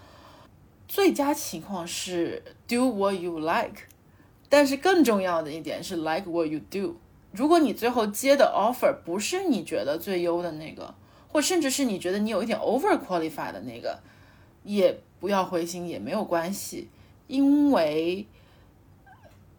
[0.87, 3.83] 最佳情况是 do what you like，
[4.49, 6.97] 但是更重要的一点是 like what you do。
[7.33, 10.95] 如果你最后接的 offer 不是你觉得最优的那个，
[11.27, 13.99] 或甚至是你觉得你有一点 over qualified 的那个，
[14.63, 16.87] 也不要灰心，也没有关系，
[17.29, 18.27] 因为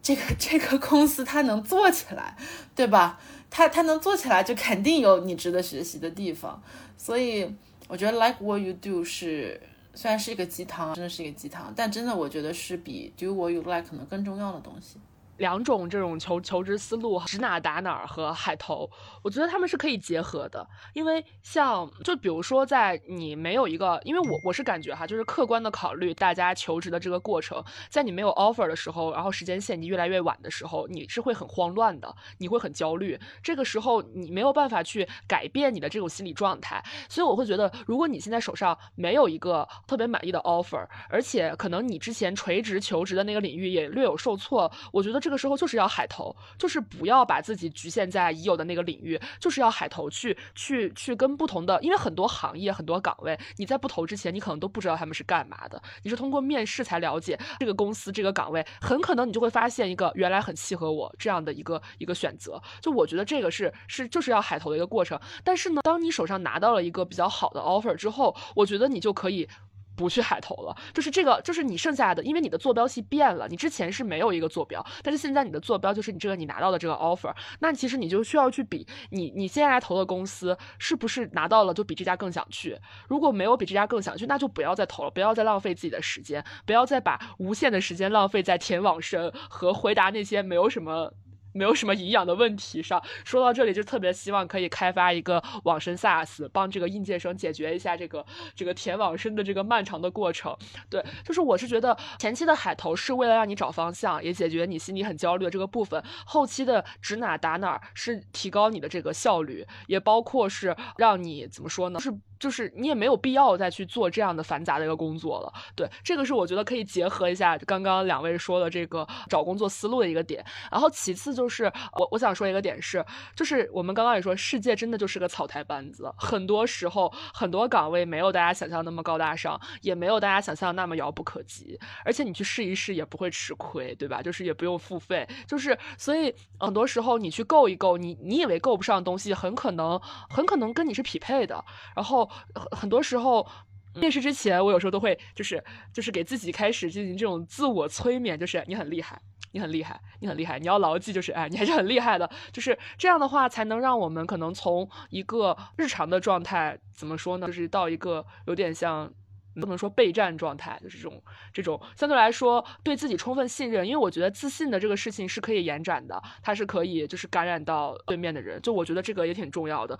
[0.00, 2.36] 这个这个公司它能做起来，
[2.76, 3.18] 对吧？
[3.50, 6.62] 它它能做起来，就肯定有你值得学习的地方。
[6.96, 7.52] 所以
[7.88, 9.60] 我觉得 like what you do 是
[9.92, 15.00] 虽然是一个鸡汤，真的是一个鸡汤，但真的我觉得是比 do what you like 可能更重要的东西。
[15.38, 18.90] 两种这种求求职思路，指哪打哪儿和海投，
[19.22, 20.66] 我觉得他们是可以结合的。
[20.94, 33.18] 因为像就比如说，在你没有一个，因为我我是感觉哈，就是客观的考虑大家求职的这个过程，在你没有 offer 的时候，然后时间线你越来越晚的时候，你是会很慌乱的，你会很焦虑。
[33.42, 45.20] 这个时候你没有办法去改变你的这种心理状态，所以我会觉得，如果你现在手上没有一个特别满意的 offer，而且可能你之前垂直求职的那个领域也略有受挫，我觉得。
[45.26, 62.62] 这个时候就是要海投，就是不要把自己局限在已有的那个领域，就是要海投去去去跟不同的，因为很多行业很多岗位，你在不投之前，你可能都不知道他们是干嘛的，你是通过面试才了解这个公司这个岗位，很可能你就会发现一个原来很契合我这样的一个一个选择。
[62.80, 65.18] 就我觉得这个是是就是要海投的一个过程。
[65.42, 69.48] 但是呢，当你手上拿到了一个比较好的 offer 之后，我觉得你就可以。
[69.96, 82.78] 不去海投了，就是这个，就是你剩下的，因为你的坐标系变了，你之前是没有一个坐标，但是现在你的坐标就是你这个你拿到的这个 offer，那其实你就需要去比你你现在来投的公司是不是拿到了就比这家更想去，
[83.08, 91.12] 如果没有比这家更想去，那就不要再投了，不要再浪费自己的时间，不要再把无限的时间浪费在填网申和回答那些没有什么。
[91.56, 98.24] 没有什么营养的问题上， 说到这里就特别希望可以开发一个网申 SaaS，帮这个应届生解决一下这个
[98.54, 100.56] 这个填网申的这个漫长的过程。
[100.90, 111.98] 对，就是我是觉得前期的海投是为了让你找方向，也解决你心里很焦虑的这个部分；后期的指哪打哪是提高你的这个效率，也包括是让你怎么说呢？
[111.98, 112.12] 是。
[112.38, 120.44] 就是你也没有必要再去做这样的繁杂的一个工作了，对，这个是我觉得可以结合一下刚刚两位说的这个找工作思路的一个点。
[120.70, 123.04] 然后其次就是我我想说一个点是，
[123.34, 134.20] 就是我们刚刚也说，世界真的就是个草台班子，很多时候很多岗位没有大家想象那么高大上，也没有大家想象那么遥不可及，而且你去试一试也不会吃亏，对吧？
[134.20, 139.98] 就是也不用付费，就是所以很多时候你去够一够，你你以为够不上的东西，很可能
[140.28, 141.64] 很可能跟你是匹配的，
[141.94, 142.25] 然后。
[142.54, 143.46] 很很多时候，
[143.94, 145.62] 面试之前，我有时候都会就是
[145.92, 149.20] 就是给自己开始进行这种自我催眠，就是你很厉害，
[149.52, 159.12] 你很厉害，你很厉害，你要牢记，就是哎，你还是很厉害的，就是这样的话，才能让我们可能从一个日常的状态，怎么说呢，就是到一个有点像。
[159.60, 161.22] 不能说备战状态，就是这种
[161.52, 169.98] 这种相对来说对自己充分信任，因为我觉得自信的这个事情是可以延展的，它是可以就是感染到对面的人，就我觉得这个也挺重要的。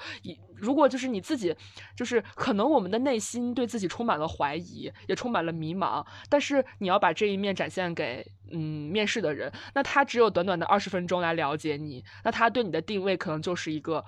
[0.55, 1.55] 如果就是你自己，
[1.95, 14.05] 就是可能我们的内心对自己充满了怀疑，也充满了迷茫，但是你要把这一面展现给嗯面试的人，那他只有短短的二十分钟来了解你，那他对你的定位可能就是一个。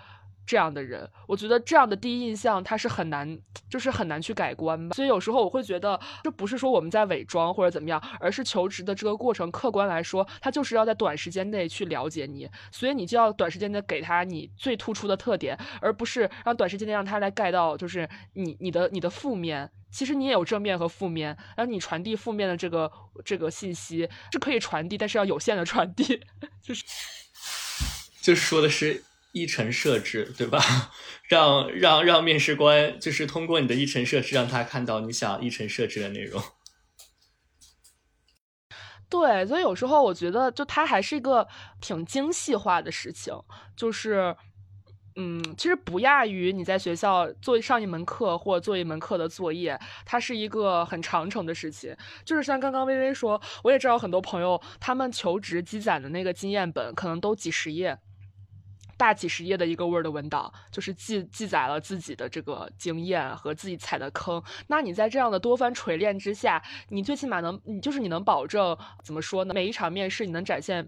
[0.48, 3.38] 这样的人，我觉得这样的第一印象他是很难，
[3.68, 4.94] 就是很难去改观吧。
[4.94, 19.70] 所以有时候我会觉得，这不是说我们在伪装或者怎么样，而是求职的这个过程，客观来说，他就是要在短时间内去了解你，所以你就要短时间内给他你最突出的特点，而不是让短时间内让他来盖到就是你你的你的负面。
[19.90, 22.90] 其实你也有正面和负面，然后你传递负面的这个
[23.22, 26.22] 这个信息是可以传递，但是要有限的传递，
[26.62, 26.84] 就是
[28.22, 29.04] 就是说的是。
[29.32, 30.60] 议程设置，对吧？
[31.28, 36.42] 让让让面试官就是通过你的议程设置，让他看到你想议程设置的内容。
[39.10, 41.46] 对，所以有时候我觉得，就它还是一个
[41.80, 43.34] 挺精细化的事情。
[43.74, 44.36] 就是，
[45.16, 51.96] 嗯，其实不亚于你在学校做上一门课或做一门课的作业，它是一个很长程的事情。
[52.24, 57.98] 就是像刚刚微微说，我也知道很多朋友，他们求职积攒的那个经验本，可能都几十页。
[58.98, 64.42] 大几十页的一个 Word 文档，就是记记载了自己的这个经验和自己踩的坑。
[64.66, 69.54] 那你在这样的多番锤炼之下，你最起码能，你就是你能保证怎么说呢？
[69.54, 70.86] 每一场面试你能展现，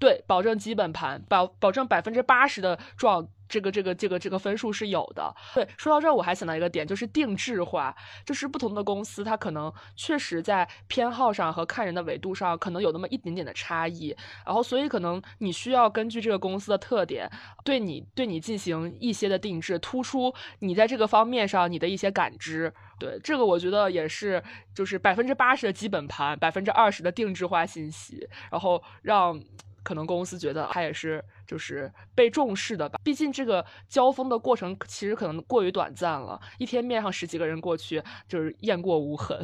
[0.00, 3.28] 对，保证基本盘，保保证百分之八十的状。
[3.50, 5.34] 这个这个这个这个分数是有的。
[5.54, 7.94] 对，说到这儿，我还想到一个点，就是定制化，
[8.24, 14.16] 就是不同的公司，它可能确实在偏好上和看人的维度上，可能有那么一点点的差异。
[14.46, 17.28] 然后，所以可能你需要根据这个公司的特点，
[17.64, 22.72] 对你对你进行一些的定制，突出你在这个方面上你的一些感知。
[22.98, 24.42] 对，这个我觉得也是，
[24.74, 29.40] 就是百分之八十的基本盘，百分之二十的定制化信息，然后让。
[29.82, 39.42] 可能公司觉得他也是就是被重视的吧，毕竟这个交锋的过程其实可能过于短暂了，一天面上十几个人过去就是雁过无痕。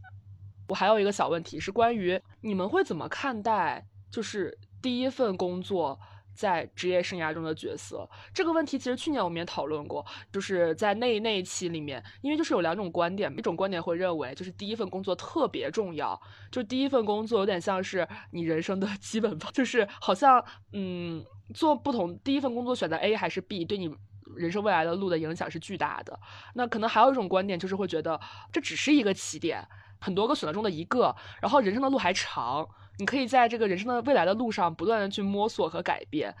[0.68, 5.98] 我还有一个小问题是关于你们会怎么看待，就是第一份工作
[6.38, 8.08] 在职业生涯中的角色。
[8.32, 16.18] 这个问题其实去年我们也讨论过，就是在那那一期里面，因为就是有两种观点，一种观点会认为就是第一份工作特别重要，
[16.52, 23.92] 就第一份工作有点像是你人生的 基本吧，就是好像嗯做不同第一份工作选择 A 还是 B 对你。
[24.36, 26.16] 人生未来的路的影响是巨大的。
[26.54, 28.20] 那可能还有一种观点，就是会觉得
[28.52, 29.66] 这只是一个起点，
[29.98, 31.16] 很多个选择中的一个。
[31.40, 36.34] 然后人生的路还长，你可以在这个人生的未来的路上不断的去摸索和改变。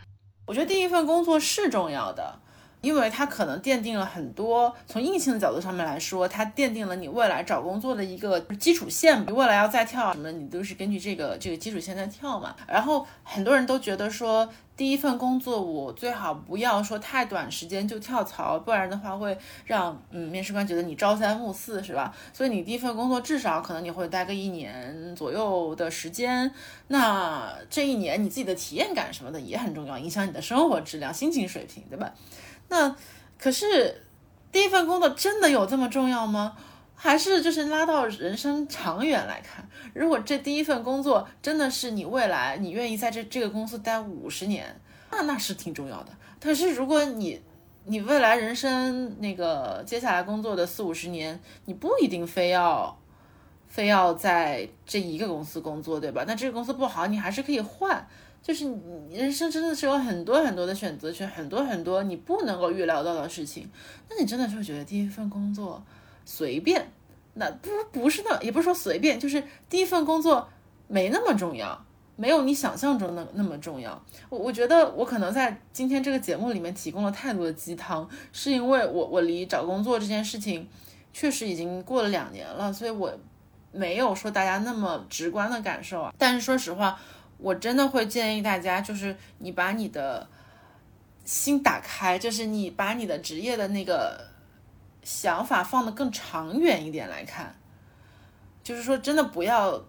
[0.46, 2.38] 我觉得第一份工作是重要的，
[2.80, 9.24] 因为它可能奠定了很多从硬性的角度上面来说，它奠定了你未来找工作的一个基础线。
[9.26, 12.54] 你未来要再跳什么，你都是根据这个这个基础线在跳嘛。
[12.66, 14.48] 然后很多人都觉得说。
[14.78, 22.14] 第一份工作，我最好不要说太短时间就跳槽，不然的话会让嗯面试官觉得你朝三暮四，是吧？
[22.32, 26.48] 所以你第一份工作至少可能你会待个一年左右的时间，
[26.86, 32.14] 那这一年你自己的体验感什么的也很重要，影响你的生活质量、心情水平，对吧？
[32.68, 32.94] 那
[33.36, 34.04] 可是
[34.52, 36.56] 第一份工作真的有这么重要吗？
[37.00, 39.64] 还是就是拉到人生长远来看，
[39.94, 44.80] 如果这第一份工作真的是你未来你愿意在这这个公司待五十年，
[45.12, 46.08] 那那是挺重要的。
[46.40, 47.40] 可是如果你
[47.84, 52.98] 你未来人生那个接下来工作的四五十年，你不一定非要
[53.68, 56.24] 非要在这一个公司工作，对吧？
[56.26, 58.04] 那这个公司不好，你还是可以换。
[58.42, 63.70] 就是你人生真的是有很多很多的选择权，很多很多你不能够预料到的事情，
[64.10, 65.80] 那你真的是觉得第一份工作。
[66.30, 66.92] 随便，
[67.32, 70.46] 那不不是那，也不是说随便，就是第一份工作
[70.86, 71.82] 没那么重要，
[72.16, 74.04] 没有你想象中的那么重要。
[74.28, 80.68] 我我觉得我可能在今天这个节目里面提供了太多的鸡汤，是因为我我离找工作这件事情
[81.14, 83.10] 确实已经过了两年了，所以我
[83.72, 86.12] 没有说大家那么直观的感受啊。
[86.18, 87.00] 但是说实话，
[87.38, 90.28] 我真的会建议大家，就是你把你的
[91.24, 94.27] 心打开，就是你把你的职业的那个。
[95.10, 97.58] 想法放得更长远一点来看，
[98.62, 99.82] 就是说，真的不要，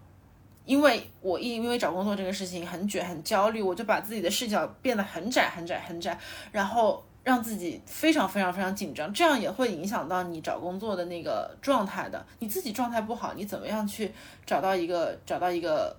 [0.63, 6.17] 因为我因因为找工作这个事情很卷很焦虑，我就把自己的视角变得很窄很窄很窄，
[6.53, 12.25] 然后让自己非常非常非常紧张，这样也会影响到你找工作的那个状态的。
[12.39, 14.13] 你自己状态不好，你怎么样去
[14.45, 15.93] 找到一个找到一个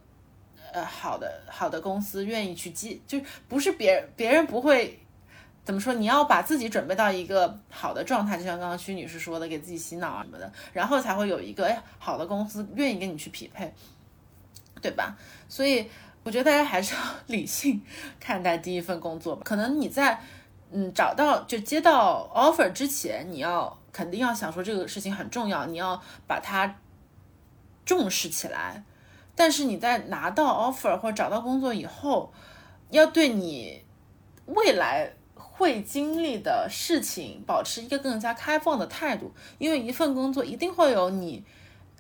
[0.73, 3.21] 呃好的好的公司愿意去接，就
[3.51, 4.99] 不是别人别人不会。
[5.63, 5.93] 怎么说？
[5.95, 13.73] 你要把自己准备到一个好的状态，就像刚刚屈女士说的，给自己洗脑啊什么的，然后才会有一个哎好的公司愿意跟你去匹配，
[14.81, 15.17] 对吧？
[15.49, 15.89] 所以
[16.25, 17.81] 我觉得大家还是要 理性
[18.19, 19.43] 看待第一份工作吧。
[19.45, 20.21] 可能你在
[20.73, 26.75] 嗯找到就接到 offer 之前，你要肯定要想说这个事情很重要，你要把它
[27.85, 28.83] 重视起来。
[29.37, 32.33] 但是你在拿到 offer 或者找到工作以后，
[32.91, 33.85] 要对你
[34.47, 35.13] 未来。
[35.61, 41.45] 会经历的事情，保持一个更加开放的态度，因为一份工作一定会有你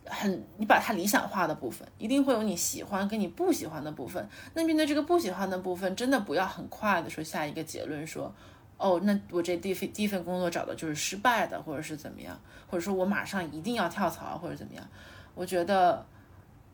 [0.07, 4.27] 很你把它理想化的部分，一定会有你喜欢跟你不喜欢的部分。
[4.55, 8.35] 那面对这个不喜欢的部分，真的不要很快的说下一个结论，说
[8.79, 14.89] 哦，那我这第份第一份工作找的就是失败的，或者是怎么样，或者说我马上一定要跳槽或者怎么样。
[15.35, 16.07] 我觉得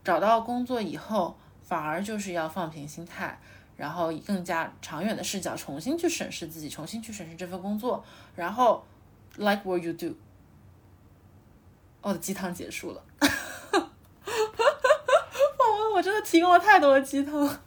[0.04, 3.40] 找到工作以后，反而就是要放平心态。
[3.76, 8.04] 然后以更加长远的视角重新去审视自己，重新去审视这份工作，
[8.34, 8.84] 然后
[9.36, 10.14] like what you do。
[12.02, 13.02] 我的鸡汤结束了，
[15.58, 17.60] 我我真的提供了太多的鸡汤。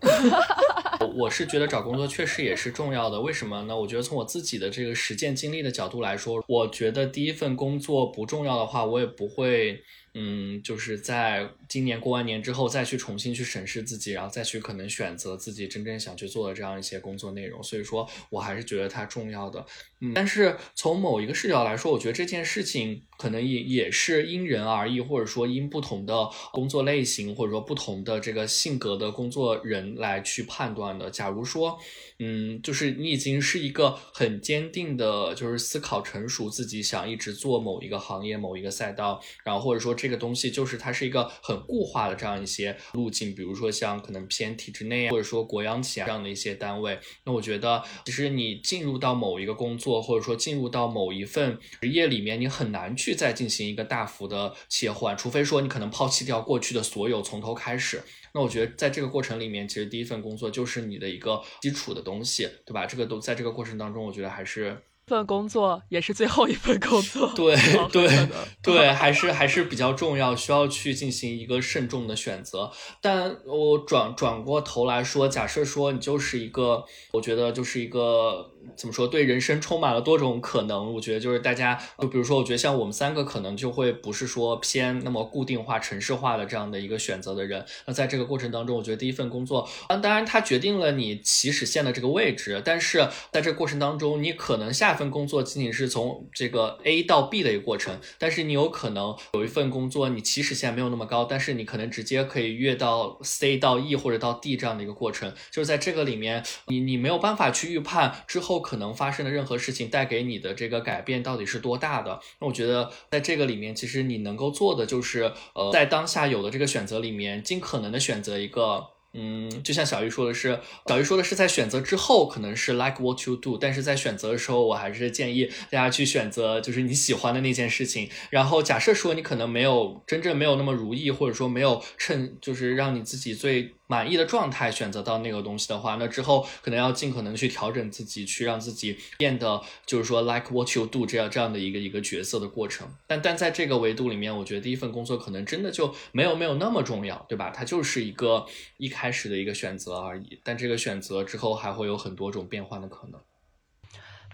[1.16, 3.76] 我是觉得找工作确实也是重要的，为什么呢？
[3.76, 9.82] 我觉得从我自己的这个实践经历的角度来说，我觉得第一份工作不重要的话，我也不会。
[10.18, 17.62] 嗯，就是在今年过完年之后，再去重新去审视自己，然后再去可能选择自己真正想去做的这样一些工作内容。
[17.62, 19.66] 所以说我还是觉得它重要的。
[20.00, 31.10] 嗯，但是从某一个视角来说，我觉得这件事情可能也也是因人而异，或者说因不同的工作类型，或者说不同的这个性格的工作人来去判断的。
[31.10, 31.78] 假如说，
[32.18, 40.06] 嗯，就是你已经是一个很坚定的，就是思考成熟，自己想一直做某一个行业、某一个赛道，然后或者说这。
[40.06, 46.96] 个东西就是它是一个很固化的这样一些路径，比如说像可能偏体制内啊，或者说国央企啊这样的一些单位。
[47.24, 58.00] 那我觉得，其实你进入到某一个工作，或者说进入到某一份职业里面，你很难去再进行一个大幅的切换，除非说你可能抛弃掉过去的所有，从头开始。
[58.32, 62.86] 那我觉得在这个过程里面，其实第一份工作就是你的一个基础的东西，对吧？
[62.86, 67.56] 这个都在这个过程当中，我觉得还是份工作也是最后一份工作， 对
[67.92, 68.28] 对
[68.62, 72.70] 对，还是还是比较重要，需要去进行一个慎重的选择。
[73.00, 78.52] 但我转转过头来说，假设说你就是一个，我觉得就是一个。
[78.74, 79.06] 怎么说？
[79.06, 80.94] 对人生充满了多种可能。
[80.94, 87.64] 我觉得就是大家，就比如说，我觉得像我们三个可能就会不是说偏那么固定化、城市化的这样的一个选择的人。
[87.86, 105.32] 那在这个过程当中，我觉得第一份工作，啊，当然它决定了你起始线的这个位置，但是在这个过程当中，你可能下一份工作仅仅是从这个 A 到 B 的一个过程，但是你有可能有一份工作，你起始线没有那么高，但是你可能直接可以越到 C 到 E 或者到 D 这样的一个过程。
[105.50, 108.86] 就是在这个里面，你你没有办法去预判之后不可能。
[108.96, 112.18] 发生的任何事情带给你的这个改变到底是多大的？
[112.40, 118.86] 那我觉得在这个里面，其实你能够做的就是，呃，在当下有的这个选择里面，尽可能的选择一个，
[119.18, 128.10] 嗯，就像小鱼说的是，小鱼说的是在选择之后可能是 like what you do，但是在选择的时候，我还是建议大家去选择就是你喜欢的那件事情。
[128.30, 133.72] 然后假设说你可能没有真正没有那么如意，或者说没有趁就是让你自己最。
[133.88, 142.88] 满意的状态选择到那个东西的话，那之后可能要尽可能去调整自己，去让自己变得就是说 like what you do 这样这样的一个一个角色的过程。
[143.06, 147.52] 但但在这个维度里面，我觉得第一份工作可能真的就没有没有那么重要，对吧？
[147.54, 148.44] 它就是一个
[148.76, 150.40] 一开开始的一个选择而已。
[150.42, 153.20] 但这个选择之后还会有很多种变换的可能。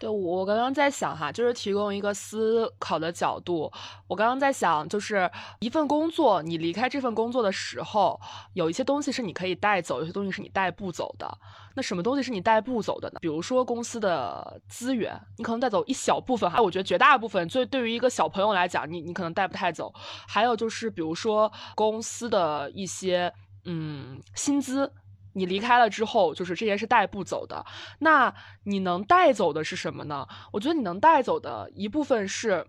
[0.00, 3.70] 对，我刚刚在想哈，就是提供一个思考的角度。
[4.08, 5.30] 我刚刚在想，就是
[5.60, 8.18] 一份工作，你离开这份工作的时候，
[8.54, 11.38] 有一些东西是你可以带走，有些东西是你带不走的。
[11.76, 13.18] 那什么东西是你带不走的呢？
[13.20, 19.92] 比如说公司的资源，你可能带走一小部分，哈，我觉得绝大部分，所以对于一个小朋友来讲，你你可能带不太走。
[20.26, 23.32] 还有就是，比如说公司的一些
[23.64, 24.92] 嗯薪资。
[25.34, 27.64] 你离开了之后，就是这些是带不走的。
[28.00, 28.34] 那
[28.64, 30.28] 你能带走的是什么呢？
[30.52, 32.66] 我觉得你能带走的一部分是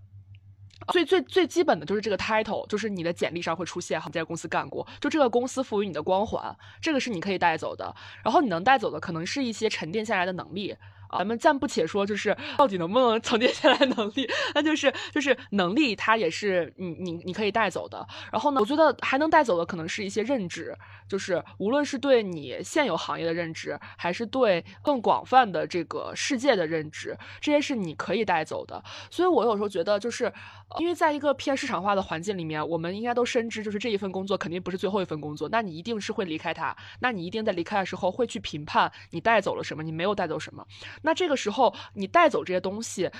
[0.93, 7.93] 最最最基本的就是这个 title，就是你的简历上会出现，好在公司干过，就这个公司赋予你的光环，这个是你可以带走的。
[8.23, 10.73] 然后你能带走的可能是一些沉淀下来的能力。
[11.17, 18.05] 咱们暂不且说，就是到底能不能沉淀下来能力，那就是就是能力，它也是你你你可以带走的。
[18.31, 20.75] 然后呢，我觉得还能带走的可能是一些认知，
[21.07, 28.81] 就是无论是对你现有行业的认知，还是对更广泛的这个世界的认知，这些是你可以带走的。
[29.09, 30.31] 所以我有时候觉得，就是
[30.79, 40.65] 因为在一个偏市场化的环境里面，我们应该都深知，就是这一份工作肯定不是最后一份工作，那你一定是会离开它，那你一定在离开的时候会去评判你带走了什么，你没有带走什么。
[41.03, 43.11] 那这个时候，你带走这些东西，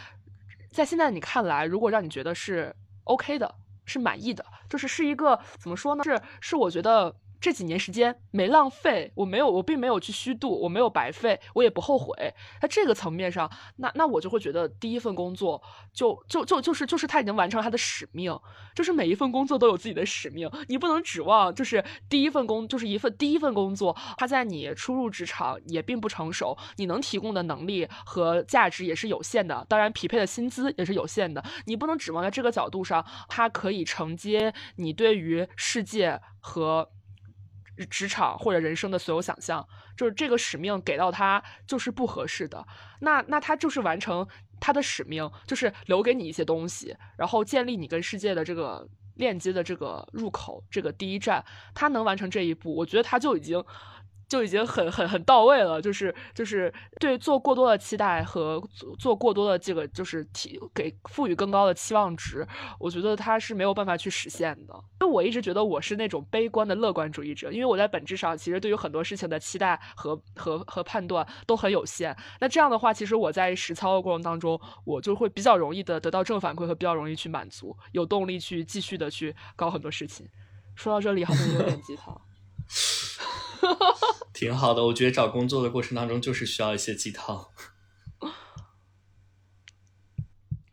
[0.71, 3.55] 在现在你看来，如果让你觉得是 OK 的，
[3.85, 6.03] 是满意的，就是是一个怎么说呢？
[6.03, 7.15] 是是，我觉得。
[7.43, 12.15] 这几年时间没浪费，我没有，我并没有去虚度，我没有白费，我也不后悔。
[12.61, 15.61] 在这个层面上，那那我就会觉得第一份工作
[15.91, 18.33] 就就就就是就是他已经完成了他的使命，
[18.73, 36.89] 就是每一份工作都有自己的使命，你不能指望就是第一份工就是一份第一份工作，他在你初入职场也并不成熟，你能提供的能力和价值也是有限的，当然匹配的薪资也是有限的，你不能指望在这个角度上，它可以承接你对于世界和。
[37.89, 39.67] 职场或者人生的所有想象，
[39.97, 42.65] 就是这个使命给到他就是不合适的。
[42.99, 44.27] 那那他就是完成
[44.59, 51.43] 他的使命，就是留给你一些东西，然后建立你跟世界的这个链接的这个入口，这个第一站。
[51.73, 53.63] 他能完成这一步，我觉得他就已经。
[54.33, 58.59] 就已经很很很到位了，就是就是对做过多的期待和
[58.97, 62.43] 做过多的这个就是提给赋予更高的期望值，
[62.79, 64.73] 我觉得他是没有办法去实现的。
[65.01, 72.17] 因为我一直觉得我是那种悲观的乐观主义者，因为我在本质上其实对于很多事情的期待和和和判断都很有限。
[72.41, 80.27] 那这样的话，其实我在实操的过程当中，我就会比较容易的得到正反馈和比较容易去满足，有动力去继续的去搞很多事情。
[80.73, 82.19] 说到这里好像有点鸡汤。
[84.33, 87.47] 挺好的，我觉得找工作的过程当中就是需要一些鸡汤。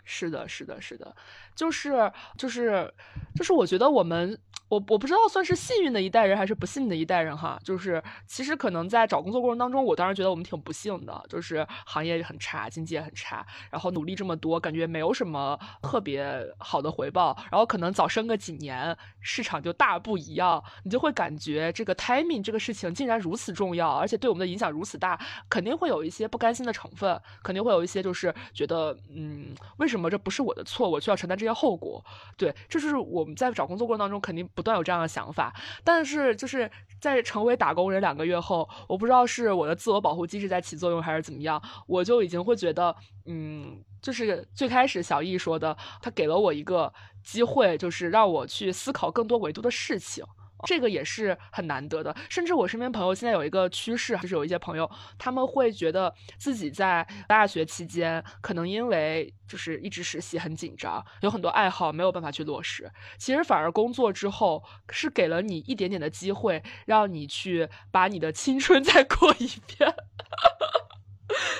[0.04, 1.14] 是的，是的，是的，
[1.54, 2.92] 就是就是
[3.34, 4.38] 就是，我觉得我们。
[4.70, 16.24] 我我不知道算是幸运的一代人还是不幸的一代人哈，就是其实可能在找工作过程当中，我当然觉得我们挺不幸的，就是行业很差，经济也很差，然后努力这么多，感觉没有什么特别
[16.58, 29.48] 好的回报，然后可能早生个几年，市场就大不一样，你就会感觉这个 timing 这个事情竟然如此重要，而且对我们的影响如此大，肯定会有一些不甘心的成分，肯定会有一些就是觉得，嗯，
[29.78, 32.04] 为什么这不是我的错，我需要承担这些后果？
[32.36, 34.46] 对，这就是我们在找工作过程当中肯定。
[34.52, 35.54] 不断有这样的想法。
[35.84, 42.94] 但是就是在成为打工人两个月后，我不知道是我的自我保护机制在起作用还是怎么样，我就已经会觉得，
[43.26, 46.92] 嗯，就是最开始小易说的，他给了我一个
[47.22, 50.24] 机会，就是让我去思考更多维度的事情。
[50.66, 62.90] 这个也是很难得的，甚至我身边朋友现在有一个趋势，就是有一些朋友他们会觉得自己在大学期间可能因为就是一直实习很紧张，有很多爱好没有办法去落实。
[63.18, 69.94] 其实反而工作之后是给了你一点点的机会，让你去把你的青春 再过一遍。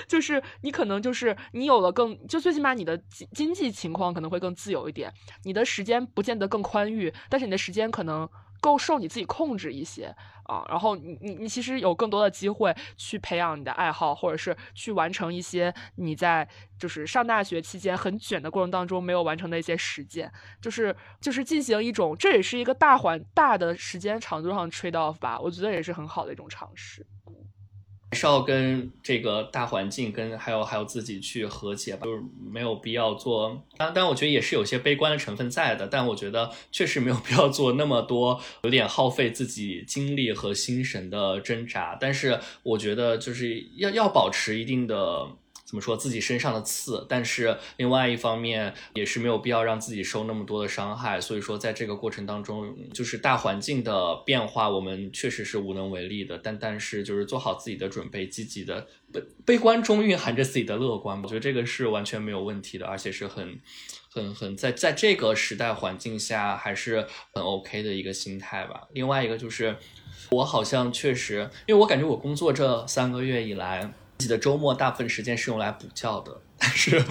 [0.09, 5.13] 就是你可能就是你有了更就最起码你的经经济情况可能会更自由一点，
[5.45, 8.29] 你的时间不见得更宽裕，但是你的时间可能。
[8.61, 10.15] 够受你自己控制一些
[10.45, 20.31] 啊，然后你你你其实有更多的机会去培养你的爱好，或者是去完成一些你在就是上大学期间很卷的过程当中没有完成的一些实践，
[20.61, 27.07] 就是就是进行一种这也是一个大环大的时间长度上 trade off 吧，我觉得也是很好的一种尝试。
[28.11, 33.63] 还是要跟这个大环境，跟还有还有自己去和解吧，就是没有必要做。
[33.77, 41.97] 当但我觉得也是有些悲观的成分在的，但我觉得确实没有必要做那么多有点耗费自己精力和心神的挣扎。
[42.01, 45.29] 但是我觉得就是要要保持一定的。
[45.71, 51.21] 怎么说自己身上的刺，但是另外一方面也是没有必要让自己受那么多的伤害。
[51.21, 56.37] 所以说，在这个过程当中，就是大环境的变化，我们确实是无能为力的。
[56.39, 63.61] 但但是就是做好自己的准备，积极的悲悲观中蕴含着自己的乐观，我觉得这个是完全没有问题的，而且是很
[64.11, 68.89] 很很在在这个时代环境下还是很 OK 的一个心态吧。
[68.93, 69.77] 另外一个就是，
[70.33, 73.95] 我好像确实，因为我感觉我工作这三个月以来。
[74.21, 77.03] 自己的周末大部分时间是用来补觉的，但是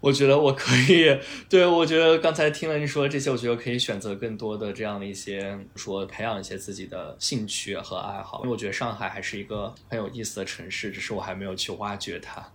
[0.00, 1.18] 我觉得我可以，
[1.48, 12.46] 对我觉得刚才听了你说这些，我觉得可以选择更多的这样的一些说培养一些自己的兴趣和爱好，因为我觉得上海还是一个很有意思的城市，只是我还没有去挖掘它。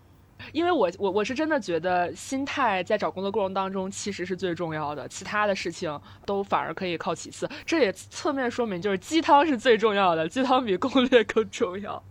[0.52, 7.50] 因为我我我是真的觉得心态在找工作过程当中其实是最重要的，其他的事情都反而可以靠其次。
[7.66, 12.04] 这也侧面说明就是鸡汤是最重要的，鸡汤比攻略更重要。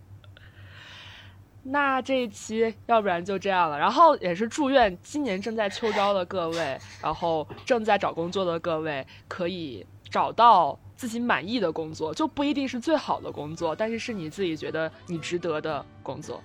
[1.65, 16.43] 那这一期要不然就这样了，然后也是祝愿今年正在秋招的各位，然后正在找工作的各位，可以找到自己满意的工作，就不一定是最好的工作，但是是你自己觉得你值得的工作。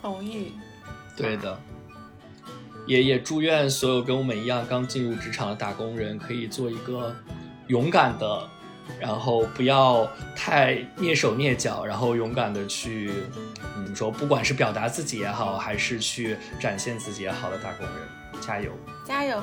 [0.00, 0.52] 同意。
[1.16, 1.58] 对的。
[2.86, 7.14] 也也祝愿所有跟我们一样刚进入职场的打工人，可以做一个
[7.66, 8.48] 勇敢的。
[9.00, 13.12] 然后不要太蹑手蹑脚，然后勇敢的去，
[13.76, 18.72] 嗯，说不管是表达自己也好，还是去展现自己也好的打工人，加油，
[19.04, 19.42] 加油。